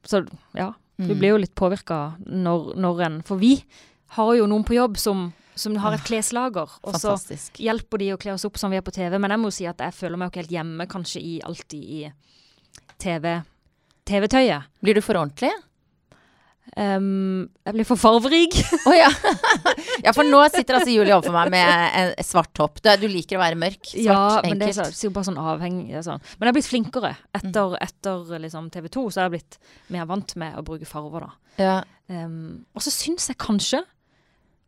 Så 0.07 0.27
ja. 0.55 0.73
Du 0.99 1.13
Mm. 1.13 1.19
blir 1.19 1.29
jo 1.35 1.37
litt 1.43 1.55
påvirka 1.55 2.17
når, 2.27 2.75
når 2.77 3.01
en 3.05 3.23
For 3.23 3.37
vi 3.37 3.63
har 4.17 4.35
jo 4.37 4.47
noen 4.47 4.65
på 4.65 4.75
jobb 4.75 4.97
som, 4.97 5.33
som 5.55 5.75
har 5.77 5.93
et 5.93 6.01
kleslager, 6.05 6.71
og 6.83 6.95
så 6.95 7.17
hjelper 7.59 7.99
de 7.99 8.13
å 8.15 8.19
kle 8.19 8.33
oss 8.33 8.45
opp 8.45 8.57
som 8.57 8.71
vi 8.71 8.77
er 8.79 8.83
på 8.83 8.93
TV. 8.93 9.19
Men 9.19 9.31
jeg 9.31 9.39
må 9.41 9.45
jo 9.51 9.57
si 9.59 9.67
at 9.67 9.77
jeg 9.79 9.93
føler 9.93 10.17
meg 10.17 10.27
jo 10.27 10.31
ikke 10.31 10.45
helt 10.47 10.57
hjemme 10.57 10.87
kanskje 10.89 11.21
i 11.21 11.41
alltid 11.45 11.83
i 11.85 12.13
TV 12.99 13.43
TV-tøyet. 14.07 14.63
Blir 14.83 14.95
du 14.95 15.01
for 15.03 15.15
ordentlig? 15.19 15.51
Um, 16.75 17.47
jeg 17.65 17.77
blir 17.77 17.87
for 17.89 18.01
farverik. 18.01 18.57
oh, 18.89 18.95
ja. 18.97 19.09
ja, 20.05 20.13
for 20.13 20.27
nå 20.27 20.43
sitter 20.53 20.81
altså 20.81 20.93
Julie 20.93 21.15
overfor 21.15 21.37
meg 21.37 21.53
med 21.55 21.99
en 22.01 22.27
svart 22.27 22.53
topp. 22.57 22.83
Du, 22.83 22.91
du 23.01 23.07
liker 23.11 23.39
å 23.39 23.45
være 23.45 23.61
mørk. 23.61 23.83
Svart, 23.93 24.03
ja, 24.03 24.21
men 24.45 24.61
det 24.61 24.73
er 24.73 24.79
så, 24.81 24.89
sikkert 24.91 25.19
bare 25.19 25.29
sånn 25.31 25.41
avhengig. 25.41 26.05
Sånn. 26.07 26.23
Men 26.37 26.49
jeg 26.49 26.53
har 26.53 26.59
blitt 26.59 26.71
flinkere. 26.71 27.13
Etter, 27.39 27.77
etter 27.87 28.39
liksom, 28.47 28.71
TV 28.75 28.89
2 28.99 29.05
så 29.09 29.23
har 29.23 29.29
jeg 29.29 29.39
blitt 29.39 29.61
mer 29.95 30.09
vant 30.11 30.37
med 30.43 30.59
å 30.59 30.65
bruke 30.67 30.89
farver, 30.89 31.29
da. 31.29 31.53
Ja. 31.61 31.77
Um, 32.11 32.67
og 32.77 32.85
så 32.85 32.93
syns 32.93 33.31
jeg 33.31 33.39
kanskje 33.41 33.81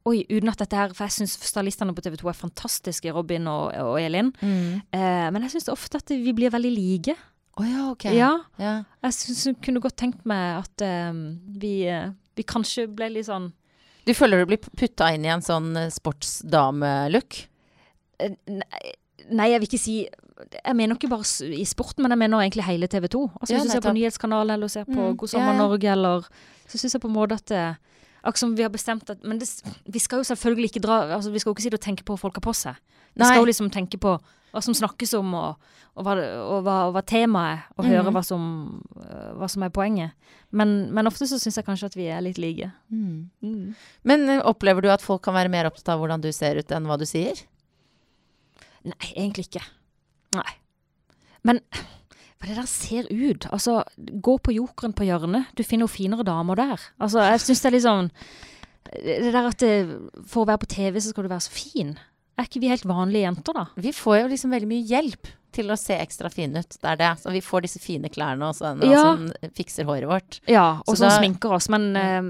Oi, 0.08 0.22
uten 0.26 0.48
at 0.50 0.58
dette 0.58 0.74
her 0.74 0.90
For 0.96 1.04
jeg 1.04 1.14
syns 1.18 1.34
stylistene 1.44 1.92
på 1.94 2.02
TV 2.02 2.16
2 2.18 2.30
er 2.32 2.36
fantastiske, 2.38 3.12
Robin 3.14 3.46
og, 3.50 3.74
og 3.76 3.98
Elin. 4.00 4.32
Mm. 4.40 4.80
Uh, 4.94 5.26
men 5.34 5.44
jeg 5.44 5.58
syns 5.58 5.68
ofte 5.72 6.00
at 6.00 6.14
vi 6.14 6.34
blir 6.34 6.54
veldig 6.54 6.72
like. 6.72 7.16
Å 7.58 7.64
ja, 7.66 7.84
ok. 7.90 8.04
Ja, 8.14 8.32
Ja. 8.60 8.74
jeg 9.02 9.12
synes, 9.16 9.44
jeg 9.48 9.56
kunne 9.64 9.80
godt 9.82 9.96
tenkt 9.98 10.24
meg 10.28 10.60
at 10.64 10.84
um, 11.10 11.22
vi, 11.58 11.82
eh, 11.90 12.10
vi 12.38 12.44
kanskje 12.46 12.86
ble 12.86 13.08
litt 13.16 13.26
sånn 13.26 13.50
Du 14.06 14.14
føler 14.14 14.38
du 14.44 14.46
blir 14.52 14.60
putta 14.78 15.10
inn 15.14 15.24
i 15.26 15.32
en 15.32 15.42
sånn 15.44 15.72
eh, 15.76 15.90
sportsdame-look? 15.90 17.40
Eh, 18.20 18.34
Nei, 18.48 18.92
nei, 19.30 19.48
jeg 19.52 19.60
vil 19.60 19.68
ikke 19.68 19.80
si 19.82 19.96
Jeg 20.64 20.74
mener 20.78 20.94
ikke 20.96 21.10
bare 21.10 21.26
i 21.50 21.64
sporten, 21.66 22.02
men 22.04 22.14
jeg 22.14 22.18
mener 22.22 22.38
egentlig 22.44 22.64
hele 22.68 22.86
TV 22.86 23.08
2. 23.10 23.24
Altså 23.40 23.52
Ja, 23.54 23.58
Hvis 23.58 23.66
du 23.66 23.74
ser 23.74 23.82
på 23.88 23.94
Nyhetskanalen 23.96 24.54
eller 24.54 24.68
ser 24.70 24.84
på 24.86 24.94
Mm, 25.10 25.16
God 25.18 25.28
sommer 25.28 25.52
ja, 25.52 25.58
ja. 25.58 25.58
Norge, 25.66 25.90
eller 25.92 26.28
Så 26.68 26.78
syns 26.78 26.94
jeg 26.94 27.02
på 27.02 27.08
en 27.10 27.14
måte 27.18 27.34
at 27.34 27.46
det, 27.50 27.76
Akkurat 28.22 28.38
som 28.38 28.54
vi 28.56 28.62
har 28.62 28.70
bestemt 28.70 29.10
at 29.10 29.22
Men 29.24 29.38
det, 29.38 29.48
vi 29.86 29.98
skal 29.98 30.18
jo 30.22 30.24
selvfølgelig 30.30 30.70
ikke 30.72 30.82
dra 30.86 31.00
Altså 31.16 31.30
Vi 31.32 31.38
skal 31.42 31.50
jo 31.50 31.54
ikke 31.58 31.66
sitte 31.66 31.80
og 31.80 31.86
tenke 31.86 32.04
på 32.06 32.14
hva 32.14 32.18
folk 32.18 32.34
har 32.38 32.46
på 32.46 32.54
seg. 32.54 32.76
Vi 33.14 33.22
Nei. 33.22 33.26
skal 33.32 33.42
jo 33.42 33.50
liksom 33.50 33.70
tenke 33.70 33.98
på 33.98 34.18
hva 34.52 34.62
som 34.64 34.74
snakkes 34.74 35.12
om, 35.18 35.34
og, 35.34 35.56
og, 35.96 36.04
hva, 36.06 36.14
og, 36.44 36.62
hva, 36.64 36.76
hva 36.94 37.02
temaet 37.04 37.58
er, 37.58 37.64
og 37.76 37.84
høre 37.88 38.04
Mhm. 38.06 38.14
hva 38.16 38.22
som, 38.24 38.42
øh, 38.96 39.32
hva 39.38 39.48
som 39.50 39.62
er 39.66 39.68
poenget. 39.74 40.12
Men, 40.50 40.92
men 40.94 41.06
ofte 41.06 41.26
så 41.28 41.38
syns 41.38 41.56
jeg 41.60 41.66
kanskje 41.66 41.86
at 41.90 41.96
vi 41.98 42.06
er 42.08 42.20
litt 42.24 42.38
like. 42.38 42.70
Mm. 42.90 43.74
Men 44.04 44.28
eh, 44.28 44.40
opplever 44.44 44.80
du 44.82 44.88
at 44.88 45.02
folk 45.04 45.22
kan 45.22 45.34
være 45.34 45.50
mer 45.52 45.66
opptatt 45.68 45.88
av 45.92 46.00
hvordan 46.00 46.22
du 46.24 46.30
ser 46.32 46.56
ut, 46.62 46.72
enn 46.72 46.86
hva 46.88 46.96
du 46.98 47.04
sier? 47.04 47.36
Nei, 48.88 49.12
egentlig 49.16 49.48
ikke. 49.50 49.64
Nei. 50.38 50.52
Men 51.44 51.60
hva 52.38 52.46
det 52.48 52.56
der 52.56 52.66
ser 52.70 53.06
ut 53.10 53.46
Altså, 53.50 53.80
gå 53.98 54.36
på 54.38 54.52
Jokeren 54.54 54.92
på 54.94 55.04
hjørnet. 55.06 55.48
Du 55.58 55.62
finner 55.66 55.86
jo 55.88 55.92
finere 55.92 56.24
damer 56.26 56.54
der. 56.56 56.80
Altså, 57.00 57.18
jeg 57.32 57.40
syns 57.42 57.60
det 57.62 57.68
er 57.68 57.74
litt 57.76 57.86
sånn 57.86 58.10
Det 58.94 59.32
der 59.34 59.48
at 59.48 59.58
det, 59.58 59.72
for 60.30 60.44
å 60.44 60.48
være 60.48 60.62
på 60.62 60.68
TV, 60.72 61.00
så 61.00 61.10
skal 61.10 61.26
du 61.26 61.28
være 61.32 61.44
så 61.44 61.50
fin. 61.52 61.96
Er 62.38 62.46
ikke 62.46 62.60
vi 62.62 62.68
helt 62.70 62.84
vanlige 62.86 63.24
jenter, 63.26 63.52
da? 63.54 63.66
Vi 63.76 63.90
får 63.92 64.20
jo 64.22 64.28
liksom 64.28 64.50
veldig 64.54 64.68
mye 64.68 64.86
hjelp. 64.86 65.34
til 65.50 65.70
å 65.72 65.78
se 65.80 65.94
ekstra 65.96 66.28
fin 66.30 66.54
ut. 66.54 66.68
Det 66.68 66.84
er 66.84 66.96
det. 67.00 67.06
Så 67.18 67.32
vi 67.32 67.40
får 67.40 67.62
disse 67.64 67.80
fine 67.80 68.08
klærne 68.12 68.42
og 68.50 68.54
sånn, 68.54 68.82
Ja. 68.84 69.00
som 69.02 69.32
fikser 69.56 69.84
håret 69.88 70.06
vårt. 70.06 70.40
Ja, 70.46 70.82
og 70.86 70.94
Så 70.94 71.00
sånn 71.00 71.08
da- 71.08 71.18
sminker 71.18 71.50
oss. 71.56 71.68
Men 71.70 71.96
eh, 71.96 72.22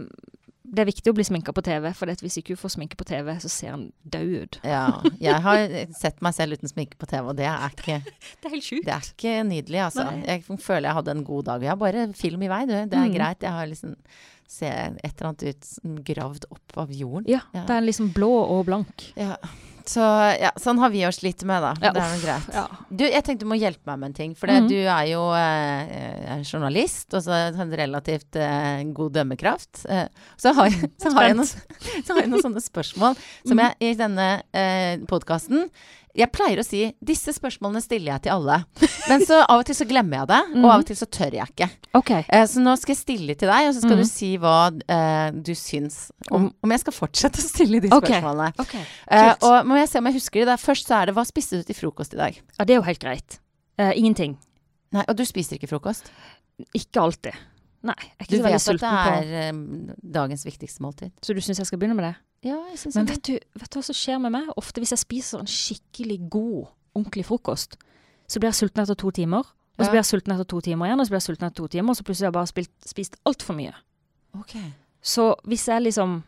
det 0.64 0.78
er 0.78 0.86
viktig 0.86 1.10
å 1.10 1.14
bli 1.14 1.24
sminka 1.24 1.52
på 1.52 1.60
TV, 1.62 1.92
for 1.94 2.06
hvis 2.06 2.38
ikke 2.38 2.54
du 2.54 2.56
får 2.56 2.76
sminke 2.78 2.96
på 2.96 3.04
TV, 3.04 3.34
så 3.42 3.50
ser 3.50 3.70
han 3.72 3.92
død 4.08 4.42
ut. 4.42 4.58
Ja. 4.62 5.02
Jeg 5.20 5.34
har 5.42 5.68
sett 5.98 6.22
meg 6.22 6.32
selv 6.32 6.52
uten 6.56 6.68
sminke 6.70 6.96
på 6.96 7.08
TV, 7.08 7.26
og 7.28 7.36
det 7.36 7.46
er 7.46 7.68
ikke, 7.68 8.02
Det 8.40 8.44
er 8.46 8.50
helt 8.50 8.64
sjukt. 8.64 8.84
det 8.84 8.94
er 8.94 9.00
ikke 9.12 9.44
nydelig, 9.50 9.80
altså. 9.90 10.04
Nei. 10.06 10.24
Jeg 10.24 10.44
føler 10.44 10.82
jeg 10.88 10.94
hadde 10.94 11.08
en 11.10 11.24
god 11.24 11.44
dag. 11.44 11.60
Jeg 11.60 11.68
har 11.70 11.76
bare 11.76 12.12
film 12.14 12.42
i 12.42 12.48
vei, 12.48 12.64
du. 12.66 12.72
Det 12.86 12.94
er 12.94 13.08
Mm. 13.08 13.14
greit. 13.18 13.40
Jeg 13.40 13.50
har 13.50 13.66
liksom 13.66 13.96
ser 14.46 14.96
et 15.04 15.20
eller 15.20 15.28
annet 15.34 15.42
ut 15.42 16.04
gravd 16.04 16.44
opp 16.52 16.78
av 16.78 16.88
jorden. 16.88 17.24
Ja, 17.28 17.40
Ja. 17.52 17.66
det 17.66 17.70
er 17.76 17.80
liksom 17.82 18.12
blå 18.14 18.30
og 18.48 18.64
blank. 18.66 19.12
Ja. 19.16 19.36
Så 19.88 20.04
ja, 20.36 20.50
sånn 20.60 20.76
har 20.82 20.90
vi 20.92 21.00
oss 21.08 21.22
litt 21.24 21.40
med, 21.48 21.62
da. 21.64 21.70
Ja, 21.80 21.92
det 21.96 22.02
er 22.04 22.10
jo 22.12 22.20
greit. 22.26 22.48
Ja. 22.52 22.64
Du, 22.90 23.04
jeg 23.08 23.24
tenkte 23.24 23.46
du 23.46 23.48
må 23.48 23.56
hjelpe 23.56 23.88
meg 23.88 23.98
med 24.02 24.10
en 24.10 24.16
ting. 24.18 24.34
For 24.36 24.46
Mhm. 24.52 24.68
du 24.68 24.76
er 24.84 25.06
jo 25.08 25.22
eh, 25.32 25.92
eh, 26.34 26.42
journalist, 26.44 27.08
og 27.16 27.22
så 27.24 27.32
en 27.48 27.72
relativt 27.72 28.36
eh, 28.36 28.82
god 28.92 29.14
dømmekraft. 29.16 29.86
Eh, 29.88 30.08
så, 30.36 30.52
har, 30.52 30.68
så, 31.02 31.12
har 31.16 31.30
jeg 31.30 31.38
noen, 31.40 31.48
så 32.04 32.12
har 32.14 32.20
jeg 32.20 32.30
noen 32.34 32.44
sånne 32.44 32.60
spørsmål 32.64 33.16
som 33.46 33.56
Mhm. 33.56 33.64
jeg 33.64 33.94
i 33.94 33.94
denne 34.02 34.28
eh, 34.52 34.98
podkasten 35.08 35.70
Jeg 36.18 36.32
pleier 36.34 36.58
å 36.58 36.64
si 36.66 36.80
disse 36.98 37.30
spørsmålene 37.36 37.80
stiller 37.84 38.12
jeg 38.16 38.22
til 38.26 38.32
alle. 38.34 38.56
Men 39.08 39.22
så 39.24 39.36
av 39.44 39.60
og 39.62 39.66
til 39.68 39.76
så 39.78 39.86
glemmer 39.86 40.18
jeg 40.20 40.28
det, 40.32 40.40
og 40.58 40.66
av 40.72 40.82
og 40.82 40.86
til 40.88 40.98
så 40.98 41.06
tør 41.14 41.36
jeg 41.38 41.46
ikke. 41.52 41.68
Okay. 42.00 42.24
Eh, 42.34 42.44
så 42.50 42.62
nå 42.64 42.74
skal 42.80 42.94
jeg 42.96 43.00
stille 43.04 43.36
til 43.38 43.48
deg, 43.52 43.68
og 43.68 43.74
så 43.76 43.82
skal 43.84 43.94
Mhm. 43.96 44.02
du 44.02 44.10
si 44.10 44.30
hva 44.42 44.56
eh, 44.96 45.30
du 45.46 45.52
syns 45.54 45.98
om, 46.34 46.48
om 46.64 46.74
jeg 46.74 46.80
skal 46.82 46.96
fortsette 46.96 47.38
å 47.38 47.46
stille 47.46 47.80
de 47.84 47.88
spørsmålene. 47.92 48.50
Okay. 48.66 48.82
Eh, 49.14 49.34
og 49.46 49.66
må 49.70 49.78
jeg 49.78 49.88
se 49.92 49.98
om 50.02 50.10
jeg 50.10 50.18
husker 50.18 50.44
det. 50.50 50.58
Først 50.60 50.90
så 50.90 50.98
er 51.02 51.06
det 51.06 51.14
hva 51.14 51.24
spiste 51.28 51.60
du 51.60 51.62
til 51.70 51.78
frokost 51.78 52.14
i 52.14 52.20
dag? 52.20 52.40
Ja, 52.58 52.64
det 52.66 52.74
er 52.74 52.80
jo 52.82 52.86
helt 52.90 53.00
greit. 53.06 53.38
Uh, 53.78 53.92
ingenting. 53.94 54.34
Nei, 54.92 55.04
Og 55.08 55.14
du 55.16 55.22
spiser 55.24 55.54
ikke 55.56 55.68
frokost? 55.70 56.10
Ikke 56.74 56.98
alltid. 57.00 57.36
Nei, 57.86 57.94
jeg 57.94 58.10
er 58.18 58.24
ikke 58.26 58.30
Du 58.34 58.38
så 58.38 58.42
vet 58.42 58.54
at 58.54 58.58
det 58.58 58.64
sulten 58.66 58.96
på 58.98 59.10
er 59.14 59.28
eh, 59.38 59.98
dagens 60.18 60.42
viktigste 60.44 60.82
måltid? 60.82 61.12
Så 61.22 61.30
du 61.36 61.38
syns 61.40 61.60
jeg 61.62 61.68
skal 61.70 61.78
begynne 61.78 61.94
med 61.94 62.08
det? 62.08 62.16
Ja, 62.44 62.56
jeg 62.70 62.78
synes 62.78 62.94
Men 62.94 63.06
vet 63.06 63.22
du, 63.26 63.32
vet 63.58 63.70
du 63.70 63.78
hva 63.78 63.84
som 63.84 63.94
skjer 63.98 64.20
med 64.22 64.30
meg? 64.32 64.48
Ofte 64.56 64.78
hvis 64.80 64.90
jeg 64.94 64.98
spiser 65.02 65.40
en 65.42 65.46
skikkelig 65.50 66.18
god, 66.30 66.68
ordentlig 66.94 67.24
frokost, 67.26 67.76
så 68.28 68.38
blir 68.38 68.52
jeg 68.52 68.60
sulten 68.60 68.82
etter 68.84 68.94
to 68.98 69.10
timer. 69.10 69.42
Og 69.78 69.84
så 69.86 69.90
blir 69.90 70.00
jeg 70.02 70.10
sulten 70.10 70.32
etter 70.34 70.44
to 70.50 70.60
timer 70.60 70.86
igjen, 70.86 71.00
og 71.00 71.06
så 71.06 71.10
blir 71.14 71.20
jeg 71.20 71.26
sulten 71.28 71.46
etter 71.48 71.62
to 71.62 71.68
timer, 71.68 71.90
og 71.90 71.96
så 71.98 72.02
plutselig 72.06 72.26
har 72.26 72.32
jeg 72.32 72.38
bare 72.38 72.50
spilt, 72.50 72.72
spist 72.86 73.16
altfor 73.26 73.54
mye. 73.58 73.74
Okay. 74.40 74.72
Så 75.02 75.34
hvis 75.46 75.66
jeg 75.70 75.82
liksom 75.86 76.22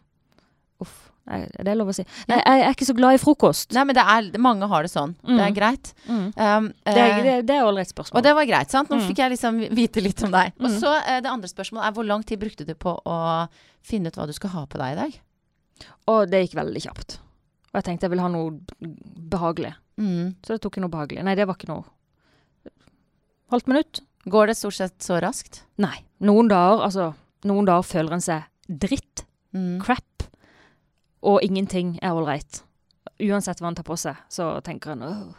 Uff, 0.81 1.11
nei, 1.29 1.43
er 1.61 1.65
det 1.67 1.75
lov 1.77 1.91
å 1.91 1.95
si? 1.95 2.05
Nei, 2.31 2.39
jeg 2.41 2.63
er 2.65 2.71
ikke 2.73 2.87
så 2.89 2.95
glad 2.97 3.13
i 3.13 3.19
frokost. 3.21 3.75
Nei, 3.77 3.83
men 3.85 3.95
det 3.99 4.01
er, 4.09 4.31
mange 4.41 4.65
har 4.71 4.87
det 4.87 4.91
sånn. 4.91 5.13
Det 5.21 5.37
er 5.37 5.51
Mm. 5.51 5.55
greit. 5.59 5.91
Mm. 6.09 6.23
Um, 6.39 6.69
Det 6.87 6.97
er, 6.97 7.27
eh, 7.27 7.43
er 7.45 7.65
ålreit 7.67 7.91
spørsmål. 7.93 8.17
og 8.17 8.23
det 8.23 8.35
var 8.35 8.47
greit, 8.47 8.71
sant? 8.71 8.89
Nå 8.89 8.97
Mm. 8.97 9.07
fikk 9.09 9.17
jeg 9.19 9.31
liksom 9.33 9.59
vite 9.77 10.01
litt 10.01 10.23
om 10.25 10.31
deg. 10.31 10.53
Og 10.59 10.71
Mm. 10.71 10.81
så 10.81 11.03
eh, 11.07 11.21
det 11.21 11.27
andre 11.31 11.49
spørsmålet 11.49 11.85
er 11.87 11.93
hvor 11.93 12.07
lang 12.07 12.23
tid 12.25 12.41
brukte 12.41 12.65
du 12.67 12.75
på 12.75 12.99
å 13.05 13.49
finne 13.83 14.07
ut 14.07 14.15
hva 14.17 14.27
du 14.27 14.33
skal 14.33 14.51
ha 14.51 14.65
på 14.65 14.79
deg 14.79 14.97
i 14.97 15.01
dag? 15.03 15.21
Og 16.11 16.27
det 16.31 16.45
gikk 16.47 16.57
veldig 16.61 16.83
kjapt. 16.87 17.19
Og 17.71 17.79
jeg 17.79 17.87
tenkte 17.87 18.07
jeg 18.09 18.13
ville 18.15 18.25
ha 18.27 18.31
noe 18.33 18.55
behagelig. 19.31 19.75
Mm. 20.01 20.35
Så 20.43 20.55
det 20.57 20.63
tok 20.65 20.77
jeg 20.79 20.83
noe 20.85 20.93
behagelig. 20.93 21.23
Nei, 21.27 21.35
det 21.39 21.47
var 21.47 21.59
ikke 21.59 21.71
noe 21.71 21.85
Halvt 23.51 23.67
minutt? 23.67 24.01
Går 24.31 24.47
det 24.51 24.55
stort 24.59 24.77
sett 24.77 25.03
så 25.03 25.17
raskt? 25.23 25.63
Nei. 25.83 26.05
Noen 26.23 26.47
dager, 26.51 26.85
altså 26.87 27.09
Noen 27.49 27.67
dager 27.67 27.83
føler 27.89 28.13
en 28.19 28.23
seg 28.25 28.45
dritt, 28.69 29.25
Mm. 29.53 29.81
crap, 29.83 30.23
og 31.27 31.41
ingenting 31.43 31.99
er 32.03 32.13
ålreit. 32.15 32.61
Uansett 33.19 33.59
hva 33.59 33.67
en 33.73 33.75
tar 33.75 33.83
på 33.89 33.97
seg, 33.99 34.15
så 34.31 34.61
tenker 34.63 34.93
en 34.93 35.03
åh. 35.03 35.35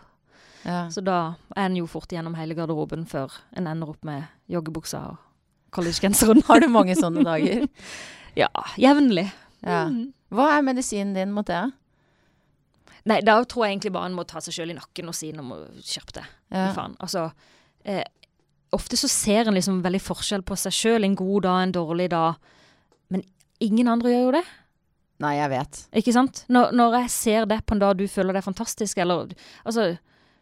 Ja. 0.66 0.90
Så 0.92 1.00
da 1.02 1.36
er 1.56 1.66
en 1.70 1.78
jo 1.78 1.86
fort 1.88 2.10
gjennom 2.12 2.36
hele 2.36 2.54
garderoben 2.54 3.06
før 3.08 3.32
en 3.56 3.68
ender 3.72 3.88
opp 3.94 4.04
med 4.04 4.26
joggebuksa 4.52 5.00
og 5.14 5.18
collegegenseren. 5.72 6.44
Har 6.50 6.60
du 6.60 6.68
mange 6.68 6.96
sånne 7.00 7.24
dager? 7.24 7.68
Ja, 8.36 8.48
jevnlig. 8.80 9.30
Ja. 9.64 9.86
Mm. 9.88 10.14
Hva 10.32 10.48
er 10.56 10.66
medisinen 10.66 11.16
din 11.16 11.34
mot 11.36 11.48
det? 11.48 11.64
Nei, 13.10 13.20
da 13.26 13.40
tror 13.50 13.66
jeg 13.66 13.76
egentlig 13.76 13.94
bare 13.96 14.12
en 14.12 14.16
må 14.18 14.26
ta 14.30 14.42
seg 14.44 14.56
sjøl 14.56 14.74
i 14.74 14.78
nakken 14.78 15.10
og 15.10 15.18
si 15.18 15.32
nå 15.34 15.44
må 15.46 15.58
skjerpe 15.82 16.20
deg. 16.20 16.34
Ja. 16.54 16.68
Faen. 16.76 16.94
Altså, 17.02 17.28
eh, 17.84 18.06
ofte 18.78 19.00
så 19.00 19.10
ser 19.12 19.50
en 19.50 19.58
liksom 19.58 19.82
veldig 19.86 20.02
forskjell 20.06 20.46
på 20.46 20.58
seg 20.60 20.76
sjøl. 20.76 21.08
En 21.08 21.18
god 21.18 21.48
dag, 21.48 21.62
en 21.64 21.76
dårlig 21.76 22.12
dag. 22.14 22.38
Men 23.12 23.26
ingen 23.64 23.90
andre 23.92 24.14
gjør 24.14 24.28
jo 24.28 24.36
det. 24.38 24.44
Nei, 25.22 25.36
jeg 25.38 25.52
vet. 25.54 25.82
Ikke 26.02 26.14
sant? 26.16 26.44
Når, 26.50 26.72
når 26.78 27.00
jeg 27.02 27.14
ser 27.14 27.50
det 27.50 27.60
på 27.66 27.76
en 27.76 27.84
dag 27.84 27.98
du 27.98 28.08
føler 28.10 28.34
det 28.34 28.42
er 28.42 28.48
fantastisk, 28.48 29.02
eller 29.02 29.34
Altså, 29.66 29.92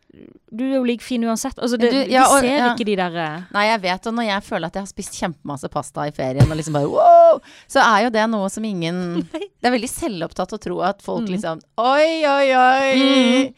du 0.09 0.63
er 0.65 0.75
jo 0.79 0.83
like 0.87 1.03
fin 1.05 1.21
uansett. 1.23 1.59
Altså, 1.61 1.77
det, 1.77 1.89
Du, 1.93 1.97
ja, 2.11 2.23
og- 2.27 2.41
ser 2.41 2.57
ja. 2.57 2.69
ikke 2.73 2.85
de 2.87 2.95
der 2.97 3.15
eh, 3.21 3.43
Nei, 3.53 3.65
jeg 3.69 3.81
vet, 3.83 4.07
og 4.09 4.15
når 4.17 4.25
jeg 4.25 4.43
føler 4.47 4.65
at 4.71 4.73
jeg 4.79 4.81
har 4.81 4.89
spist 4.89 5.17
kjempemasse 5.21 5.69
pasta 5.69 6.07
i 6.09 6.11
ferien, 6.15 6.49
og 6.49 6.57
liksom 6.57 6.73
bare 6.79 6.89
wow, 6.89 7.37
så 7.69 7.83
er 7.85 8.07
jo 8.07 8.09
det 8.15 8.23
noe 8.31 8.49
som 8.49 8.65
ingen 8.65 9.21
Det 9.61 9.69
er 9.69 9.75
veldig 9.75 9.91
selvopptatt 9.91 10.55
å 10.57 10.61
tro 10.65 10.79
at 10.87 11.01
folk 11.05 11.27
Mm. 11.27 11.33
liksom 11.35 11.61
Oi, 11.77 12.25
oi, 12.25 12.49
oi. 12.57 12.89
Mm. 12.97 13.53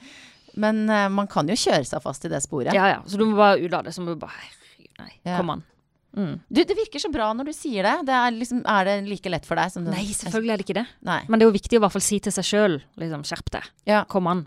Men 0.62 0.84
uh, 0.90 1.08
man 1.10 1.28
kan 1.32 1.48
jo 1.48 1.56
kjøre 1.56 1.86
seg 1.88 2.02
fast 2.04 2.26
i 2.28 2.32
det 2.32 2.42
sporet. 2.44 2.74
Ja 2.76 2.90
ja. 2.92 3.02
Så 3.08 3.16
du 3.18 3.24
må 3.30 3.38
bare 3.40 3.62
ut 3.64 3.74
av 3.74 3.86
det. 3.88 3.94
Så 3.96 4.04
må 4.04 4.12
du 4.12 4.20
bare 4.20 4.36
Herregud, 4.36 4.92
nei. 5.00 5.12
Ja. 5.24 5.38
Kom 5.40 5.50
an. 5.56 5.64
Mm. 6.12 6.34
Du, 6.52 6.60
det 6.68 6.76
virker 6.76 7.00
så 7.00 7.08
bra 7.14 7.30
når 7.32 7.48
du 7.48 7.54
sier 7.56 7.88
det. 7.88 7.94
det 8.10 8.16
er, 8.18 8.32
liksom, 8.36 8.60
er 8.68 8.84
det 8.90 8.96
like 9.08 9.32
lett 9.32 9.46
for 9.48 9.56
deg 9.56 9.72
som 9.72 9.86
du 9.88 9.94
Nei, 9.94 10.04
selvfølgelig 10.12 10.52
er 10.52 10.60
det 10.60 10.66
ikke 10.68 10.76
det. 10.82 10.88
Nei. 11.08 11.22
Men 11.32 11.40
det 11.40 11.46
er 11.48 11.54
jo 11.54 11.56
viktig 11.56 11.78
å 11.78 11.80
i 11.80 11.84
hvert 11.86 11.96
fall 11.96 12.04
si 12.04 12.20
til 12.20 12.36
seg 12.36 12.44
sjøl 12.50 12.76
liksom, 13.00 13.24
skjerp 13.32 13.54
deg. 13.56 13.70
Ja. 13.88 14.02
Kom 14.12 14.28
an. 14.28 14.44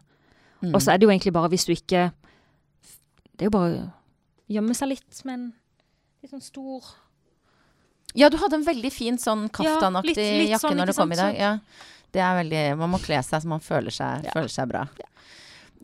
Mm. 0.63 0.75
Og 0.75 0.81
så 0.81 0.93
er 0.95 0.99
det 0.99 1.05
jo 1.07 1.11
egentlig 1.13 1.33
bare 1.35 1.49
hvis 1.53 1.67
du 1.67 1.73
ikke 1.75 2.13
Det 3.35 3.43
er 3.43 3.51
jo 3.51 3.51
bare 3.51 3.73
å 3.83 3.89
gjemme 4.55 4.75
seg 4.79 4.89
litt 4.95 5.25
med 5.25 5.35
en 5.35 5.47
litt 6.23 6.31
sånn 6.33 6.43
stor 6.45 6.85
Ja, 8.15 8.29
du 8.31 8.37
hadde 8.39 8.55
en 8.61 8.65
veldig 8.67 8.93
fin 8.95 9.19
sånn 9.19 9.49
Ja, 9.49 9.55
kaftanaktig 9.59 10.15
litt- 10.17 10.39
litt 10.45 10.53
jakke 10.55 10.69
sånn, 10.69 10.77
når 10.79 10.87
du 10.87 10.93
kom 10.95 11.03
kom 11.09 11.13
i 11.13 11.17
dag. 11.21 11.35
Ja. 11.37 11.59
Det 12.15 12.21
er 12.23 12.37
veldig 12.43 12.63
Man 12.79 12.91
må 12.95 13.01
kle 13.03 13.19
seg 13.27 13.43
så 13.43 13.47
man 13.51 13.61
føler 13.61 13.91
seg, 13.91 14.25
Ja. 14.25 14.31
føler 14.37 14.49
seg 14.49 14.69
bra. 14.69 14.87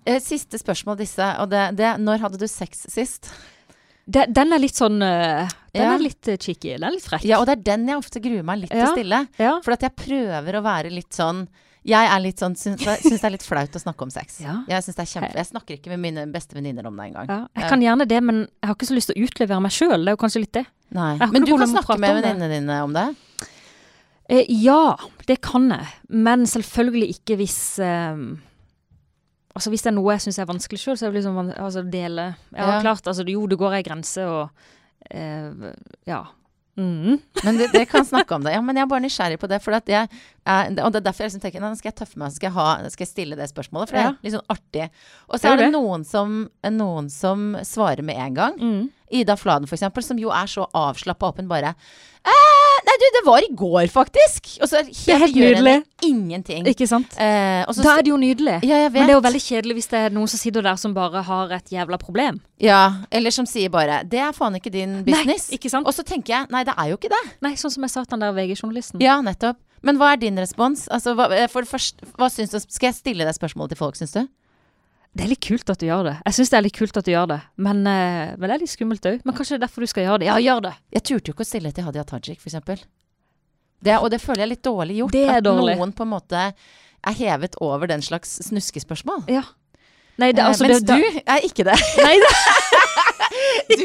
Eh, 0.07 0.21
Siste 0.21 0.57
spørsmål 0.57 0.97
disse. 0.97 1.27
Og 1.41 1.51
det, 1.51 1.77
det 1.77 1.99
Når 2.01 2.19
hadde 2.21 2.39
du 2.39 2.47
sex 2.49 2.87
sist? 2.89 3.29
De, 4.09 4.25
Den 4.27 4.53
er 4.53 4.59
litt 4.59 4.75
sånn 4.79 5.03
øh, 5.03 5.49
Den 5.75 5.83
Ja. 5.83 5.95
er 5.95 5.99
litt 5.99 6.23
øh, 6.27 6.39
cheeky. 6.39 6.77
Den 6.79 6.85
er 6.85 6.93
litt 6.93 7.05
frekk. 7.05 7.25
Ja, 7.25 7.39
og 7.41 7.47
det 7.47 7.59
er 7.59 7.63
den 7.77 7.87
jeg 7.89 7.99
ofte 7.99 8.21
gruer 8.23 8.43
meg 8.45 8.61
litt 8.61 8.71
til 8.71 8.81
å 8.87 8.95
stille. 8.95 9.29
Ja. 9.39 9.61
For 9.61 9.73
at 9.73 9.81
jeg 9.83 9.95
prøver 9.97 10.55
å 10.55 10.63
være 10.63 10.91
litt 10.91 11.11
sånn 11.13 11.49
Jeg 11.89 12.09
er 12.13 12.21
litt 12.21 12.41
sånn 12.43 12.55
Syns 12.61 12.83
syns 12.85 13.21
det 13.23 13.25
er 13.25 13.33
litt 13.33 13.45
flaut 13.47 13.77
å 13.77 13.81
snakke 13.81 14.05
om 14.05 14.11
sex. 14.13 14.41
Ja. 14.45 14.59
Jeg 14.69 14.85
syns 14.85 14.99
det 14.99 15.05
er 15.07 15.09
kjempe 15.15 15.39
Jeg 15.39 15.49
snakker 15.49 15.79
ikke 15.79 15.93
med 15.95 16.03
mine 16.03 16.27
beste 16.33 16.55
venninner 16.59 16.87
om 16.91 16.97
det 17.01 17.07
engang. 17.09 17.31
Ja, 17.31 17.39
jeg 17.57 17.71
kan 17.73 17.81
gjerne 17.85 18.07
det, 18.11 18.19
men 18.23 18.43
jeg 18.61 18.69
har 18.69 18.77
ikke 18.77 18.89
så 18.91 18.97
lyst 18.99 19.11
til 19.13 19.17
å 19.17 19.25
utlevere 19.31 19.63
meg 19.65 19.73
sjøl. 19.73 19.97
Det 20.05 20.13
er 20.13 20.17
jo 20.19 20.21
kanskje 20.21 20.43
litt 20.45 20.53
det. 20.59 20.67
Nei. 20.93 21.15
Men 21.33 21.47
du 21.47 21.55
kan 21.57 21.71
snakke 21.71 21.97
med 22.03 22.11
om 22.17 22.21
venninnene 22.21 22.51
dine 22.53 22.81
om 22.85 22.93
det? 22.99 23.07
Eh, 24.31 24.45
ja, 24.63 24.97
det 25.27 25.41
kan 25.43 25.71
jeg. 25.73 25.89
Men 26.13 26.45
selvfølgelig 26.47 27.09
ikke 27.17 27.39
hvis 27.41 27.59
eh, 27.83 28.21
Altså 29.51 29.71
Hvis 29.73 29.83
det 29.83 29.91
er 29.91 29.97
noe 29.97 30.13
jeg 30.15 30.23
syns 30.23 30.39
er 30.39 30.47
vanskelig 30.47 30.79
sjøl, 30.79 30.99
så 30.99 31.09
er 31.09 31.11
det 31.15 31.23
liksom 31.25 31.41
altså 31.57 31.83
dele 31.91 32.29
Ja, 32.55 32.77
Ja. 32.77 32.77
klart. 32.85 33.03
Altså, 33.11 33.25
jo, 33.27 33.47
det 33.51 33.59
går 33.59 33.75
ei 33.81 33.83
grense, 33.83 34.23
og 34.29 34.51
eh, 35.11 35.73
Ja. 36.07 36.21
Mm. 36.79 37.19
Men 37.45 37.57
det- 37.59 37.73
dere 37.73 37.87
kan 37.87 38.05
snakke 38.07 38.33
om 38.35 38.43
det. 38.43 38.53
Ja, 38.55 38.61
men 38.63 38.77
jeg 38.77 38.83
er 38.85 38.87
bare 38.87 39.01
nysgjerrig 39.03 39.39
på 39.39 39.49
det. 39.49 39.61
For 39.63 39.73
at 39.75 39.87
jeg, 39.91 40.09
eh, 40.47 40.69
og 40.85 40.93
det 40.93 41.01
er 41.01 41.07
derfor 41.11 41.25
jeg 41.25 41.31
liksom 41.33 41.43
tenker 41.43 41.61
Nå 41.61 41.77
skal 41.77 41.91
jeg 41.93 41.97
tøffe 41.99 42.17
meg, 42.17 42.33
skal 42.33 42.47
jeg, 42.49 42.55
ha, 42.55 42.89
skal 42.89 43.05
jeg 43.07 43.11
stille 43.13 43.37
det 43.37 43.49
spørsmålet. 43.51 43.89
For 43.91 43.97
det 43.97 44.05
Ja. 44.05 44.09
er 44.11 44.17
litt 44.23 44.33
sånn 44.33 44.49
artig. 44.57 44.91
Og 45.29 45.41
så 45.41 45.45
er 45.49 45.53
er 45.53 45.57
det 45.57 45.73
det. 45.73 45.75
noen 45.81 46.05
som, 46.07 46.49
noen 46.65 47.11
som 47.11 47.55
svarer 47.63 48.03
med 48.03 48.17
en 48.17 48.35
gang. 48.35 48.59
Mm. 48.59 48.91
Ida 49.13 49.35
Fladen, 49.37 49.67
for 49.67 49.75
eksempel, 49.77 50.03
som 50.05 50.17
jo 50.19 50.31
er 50.31 50.47
så 50.47 50.69
avslappa 50.73 51.33
åpen 51.35 51.49
bare 51.49 51.75
eh, 52.25 52.33
Nei, 52.87 52.97
du, 53.01 53.07
det 53.17 53.23
var 53.27 53.45
i 53.45 53.51
går, 53.57 53.87
faktisk! 53.93 54.51
Og 54.63 54.69
så 54.71 54.83
helt, 54.85 55.23
helt 55.25 55.37
nydelig. 55.37 55.75
ingenting. 56.07 56.67
Ikke 56.71 56.87
sant? 56.89 57.13
Eh, 57.21 57.63
også, 57.69 57.83
Da 57.85 57.97
er 57.99 58.07
det 58.07 58.13
jo 58.13 58.19
nydelig. 58.21 58.59
ja, 58.63 58.83
jeg 58.85 58.93
vet. 58.93 59.01
Men 59.01 59.09
det 59.09 59.15
er 59.15 59.19
jo 59.19 59.25
veldig 59.29 59.43
kjedelig 59.45 59.75
hvis 59.81 59.91
det 59.93 59.99
er 60.05 60.11
noen 60.17 60.29
som 60.33 60.39
sitter 60.43 60.63
der 60.63 60.77
som 60.81 60.95
bare 60.97 61.23
har 61.27 61.53
et 61.57 61.73
jævla 61.75 61.99
problem. 62.01 62.41
Ja, 62.61 62.83
eller 63.11 63.31
som 63.31 63.47
sier 63.47 63.71
bare 63.71 64.03
'Det 64.05 64.21
er 64.21 64.33
faen 64.33 64.55
ikke 64.57 64.73
din 64.73 65.05
business'. 65.05 65.51
Nei, 65.51 65.59
ikke 65.59 65.71
sant? 65.71 65.87
Og 65.87 65.95
så 65.95 66.03
tenker 66.05 66.35
jeg 66.35 66.47
'Nei, 66.51 66.65
det 66.65 66.75
er 66.77 66.89
jo 66.91 66.97
ikke 66.97 67.11
det'. 67.11 67.31
Nei, 67.43 67.55
sånn 67.55 67.71
som 67.71 67.83
jeg 67.83 67.91
sa 67.91 68.05
til 68.05 68.19
den 68.19 68.21
der 68.21 68.33
VG-journalisten. 68.33 69.01
Ja, 69.01 69.21
nettopp. 69.21 69.57
Men 69.83 69.97
hva 69.97 70.13
er 70.13 70.17
din 70.17 70.37
respons? 70.37 70.89
Altså, 70.89 71.15
hva, 71.15 71.31
eh, 71.33 71.47
for 71.49 71.63
det 71.63 71.71
første, 71.71 72.05
hva 72.19 72.29
syns 72.29 72.51
du 72.51 72.59
Skal 72.61 72.89
jeg 72.93 72.95
stille 72.95 73.25
deg 73.25 73.35
spørsmålet 73.35 73.71
til 73.71 73.77
folk, 73.81 73.97
syns 73.97 74.13
du? 74.13 74.29
Det 75.11 75.25
er 75.25 75.31
litt 75.33 75.43
kult 75.43 75.71
at 75.73 75.81
du 75.83 75.87
gjør 75.89 76.05
det. 76.07 76.17
Jeg 76.29 76.37
syns 76.37 76.51
det 76.53 76.57
er 76.61 76.63
litt 76.69 76.77
kult 76.77 76.97
at 77.01 77.07
du 77.09 77.11
gjør 77.11 77.27
det. 77.33 77.39
Men, 77.59 77.81
eh, 77.91 78.35
men 78.39 78.47
det 78.47 78.55
er 78.55 78.63
litt 78.63 78.71
skummelt 78.71 79.07
òg. 79.11 79.21
Men 79.27 79.35
kanskje 79.35 79.57
det 79.57 79.59
er 79.59 79.65
derfor 79.67 79.83
du 79.83 79.91
skal 79.91 80.05
gjøre 80.07 80.21
det. 80.23 80.29
Ja, 80.31 80.37
gjør 80.39 80.61
det. 80.69 80.75
Jeg 80.95 81.03
turte 81.09 81.33
jo 81.33 81.35
ikke 81.35 81.47
å 81.47 81.49
stille 81.51 81.73
til 81.75 81.87
Hadia 81.89 82.05
Tajik, 82.07 82.39
eksempel. 82.47 82.83
Det, 83.83 83.97
og 83.99 84.11
det 84.13 84.21
føler 84.23 84.45
jeg 84.45 84.47
er 84.47 84.53
litt 84.55 84.63
dårlig 84.69 84.97
gjort. 85.01 85.13
Det 85.17 85.25
er 85.35 85.41
dårlig. 85.43 85.75
at 85.75 85.81
noen 85.81 85.93
på 85.97 86.05
en 86.07 86.13
måte 86.13 86.45
er 87.01 87.17
hevet 87.17 87.57
over 87.65 87.89
den 87.91 88.03
slags 88.05 88.37
snuskespørsmål. 88.47 89.25
Ja. 89.33 89.43
Nei, 90.21 90.33
det, 90.37 90.43
Eh, 90.45 90.47
altså, 90.53 90.67
Mens 90.69 90.83
det, 90.85 90.97
du 91.01 91.21
er 91.27 91.41
ikke 91.49 91.65
det. 91.65 91.77
Nei, 92.05 92.15
det, 92.21 92.31
Du 93.71 93.85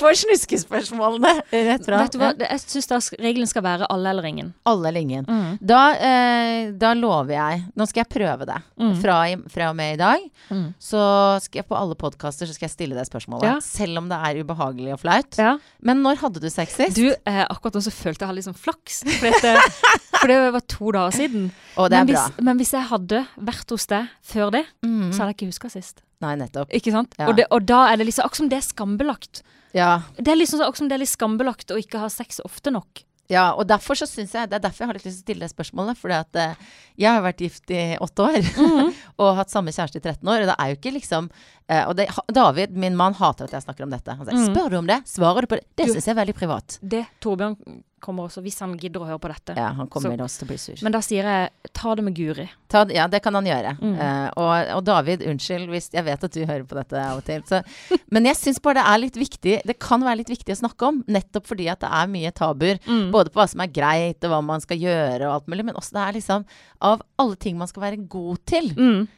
får 0.00 0.16
snuskespørsmålene 0.22 1.30
rett 1.50 1.84
fra. 1.86 2.00
Vet 2.02 2.14
du 2.14 2.18
hva, 2.20 2.30
jeg 2.40 2.60
syns 2.64 3.10
regelen 3.20 3.48
skal 3.50 3.64
være 3.64 3.88
alle 3.92 4.10
eller 4.12 4.26
ingen. 4.28 4.52
Alle 4.68 4.88
eller 4.90 5.00
ingen. 5.04 5.26
Mm. 5.28 5.58
Da, 5.60 5.80
eh, 5.96 6.70
da 6.80 6.92
lover 6.98 7.34
jeg 7.36 7.62
Nå 7.78 7.86
skal 7.88 8.02
jeg 8.04 8.10
prøve 8.12 8.46
det. 8.48 8.58
Mm. 8.80 8.94
Fra, 9.02 9.18
fra 9.52 9.68
og 9.70 9.76
med 9.78 9.94
i 9.94 10.00
dag. 10.00 10.24
Mm. 10.50 10.66
Så 10.82 11.00
skal 11.44 11.62
jeg 11.62 11.68
på 11.70 11.78
alle 11.78 11.96
podkaster 12.00 12.48
så 12.50 12.56
skal 12.56 12.68
jeg 12.68 12.74
stille 12.74 12.98
det 12.98 13.06
spørsmålet. 13.08 13.46
Ja. 13.48 13.56
Selv 13.64 14.00
om 14.02 14.08
det 14.10 14.18
er 14.30 14.40
ubehagelig 14.42 14.94
og 14.96 15.02
flaut. 15.04 15.38
Ja. 15.40 15.54
Men 15.86 16.02
når 16.04 16.20
hadde 16.24 16.42
du 16.42 16.48
sex 16.52 16.76
sist? 16.80 16.98
Du, 16.98 17.08
eh, 17.12 17.42
akkurat 17.46 17.78
nå 17.78 17.84
så 17.86 17.94
følte 17.94 18.24
jeg 18.24 18.32
hadde 18.32 18.40
litt 18.40 18.48
sånn 18.50 18.60
flaks. 18.60 19.02
For, 19.06 19.30
dette, 19.30 19.56
for 20.20 20.30
det 20.32 20.38
var 20.56 20.66
to 20.76 20.92
dager 20.96 21.18
siden. 21.22 21.48
Og 21.76 21.90
det 21.92 22.00
er 22.00 22.06
men, 22.08 22.14
bra. 22.16 22.26
men 22.50 22.60
hvis 22.60 22.74
jeg 22.76 22.88
hadde 22.90 23.24
vært 23.50 23.74
hos 23.76 23.86
deg 23.90 24.10
før 24.34 24.54
det, 24.58 24.64
Mhm. 24.84 25.10
så 25.12 25.22
hadde 25.22 25.32
jeg 25.34 25.38
ikke 25.40 25.52
huska 25.54 25.70
sist. 25.72 26.00
Nei, 26.20 26.34
nettopp. 26.36 26.68
Ikke 26.76 26.92
sant? 26.92 27.14
Ja. 27.18 27.28
Og, 27.30 27.36
det, 27.38 27.46
og 27.50 27.64
da 27.68 27.86
er 27.92 27.96
det 28.00 28.06
liksom 28.10 28.24
akkurat 28.26 28.36
som 28.42 28.48
det 28.52 28.58
er 28.60 28.66
skambelagt. 28.66 29.42
Ja. 29.72 30.02
Det 30.18 30.28
er 30.28 30.36
liksom 30.36 30.60
akkurat 30.60 30.76
som 30.82 30.88
det 30.90 30.98
er 30.98 31.04
litt 31.04 31.12
skambelagt 31.14 31.70
å 31.72 31.78
ikke 31.80 31.98
ha 32.02 32.08
sex 32.12 32.40
ofte 32.44 32.70
nok. 32.74 33.04
ja, 33.30 33.52
og 33.54 33.68
derfor 33.70 33.94
så 33.94 34.08
syns 34.10 34.32
jeg 34.34 34.48
Det 34.50 34.56
er 34.58 34.62
derfor 34.64 34.82
jeg 34.82 34.88
har 34.90 34.94
litt 34.98 35.04
lyst 35.06 35.20
til 35.20 35.22
å 35.22 35.26
stille 35.28 35.46
det 35.46 35.52
spørsmålet. 35.54 35.96
Fordi 36.00 36.14
at 36.18 36.36
eh, 36.36 36.54
jeg 36.98 37.10
har 37.14 37.22
vært 37.22 37.40
gift 37.40 37.70
i 37.70 37.96
åtte 38.02 38.24
år. 38.26 38.40
Mhm. 38.58 38.90
og 39.22 39.36
hatt 39.38 39.50
samme 39.54 39.70
kjæreste 39.70 40.00
i 40.02 40.02
13 40.02 40.28
år. 40.28 40.40
Og 40.42 40.48
det 40.50 40.56
er 40.58 40.72
jo 40.72 40.76
ikke 40.80 40.92
liksom 40.98 41.30
eh, 41.70 41.84
Og 41.86 41.94
det, 41.96 42.08
David, 42.34 42.74
min 42.76 42.96
mann, 42.98 43.14
hater 43.14 43.46
at 43.46 43.52
jeg 43.54 43.62
snakker 43.68 43.86
om 43.86 43.90
dette. 43.94 44.10
Han 44.18 44.26
sier 44.26 44.34
Mhm. 44.34 44.50
'Spør 44.50 44.70
du 44.70 44.76
om 44.82 44.86
det? 44.90 44.98
Svarer 45.06 45.40
du 45.40 45.46
på 45.46 45.56
det?' 45.60 45.66
Det 45.76 45.86
syns 45.92 46.04
jeg 46.10 46.16
er 46.16 46.20
veldig 46.24 46.34
privat. 46.34 46.78
Det 46.82 47.06
Torbjørn 47.20 47.56
kommer 48.00 48.26
også, 48.28 48.42
hvis 48.42 48.58
han 48.64 48.72
gidder 48.80 49.00
å 49.04 49.06
høre 49.08 49.20
på 49.22 49.28
dette. 49.32 49.54
Ja, 49.56 49.68
han 49.76 49.86
kommer 49.88 50.16
Så- 50.16 50.24
også 50.24 50.38
til 50.40 50.46
å 50.46 50.50
bli 50.50 50.56
sur. 50.58 50.82
Men 50.82 50.92
da 50.92 51.00
sier 51.04 51.24
jeg 51.28 51.72
ta 51.72 51.94
det 51.94 52.04
med 52.04 52.14
Guri. 52.16 52.48
Ta, 52.68 52.84
ja, 52.88 53.06
det 53.06 53.20
kan 53.22 53.34
han 53.34 53.44
gjøre. 53.44 53.72
Mm. 53.80 53.94
Uh, 53.98 54.30
og, 54.36 54.70
og 54.76 54.84
David, 54.84 55.22
unnskyld 55.26 55.68
hvis 55.68 55.90
jeg 55.92 56.04
vet 56.04 56.24
at 56.24 56.32
du 56.32 56.40
hører 56.44 56.64
på 56.64 56.74
dette 56.78 56.94
av 56.98 57.18
og 57.18 57.24
til. 57.24 57.42
Så, 57.48 57.62
men 58.10 58.24
jeg 58.24 58.36
syns 58.40 58.60
bare 58.62 58.80
det 58.80 58.86
er 58.86 58.98
litt 59.04 59.16
viktig 59.20 59.54
Det 59.66 59.78
kan 59.78 60.00
være 60.02 60.18
litt 60.22 60.30
viktig 60.32 60.54
å 60.56 60.60
snakke 60.62 60.88
om, 60.88 61.02
nettopp 61.08 61.46
fordi 61.46 61.68
at 61.70 61.80
det 61.80 61.90
er 61.92 62.06
mye 62.12 62.32
tabuer. 62.32 62.78
Mm. 62.86 63.10
Både 63.12 63.30
på 63.30 63.40
hva 63.42 63.48
som 63.48 63.60
er 63.60 63.72
greit, 63.72 64.22
og 64.24 64.30
hva 64.30 64.42
man 64.44 64.60
skal 64.60 64.78
gjøre, 64.78 65.22
og 65.28 65.32
alt 65.40 65.46
mulig. 65.48 65.64
Men 65.70 65.74
også 65.80 65.92
det 65.98 66.04
er 66.08 66.18
liksom 66.20 66.44
Av 66.80 67.02
alle 67.18 67.36
ting 67.36 67.58
man 67.58 67.68
skal 67.68 67.82
være 67.82 68.08
god 68.08 68.38
til, 68.46 68.70
Mm. 68.74 69.08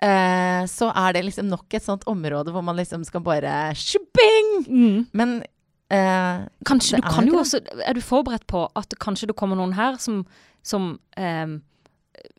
eh, 0.00 0.62
så 0.70 0.92
er 0.94 1.12
det 1.16 1.24
liksom 1.26 1.48
nok 1.50 1.74
et 1.74 1.82
sånt 1.82 2.04
område 2.06 2.52
hvor 2.54 2.62
man 2.62 2.76
liksom 2.78 3.04
skal 3.06 3.20
bare 3.20 3.72
Shubing! 3.74 4.50
Mm. 4.68 5.06
Men 5.12 5.42
eh, 5.90 6.44
Kanskje 6.68 7.00
du 7.00 7.08
kan 7.08 7.26
jo 7.26 7.32
det. 7.32 7.40
også 7.40 7.60
Er 7.86 7.94
du 7.94 8.00
forberedt 8.04 8.46
på 8.46 8.66
at 8.76 8.92
kanskje 9.00 9.26
det 9.30 9.36
kommer 9.36 9.56
noen 9.56 9.72
her 9.78 9.96
som, 10.02 10.24
som 10.62 10.98
eh, 11.16 11.46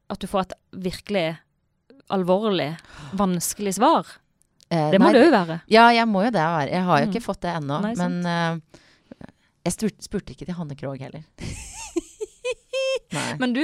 At 0.09 0.19
du 0.19 0.27
får 0.27 0.41
et 0.47 0.53
virkelig 0.89 1.37
alvorlig, 2.09 2.71
vanskelig 3.13 3.75
svar? 3.77 4.05
eh, 4.71 4.89
Det 4.91 4.99
må 4.99 5.09
nei, 5.09 5.13
det 5.13 5.25
jo 5.27 5.31
være. 5.33 5.59
Ja, 5.69 5.89
jeg 5.93 6.07
må 6.09 6.23
jo 6.25 6.31
det 6.33 6.41
være. 6.41 6.69
Jeg 6.71 6.83
har 6.83 6.99
jo 6.99 7.05
Mm. 7.05 7.11
ikke 7.13 7.21
fått 7.25 7.41
det 7.41 7.51
ennå. 7.55 7.81
Nei, 7.81 7.93
men 7.95 8.25
eh, 8.25 8.57
jeg 9.65 9.73
spurte, 9.75 10.03
spurte 10.07 10.31
ikke 10.33 10.45
til 10.47 10.55
Hanne 10.57 10.75
Krogh 10.75 10.97
heller. 11.01 11.23
Men 13.39 13.53
du, 13.55 13.63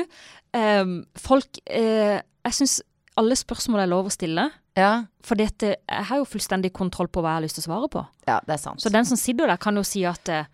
ehm, 0.57 0.93
folk 1.21 1.59
eh, 1.69 2.17
Jeg 2.45 2.55
syns 2.57 2.79
alle 3.17 3.35
spørsmål 3.37 3.83
er 3.85 3.89
lov 3.91 4.09
å 4.09 4.13
stille. 4.13 4.47
Ja, 4.75 5.05
For 5.23 5.35
jeg 5.39 5.77
har 5.87 6.17
jo 6.17 6.25
fullstendig 6.25 6.73
kontroll 6.73 7.07
på 7.07 7.21
hva 7.23 7.33
jeg 7.35 7.41
har 7.41 7.45
lyst 7.47 7.55
til 7.59 7.63
å 7.63 7.69
svare 7.71 7.89
på. 7.89 8.05
ja, 8.27 8.39
det 8.45 8.53
er 8.53 8.57
sant. 8.61 8.81
Så 8.81 8.91
den 8.91 9.05
som 9.05 9.17
sitter 9.17 9.47
der, 9.47 9.57
kan 9.57 9.75
jo 9.75 9.83
si 9.83 10.03
at 10.05 10.29
eh, 10.29 10.45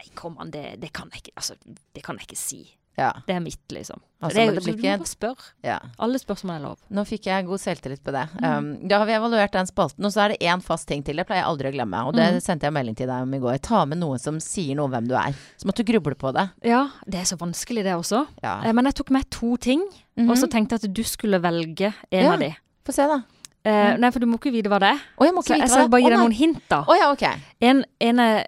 Nei, 0.00 0.10
kom 0.14 0.38
an, 0.40 0.50
det, 0.50 0.78
det 0.80 0.92
kan 0.96 1.10
jeg 1.12 1.20
ikke 1.26 1.32
Altså, 1.36 1.54
det 1.94 2.02
kan 2.02 2.16
jeg 2.16 2.26
ikke 2.30 2.36
si. 2.40 2.60
ja, 2.96 3.12
Det 3.26 3.34
er 3.36 3.40
mitt, 3.40 3.60
liksom. 3.72 4.00
Altså, 4.22 4.36
det 4.36 4.42
er, 4.46 4.54
det 4.54 4.62
så 4.62 4.70
du 4.72 4.76
må 4.76 4.82
bare 4.98 5.08
spørre. 5.08 5.44
ja. 5.64 5.78
Alle 5.98 6.18
spørsmål 6.20 6.54
er 6.56 6.62
lov. 6.64 6.78
Nå 6.90 7.04
fikk 7.08 7.26
jeg 7.26 7.46
god 7.46 7.58
selvtillit 7.60 8.02
på 8.04 8.12
det. 8.12 8.22
Mm. 8.40 8.44
Um, 8.48 8.88
da 8.88 8.98
har 9.00 9.06
vi 9.08 9.12
evaluert 9.16 9.52
den 9.52 9.66
spalten, 9.68 10.04
og 10.04 10.12
så 10.12 10.22
er 10.24 10.28
det 10.34 10.38
én 10.40 10.60
fast 10.64 10.86
ting 10.88 11.02
til. 11.04 11.16
Det 11.16 11.26
pleier 11.28 11.40
jeg 11.42 11.48
aldri 11.50 11.68
å 11.70 11.74
glemme, 11.76 12.00
og 12.06 12.14
det 12.16 12.26
Mm. 12.34 12.40
sendte 12.44 12.64
jeg 12.68 12.72
melding 12.76 12.96
til 12.96 13.06
deg 13.08 13.22
om 13.22 13.34
i 13.34 13.38
går. 13.40 13.58
Ta 13.60 13.84
med 13.86 13.98
noe 13.98 14.18
som 14.18 14.38
sier 14.40 14.74
noe 14.76 14.84
om 14.84 14.90
hvem 14.92 15.08
du 15.08 15.14
er. 15.16 15.32
Så 15.56 15.64
måtte 15.68 15.84
du 15.84 15.92
grubler 15.92 16.14
på 16.16 16.32
det. 16.36 16.50
Ja, 16.64 16.88
det 17.08 17.20
er 17.20 17.24
så 17.28 17.36
vanskelig, 17.40 17.84
det 17.84 17.92
også. 17.96 18.26
Ja. 18.42 18.60
Eh, 18.64 18.72
Men 18.72 18.84
jeg 18.86 18.94
tok 18.94 19.10
med 19.10 19.28
to 19.30 19.56
ting, 19.56 19.84
Mhm. 20.16 20.30
og 20.30 20.36
så 20.36 20.48
tenkte 20.48 20.76
jeg 20.80 20.84
at 20.84 20.94
du 20.94 21.02
skulle 21.04 21.40
velge 21.40 21.92
en 22.12 22.32
av 22.32 22.38
de. 22.38 22.54
Få 22.84 22.92
se, 22.92 23.06
da. 23.06 23.22
Mm. 23.64 24.00
Nei, 24.00 24.08
for 24.10 24.20
du 24.22 24.26
må 24.26 24.38
ikke 24.40 24.52
vite 24.54 24.70
hva 24.72 24.78
det 24.80 24.88
er. 24.94 25.00
Oh, 25.18 25.26
jeg 25.26 25.34
må 25.36 25.42
Så 25.44 25.52
vite 25.52 25.66
jeg 25.66 25.70
skal 25.74 25.88
bare 25.92 26.00
gi 26.00 26.08
deg 26.14 26.18
noen 26.22 26.32
hint, 26.32 26.62
da. 26.72 26.78
Oh, 26.88 26.96
ja, 26.96 27.10
okay. 27.12 27.36
En, 27.60 27.82
en 28.00 28.18
er 28.24 28.46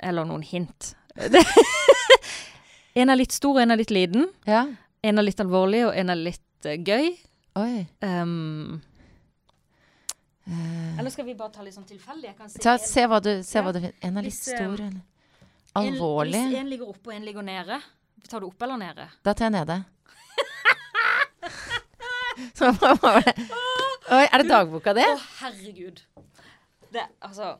Eller 0.00 0.24
noen 0.24 0.40
hint. 0.42 0.94
en 3.00 3.10
er 3.12 3.16
litt 3.20 3.32
stor, 3.36 3.60
en 3.60 3.70
er 3.74 3.78
litt 3.82 3.92
liten. 3.92 4.24
Ja. 4.48 4.62
En 5.04 5.18
er 5.20 5.26
litt 5.28 5.40
alvorlig, 5.44 5.82
og 5.90 5.94
en 6.00 6.10
er 6.14 6.16
litt 6.16 6.64
uh, 6.66 6.72
gøy. 6.80 7.10
Oi. 7.60 7.84
Um, 8.02 8.80
uh, 10.48 10.98
eller 10.98 11.10
skal 11.12 11.26
vi 11.28 11.34
bare 11.38 11.52
ta 11.54 11.62
litt 11.62 11.76
sånn 11.76 11.84
tilfeldig? 11.88 12.32
Si 12.48 12.58
ta, 12.64 12.72
en- 12.78 12.82
se 12.88 13.04
hva 13.10 13.20
du, 13.22 13.30
se 13.44 13.58
Ja. 13.60 13.64
hva 13.66 13.72
du 13.76 13.80
finner. 13.84 13.98
En 14.08 14.16
er 14.16 14.22
litt 14.26 14.32
Hvis, 14.34 14.48
stor, 14.56 14.80
en- 14.88 15.02
alvorlig. 15.78 16.40
Hvis 16.48 16.58
en 16.64 16.70
ligger 16.72 16.88
oppe 16.96 17.06
og 17.12 17.16
en 17.18 17.24
ligger 17.28 17.44
nede, 17.46 17.76
tar 18.28 18.40
du 18.40 18.46
opp 18.48 18.62
eller 18.66 18.76
nede? 18.80 19.04
Da 19.22 19.34
tar 19.36 19.44
jeg 19.50 19.54
nede. 19.60 19.82
Så? 22.58 22.66
Oi, 24.12 24.24
er 24.26 24.42
det 24.42 24.48
dagboka 24.50 24.92
di? 24.96 25.04
Å, 25.08 25.18
herregud. 25.40 26.02
Det, 26.92 27.04
altså 27.24 27.54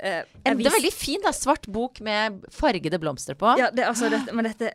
eh, 0.00 0.20
jeg 0.20 0.26
En- 0.44 0.58
Det 0.58 0.66
er 0.68 0.76
veldig 0.76 0.92
fin, 0.92 1.20
da. 1.24 1.32
Svart 1.32 1.66
bok 1.72 2.00
med 2.04 2.42
fargede 2.52 2.98
blomster 3.00 3.34
på. 3.38 3.54
Ja, 3.58 3.70
det, 3.74 3.86
altså, 3.88 4.10
dette, 4.12 4.32
men 4.36 4.44
dette 4.50 4.74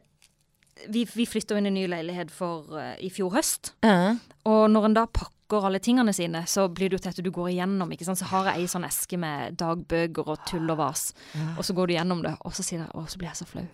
Vi, 0.89 1.03
vi 1.13 1.25
flytta 1.27 1.57
inn 1.59 1.65
i 1.67 1.69
en 1.69 1.75
ny 1.75 1.87
leilighet 1.91 2.29
for 2.31 2.63
uh, 2.71 2.93
i 3.03 3.09
fjor 3.11 3.33
høst. 3.35 3.73
Ja. 3.83 4.15
Og 4.47 4.69
når 4.71 4.85
en 4.87 4.93
da 4.95 5.01
pakker 5.11 5.65
alle 5.67 5.81
tingene 5.83 6.13
sine, 6.15 6.45
så 6.47 6.69
blir 6.71 6.87
det 6.89 6.95
jo 6.95 7.03
til 7.03 7.11
at 7.11 7.19
du 7.25 7.29
går 7.35 7.49
igjennom. 7.51 7.91
ikke 7.91 8.05
sant? 8.07 8.17
Så 8.21 8.29
har 8.31 8.47
jeg 8.53 8.61
ei 8.63 8.69
sånn 8.71 8.85
eske 8.87 9.17
med 9.19 9.57
dagbøker 9.59 10.23
og 10.31 10.39
tull 10.47 10.71
og 10.71 10.77
vas. 10.79 11.09
Og 11.57 11.65
så 11.67 11.75
går 11.75 11.87
du 11.91 11.93
gjennom 11.97 12.21
det, 12.23 12.31
og 12.47 12.55
så 12.55 12.63
sier 12.63 12.85
jeg 12.85 12.89
å, 12.95 13.03
så 13.11 13.19
blir 13.19 13.27
jeg 13.27 13.41
så 13.41 13.47
flau. 13.49 13.65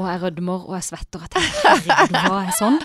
Og 0.00 0.08
jeg 0.08 0.22
rødmer, 0.22 0.64
og 0.64 0.74
jeg 0.78 0.86
svetter. 0.88 1.26
Jeg 1.26 1.34
tenker, 1.36 1.84
herregud, 1.84 2.16
hva 2.24 2.40
er 2.46 2.56
sånn? 2.62 2.80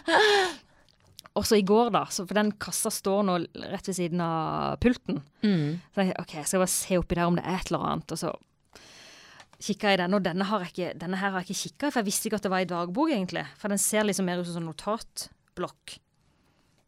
Og 1.35 1.43
så 1.43 1.57
i 1.59 1.65
går, 1.67 1.89
da, 1.91 2.05
så 2.07 2.23
for 2.23 2.37
den 2.37 2.53
kassa 2.63 2.89
står 2.93 3.25
nå 3.27 3.33
rett 3.67 3.89
ved 3.89 3.97
siden 3.97 4.21
av 4.23 4.77
pulten. 4.83 5.19
Mm. 5.43 5.81
Så 5.91 6.05
jeg, 6.05 6.13
ok, 6.21 6.35
jeg 6.37 6.47
skal 6.47 6.61
bare 6.63 6.71
se 6.71 6.99
oppi 7.01 7.17
der 7.17 7.27
om 7.27 7.35
det 7.35 7.43
er 7.43 7.57
et 7.59 7.71
eller 7.71 7.87
annet. 7.89 8.13
Og 8.15 8.21
så 8.21 8.31
kikka 9.65 9.91
jeg 9.91 9.99
i 9.99 10.01
den, 10.03 10.15
og 10.15 10.23
denne, 10.23 10.47
har 10.47 10.63
jeg 10.63 10.71
ikke, 10.71 10.93
denne 11.01 11.19
her 11.19 11.33
har 11.33 11.43
jeg 11.43 11.49
ikke 11.49 11.61
kikka 11.65 11.89
i, 11.89 11.91
for 11.91 12.01
jeg 12.01 12.07
visste 12.07 12.29
ikke 12.29 12.39
at 12.39 12.47
det 12.47 12.53
var 12.53 12.63
i 12.63 12.69
dagbok, 12.69 13.11
egentlig. 13.11 13.43
For 13.59 13.73
den 13.73 13.81
ser 13.81 14.07
liksom 14.07 14.29
mer 14.29 14.39
ut 14.39 14.47
som 14.47 14.63
en 14.63 14.69
notatblokk. 14.71 15.97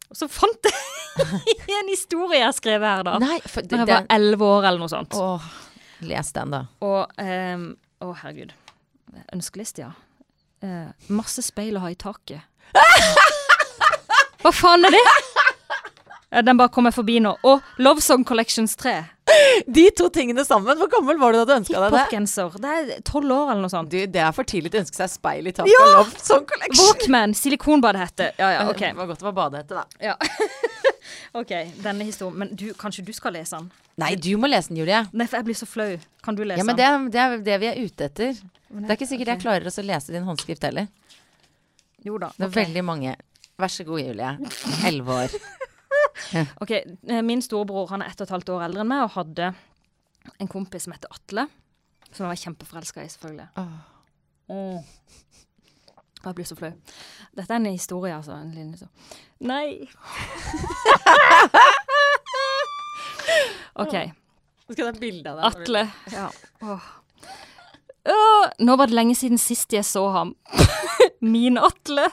Og 0.08 0.20
så 0.22 0.30
fant 0.32 0.70
jeg 0.70 1.78
en 1.82 1.92
historie 1.92 2.40
jeg 2.40 2.48
har 2.48 2.56
skrevet 2.56 2.88
her, 2.88 3.04
da. 3.08 3.18
Nei, 3.24 3.40
for 3.44 3.68
det, 3.68 3.82
jeg 3.82 3.90
var 3.92 4.08
elleve 4.16 4.48
år, 4.48 4.70
eller 4.70 4.86
noe 4.86 4.94
sånt. 4.94 5.18
Åh, 5.20 5.50
les 6.08 6.32
den, 6.38 6.56
da. 6.56 6.64
Og 6.88 7.20
um, 7.20 7.72
Å, 8.06 8.14
herregud. 8.22 8.54
Ønskeliste, 9.34 9.90
ja. 9.90 9.92
Uh, 10.64 10.94
masse 11.12 11.44
speil 11.44 11.76
å 11.76 11.84
ha 11.84 11.92
i 11.92 12.00
taket. 12.00 12.48
Hva 14.48 14.54
faen 14.56 14.88
er 14.88 14.96
det? 14.96 15.06
Ja, 16.32 16.42
den 16.42 16.58
bare 16.60 16.72
kommer 16.72 16.92
forbi 16.96 17.18
nå. 17.24 17.34
Og 17.48 17.64
Love 17.84 18.02
Song 18.04 18.24
Collections 18.28 18.76
3. 18.80 18.94
De 19.68 19.84
to 19.96 20.08
tingene 20.14 20.44
sammen, 20.48 20.78
hvor 20.80 20.88
gammel 20.92 21.18
var 21.20 21.36
du 21.36 21.38
da 21.42 21.46
du 21.50 21.54
ønska 21.58 21.74
deg 21.76 21.92
det? 21.92 22.00
Hiphop-genser. 22.00 22.54
Det 22.64 22.76
er 22.76 23.02
tolv 23.08 23.32
år 23.36 23.52
eller 23.52 23.64
noe 23.66 23.72
sånt. 23.72 23.92
Du, 23.92 23.98
det 24.12 24.22
er 24.24 24.32
for 24.36 24.48
tidlig 24.48 24.72
til 24.72 24.80
å 24.80 24.84
ønske 24.86 25.00
seg 25.02 25.12
speil 25.12 25.50
i 25.52 25.54
taket 25.56 25.84
av 25.84 25.92
Love 25.98 26.22
Song 26.24 26.46
Collection. 26.48 26.80
Walkman. 26.80 27.36
Silikonbadehette. 27.36 28.30
Ja, 28.40 28.52
ja, 28.56 28.64
OK. 28.72 28.84
Det 28.86 28.94
var 29.00 29.12
godt 29.12 29.24
det 29.24 29.28
var 29.28 29.36
badehette, 29.42 29.82
da. 29.82 29.86
Ja. 30.04 30.16
OK, 31.42 31.54
denne 31.84 32.08
historien. 32.08 32.40
Men 32.44 32.56
du, 32.56 32.70
kanskje 32.80 33.04
du 33.08 33.12
skal 33.16 33.36
lese 33.36 33.60
den? 33.60 33.68
Nei, 34.00 34.14
du 34.20 34.32
må 34.40 34.52
lese 34.52 34.72
den, 34.72 34.80
Julie. 34.84 35.04
Nei, 35.12 35.28
for 35.28 35.42
jeg 35.42 35.48
blir 35.50 35.60
så 35.60 35.68
flau. 35.68 35.90
Kan 36.24 36.40
du 36.40 36.44
lese 36.48 36.64
Ja, 36.64 36.68
men 36.68 36.80
den? 36.80 37.08
det, 37.12 37.16
det 37.16 37.24
er 37.26 37.44
det 37.52 37.60
vi 37.64 37.72
er 37.72 37.82
ute 37.84 38.08
etter. 38.12 38.44
Det 38.72 38.88
er 38.88 39.00
ikke 39.00 39.10
sikkert 39.12 39.34
jeg 39.36 39.44
klarer 39.44 39.68
å 39.72 39.88
lese 39.92 40.16
din 40.16 40.28
håndskrift 40.28 40.68
heller. 40.68 40.88
Jo 42.08 42.20
da. 42.22 42.32
Det 42.38 42.48
er 42.48 42.56
veldig 42.62 42.84
mange. 42.88 43.16
Vær 43.58 43.68
så 43.74 43.84
god, 43.88 44.00
Julie. 44.00 44.38
Elleve 44.88 45.14
år. 45.24 45.30
Ok, 46.60 46.72
eh, 46.72 47.22
Min 47.24 47.42
storebror 47.46 47.88
han 47.92 48.02
er 48.02 48.10
ett 48.10 48.20
og 48.22 48.26
et 48.26 48.32
halvt 48.34 48.50
år 48.50 48.64
eldre 48.66 48.82
enn 48.82 48.90
meg 48.90 49.04
og 49.06 49.14
hadde 49.14 49.52
en 50.42 50.50
kompis 50.50 50.84
som 50.88 50.94
heter 50.96 51.14
Atle. 51.14 51.44
Som 52.10 52.26
jeg 52.26 52.32
var 52.32 52.40
kjempeforelska 52.42 53.04
i, 53.06 53.10
selvfølgelig. 53.14 53.48
Oh. 54.52 54.82
Og 56.18 56.26
jeg 56.26 56.36
blir 56.40 56.48
så 56.50 56.58
flau. 56.58 56.72
Dette 57.38 57.54
er 57.54 57.60
en 57.62 57.70
historie, 57.70 58.16
altså. 58.18 58.34
En 58.42 58.52
linje, 58.52 58.82
så. 58.82 58.88
Nei. 59.46 59.88
OK. 63.84 63.96
Nå 64.68 64.74
Skal 64.74 64.84
jeg 64.84 64.94
ta 64.98 65.00
bilde 65.06 65.32
av 65.32 65.38
deg? 65.38 65.46
Atle. 65.52 65.84
Ja. 66.12 66.28
Oh. 66.66 66.88
Oh, 68.08 68.46
nå 68.64 68.76
var 68.80 68.90
det 68.90 68.98
lenge 68.98 69.16
siden 69.20 69.40
sist 69.42 69.74
jeg 69.76 69.86
så 69.88 70.08
ham. 70.16 70.36
Min 71.34 71.62
Atle. 71.62 72.10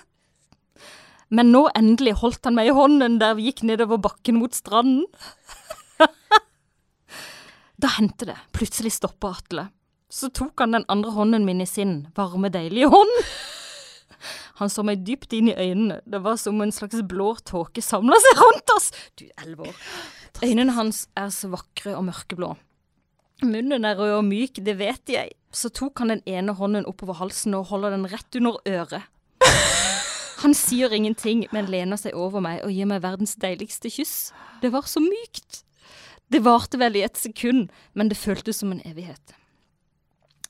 Men 1.29 1.53
nå 1.55 1.66
endelig 1.77 2.18
holdt 2.20 2.45
han 2.49 2.57
meg 2.59 2.70
i 2.70 2.77
hånden 2.77 3.18
der 3.22 3.37
vi 3.39 3.49
gikk 3.49 3.64
nedover 3.66 4.01
bakken 4.03 4.39
mot 4.41 4.55
stranden. 4.55 5.07
da 7.83 7.91
hendte 7.97 8.29
det. 8.33 8.39
Plutselig 8.57 8.95
stoppa 8.99 9.33
Atle. 9.39 9.68
Så 10.12 10.31
tok 10.31 10.61
han 10.62 10.77
den 10.77 10.87
andre 10.93 11.14
hånden 11.16 11.47
min 11.47 11.62
i 11.64 11.66
sin 11.66 12.05
varme, 12.14 12.53
deilige 12.53 12.91
hånd. 12.93 13.14
Han 14.61 14.70
så 14.70 14.85
meg 14.87 15.03
dypt 15.03 15.33
inn 15.35 15.49
i 15.51 15.57
øynene. 15.59 15.97
Det 16.07 16.20
var 16.22 16.37
som 16.39 16.61
en 16.62 16.72
slags 16.72 17.01
blå 17.11 17.33
tåke 17.43 17.83
samla 17.83 18.14
seg 18.22 18.39
rundt 18.39 18.72
oss. 18.77 18.87
Du, 19.18 19.25
elleve 19.43 19.72
år. 19.72 19.81
Øynene 20.45 20.77
hans 20.77 21.09
er 21.18 21.33
så 21.35 21.51
vakre 21.51 21.97
og 21.99 22.07
mørkeblå. 22.07 22.53
Munnen 23.43 23.85
er 23.85 23.99
rød 23.99 24.20
og 24.20 24.25
myk, 24.29 24.61
det 24.62 24.77
vet 24.79 25.11
jeg. 25.11 25.35
Så 25.55 25.72
tok 25.75 25.99
han 26.03 26.14
den 26.14 26.22
ene 26.31 26.55
hånden 26.55 26.87
oppover 26.87 27.18
halsen 27.18 27.57
og 27.59 27.68
holder 27.72 27.97
den 27.97 28.07
rett 28.11 28.39
under 28.39 28.61
øret. 28.70 29.11
Han 30.45 30.53
sier 30.53 30.92
ingenting, 30.92 31.47
men 31.57 31.70
lener 31.72 31.97
seg 31.97 32.12
over 32.20 32.42
meg 32.45 32.61
og 32.66 32.72
gir 32.74 32.88
meg 32.88 33.01
verdens 33.01 33.32
deiligste 33.40 33.88
kyss. 33.88 34.28
Det 34.61 34.70
var 34.74 34.84
så 34.84 35.01
mykt. 35.01 35.62
Det 36.28 36.42
varte 36.45 36.76
vel 36.80 36.99
i 37.01 37.05
et 37.07 37.16
sekund, 37.16 37.70
men 37.97 38.11
det 38.11 38.18
føltes 38.20 38.61
som 38.61 38.74
en 38.74 38.82
evighet. 38.84 39.32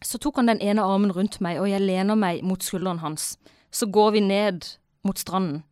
Så 0.04 0.18
tok 0.18 0.40
han 0.40 0.50
den 0.50 0.62
ene 0.62 0.82
armen 0.82 1.14
rundt 1.14 1.38
meg, 1.44 1.60
og 1.62 1.70
jeg 1.70 1.84
lener 1.84 2.18
meg 2.18 2.42
mot 2.42 2.62
skulderen 2.62 3.04
hans. 3.04 3.36
Så 3.70 3.86
går 3.86 4.16
vi 4.16 4.24
ned 4.26 4.66
mot 5.06 5.18
stranden. 5.18 5.62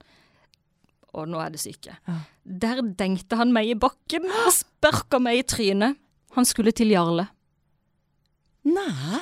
Og 1.12 1.26
nå 1.28 1.42
er 1.42 1.52
det 1.52 1.60
syke. 1.60 1.98
Der 2.46 2.80
dengte 2.96 3.36
han 3.36 3.52
meg 3.52 3.68
i 3.68 3.76
bakken 3.76 4.30
og 4.30 4.52
sparka 4.54 5.18
meg 5.20 5.42
i 5.42 5.46
trynet. 5.50 5.98
Han 6.38 6.46
skulle 6.48 6.72
til 6.72 6.94
Jarle. 6.94 7.26
Nei. 8.64 9.20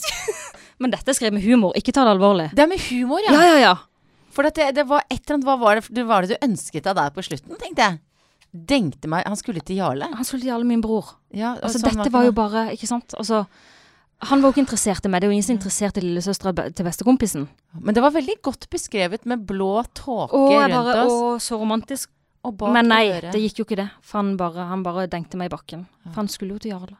Men 0.80 0.92
dette 0.92 1.10
er 1.10 1.16
skrevet 1.16 1.40
med 1.40 1.44
humor, 1.44 1.72
ikke 1.76 1.92
ta 1.96 2.04
det 2.06 2.14
alvorlig. 2.14 2.50
Det 2.54 2.62
er 2.62 2.70
med 2.70 2.84
humor, 2.90 3.24
ja. 3.24 3.32
Ja, 3.34 3.48
ja, 3.48 3.56
ja. 3.64 3.78
For 4.30 4.46
det, 4.46 4.70
det 4.76 4.84
var 4.88 5.02
et 5.10 5.18
eller 5.24 5.36
annet 5.38 5.48
Hva 5.48 5.56
var 5.58 5.80
det, 5.80 5.88
det 5.96 6.04
var 6.06 6.22
det 6.26 6.36
du 6.36 6.46
ønsket 6.46 6.86
deg 6.86 6.96
der 6.98 7.10
på 7.14 7.24
slutten, 7.26 7.58
tenkte 7.58 7.86
jeg. 7.88 8.00
Denkte 8.50 9.10
meg 9.10 9.26
Han 9.26 9.38
skulle 9.38 9.62
til 9.62 9.78
Jarle. 9.78 10.08
Han 10.14 10.26
skulle 10.26 10.42
til 10.42 10.50
Jarle, 10.52 10.66
min 10.66 10.82
bror. 10.82 11.12
Ja, 11.34 11.56
Altså, 11.58 11.78
sånn 11.78 12.00
dette 12.00 12.10
var 12.14 12.26
jo 12.26 12.32
bare 12.34 12.68
Ikke 12.74 12.88
sant? 12.90 13.14
Altså, 13.18 13.44
han 14.26 14.42
var 14.42 14.50
jo 14.50 14.56
ikke 14.56 14.64
interessert 14.66 15.06
i 15.06 15.08
meg. 15.08 15.22
Det 15.22 15.28
er 15.28 15.30
jo 15.30 15.36
ingen 15.38 15.46
som 15.46 15.54
er 15.54 15.58
interessert 15.60 15.96
i 15.96 16.02
lillesøstera 16.04 16.66
til 16.76 16.84
bestekompisen. 16.84 17.46
Men 17.80 17.96
det 17.96 18.02
var 18.04 18.12
veldig 18.12 18.34
godt 18.44 18.66
beskrevet 18.68 19.24
med 19.30 19.46
blå 19.48 19.80
tåke 19.96 20.36
rundt 20.36 20.74
bare, 20.74 20.96
oss. 21.06 21.14
å, 21.14 21.30
så 21.40 21.56
romantisk. 21.62 22.10
Men 22.44 22.88
nei, 22.88 23.06
det 23.32 23.40
gikk 23.40 23.62
jo 23.62 23.64
ikke 23.64 23.78
det. 23.80 23.86
For 24.04 24.20
han 24.20 24.34
bare, 24.40 24.66
han 24.68 24.84
bare 24.84 25.06
dengte 25.12 25.40
meg 25.40 25.48
i 25.48 25.54
bakken. 25.54 25.86
For 26.10 26.20
han 26.20 26.28
skulle 26.28 26.58
jo 26.58 26.60
til 26.66 26.74
Jarle. 26.74 26.98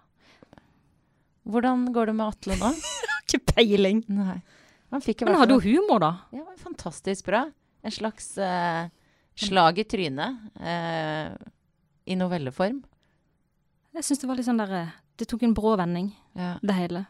Hvordan 1.50 1.86
går 1.92 2.10
det 2.10 2.16
med 2.16 2.26
Atle 2.26 2.56
nå? 2.60 2.72
Ikke 3.26 3.40
peiling. 3.54 4.00
Nei. 4.12 4.38
Han 4.90 5.02
Men 5.06 5.38
hadde 5.38 5.54
jo 5.54 5.62
humor, 5.62 6.02
da. 6.02 6.10
Ja, 6.34 6.46
fantastisk 6.58 7.28
bra. 7.28 7.44
En 7.86 7.94
slags 7.94 8.32
uh, 8.38 8.88
slag 9.38 9.78
i 9.78 9.84
trynet 9.86 10.40
uh, 10.58 11.30
i 12.10 12.16
novelleform. 12.18 12.82
Jeg 13.94 14.06
syns 14.06 14.22
det 14.22 14.28
var 14.30 14.38
litt 14.38 14.46
sånn 14.46 14.60
der 14.60 14.74
eh, 14.76 14.90
Det 15.18 15.26
tok 15.30 15.42
en 15.46 15.54
brå 15.54 15.76
vending, 15.78 16.12
Ja. 16.38 16.56
det 16.62 16.76
hele. 16.76 17.04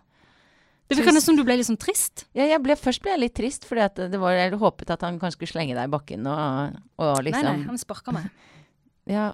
Det 0.91 0.97
virka 0.99 1.13
nesten 1.13 1.33
som 1.33 1.37
du 1.39 1.45
ble 1.47 1.55
litt 1.61 1.69
sånn 1.69 1.79
trist. 1.79 2.25
Ja, 2.35 2.49
jeg 2.51 2.61
ble, 2.65 2.75
først 2.75 3.03
ble 3.05 3.13
jeg 3.13 3.23
litt 3.23 3.35
trist, 3.39 3.69
det 3.71 4.19
jeg 4.19 4.57
håpet 4.59 4.91
at 4.91 5.05
han 5.07 5.21
kanskje 5.21 5.39
skulle 5.39 5.53
slenge 5.53 5.77
deg 5.79 5.87
i 5.87 5.93
bakken 5.93 6.27
og, 6.27 6.81
og 6.99 7.21
liksom 7.23 7.47
Nei, 7.47 7.57
nei, 7.61 7.69
han 7.69 7.79
sparka 7.81 8.17
meg. 8.17 8.31
Ja, 9.11 9.31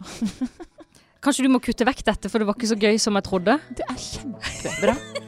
Kanskje 1.25 1.45
du 1.45 1.51
må 1.51 1.59
kutte 1.61 1.85
vekk 1.89 2.05
dette, 2.07 2.31
for 2.31 2.41
det 2.41 2.47
var 2.49 2.55
ikke 2.57 2.71
så 2.71 2.79
gøy 2.79 3.01
som 3.03 3.17
jeg 3.19 3.27
trodde. 3.27 3.57
det 3.77 3.89
er 3.89 3.99
kjempebra. 3.99 5.25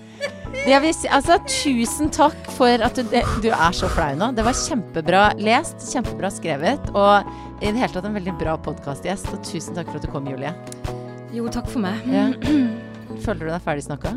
Jeg 0.66 0.82
vil 0.82 0.94
si, 0.94 1.08
altså, 1.12 1.38
tusen 1.48 2.10
takk 2.12 2.48
for 2.56 2.82
at 2.84 2.96
du, 2.98 3.04
det, 3.12 3.22
du 3.44 3.48
er 3.52 3.76
så 3.76 3.88
flau 3.92 4.10
nå. 4.18 4.30
Det 4.36 4.44
var 4.46 4.56
kjempebra 4.56 5.22
lest, 5.40 5.84
kjempebra 5.92 6.30
skrevet, 6.34 6.90
og 6.98 7.28
i 7.62 7.70
det 7.70 7.78
hele 7.78 7.92
tatt 7.94 8.08
en 8.08 8.16
veldig 8.18 8.34
bra 8.40 8.56
podkastgjest. 8.66 9.30
Og 9.32 9.44
tusen 9.46 9.78
takk 9.78 9.88
for 9.92 10.00
at 10.00 10.06
du 10.06 10.12
kom, 10.12 10.28
Julie. 10.28 10.52
Jo, 11.34 11.46
takk 11.52 11.70
for 11.70 11.84
meg. 11.84 12.02
Ja. 12.10 12.28
Føler 13.24 13.46
du 13.46 13.52
deg 13.52 13.64
ferdig 13.64 13.86
snakka? 13.86 14.16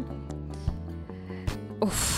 Uff. 1.86 2.10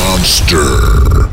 Monster. 0.00 1.29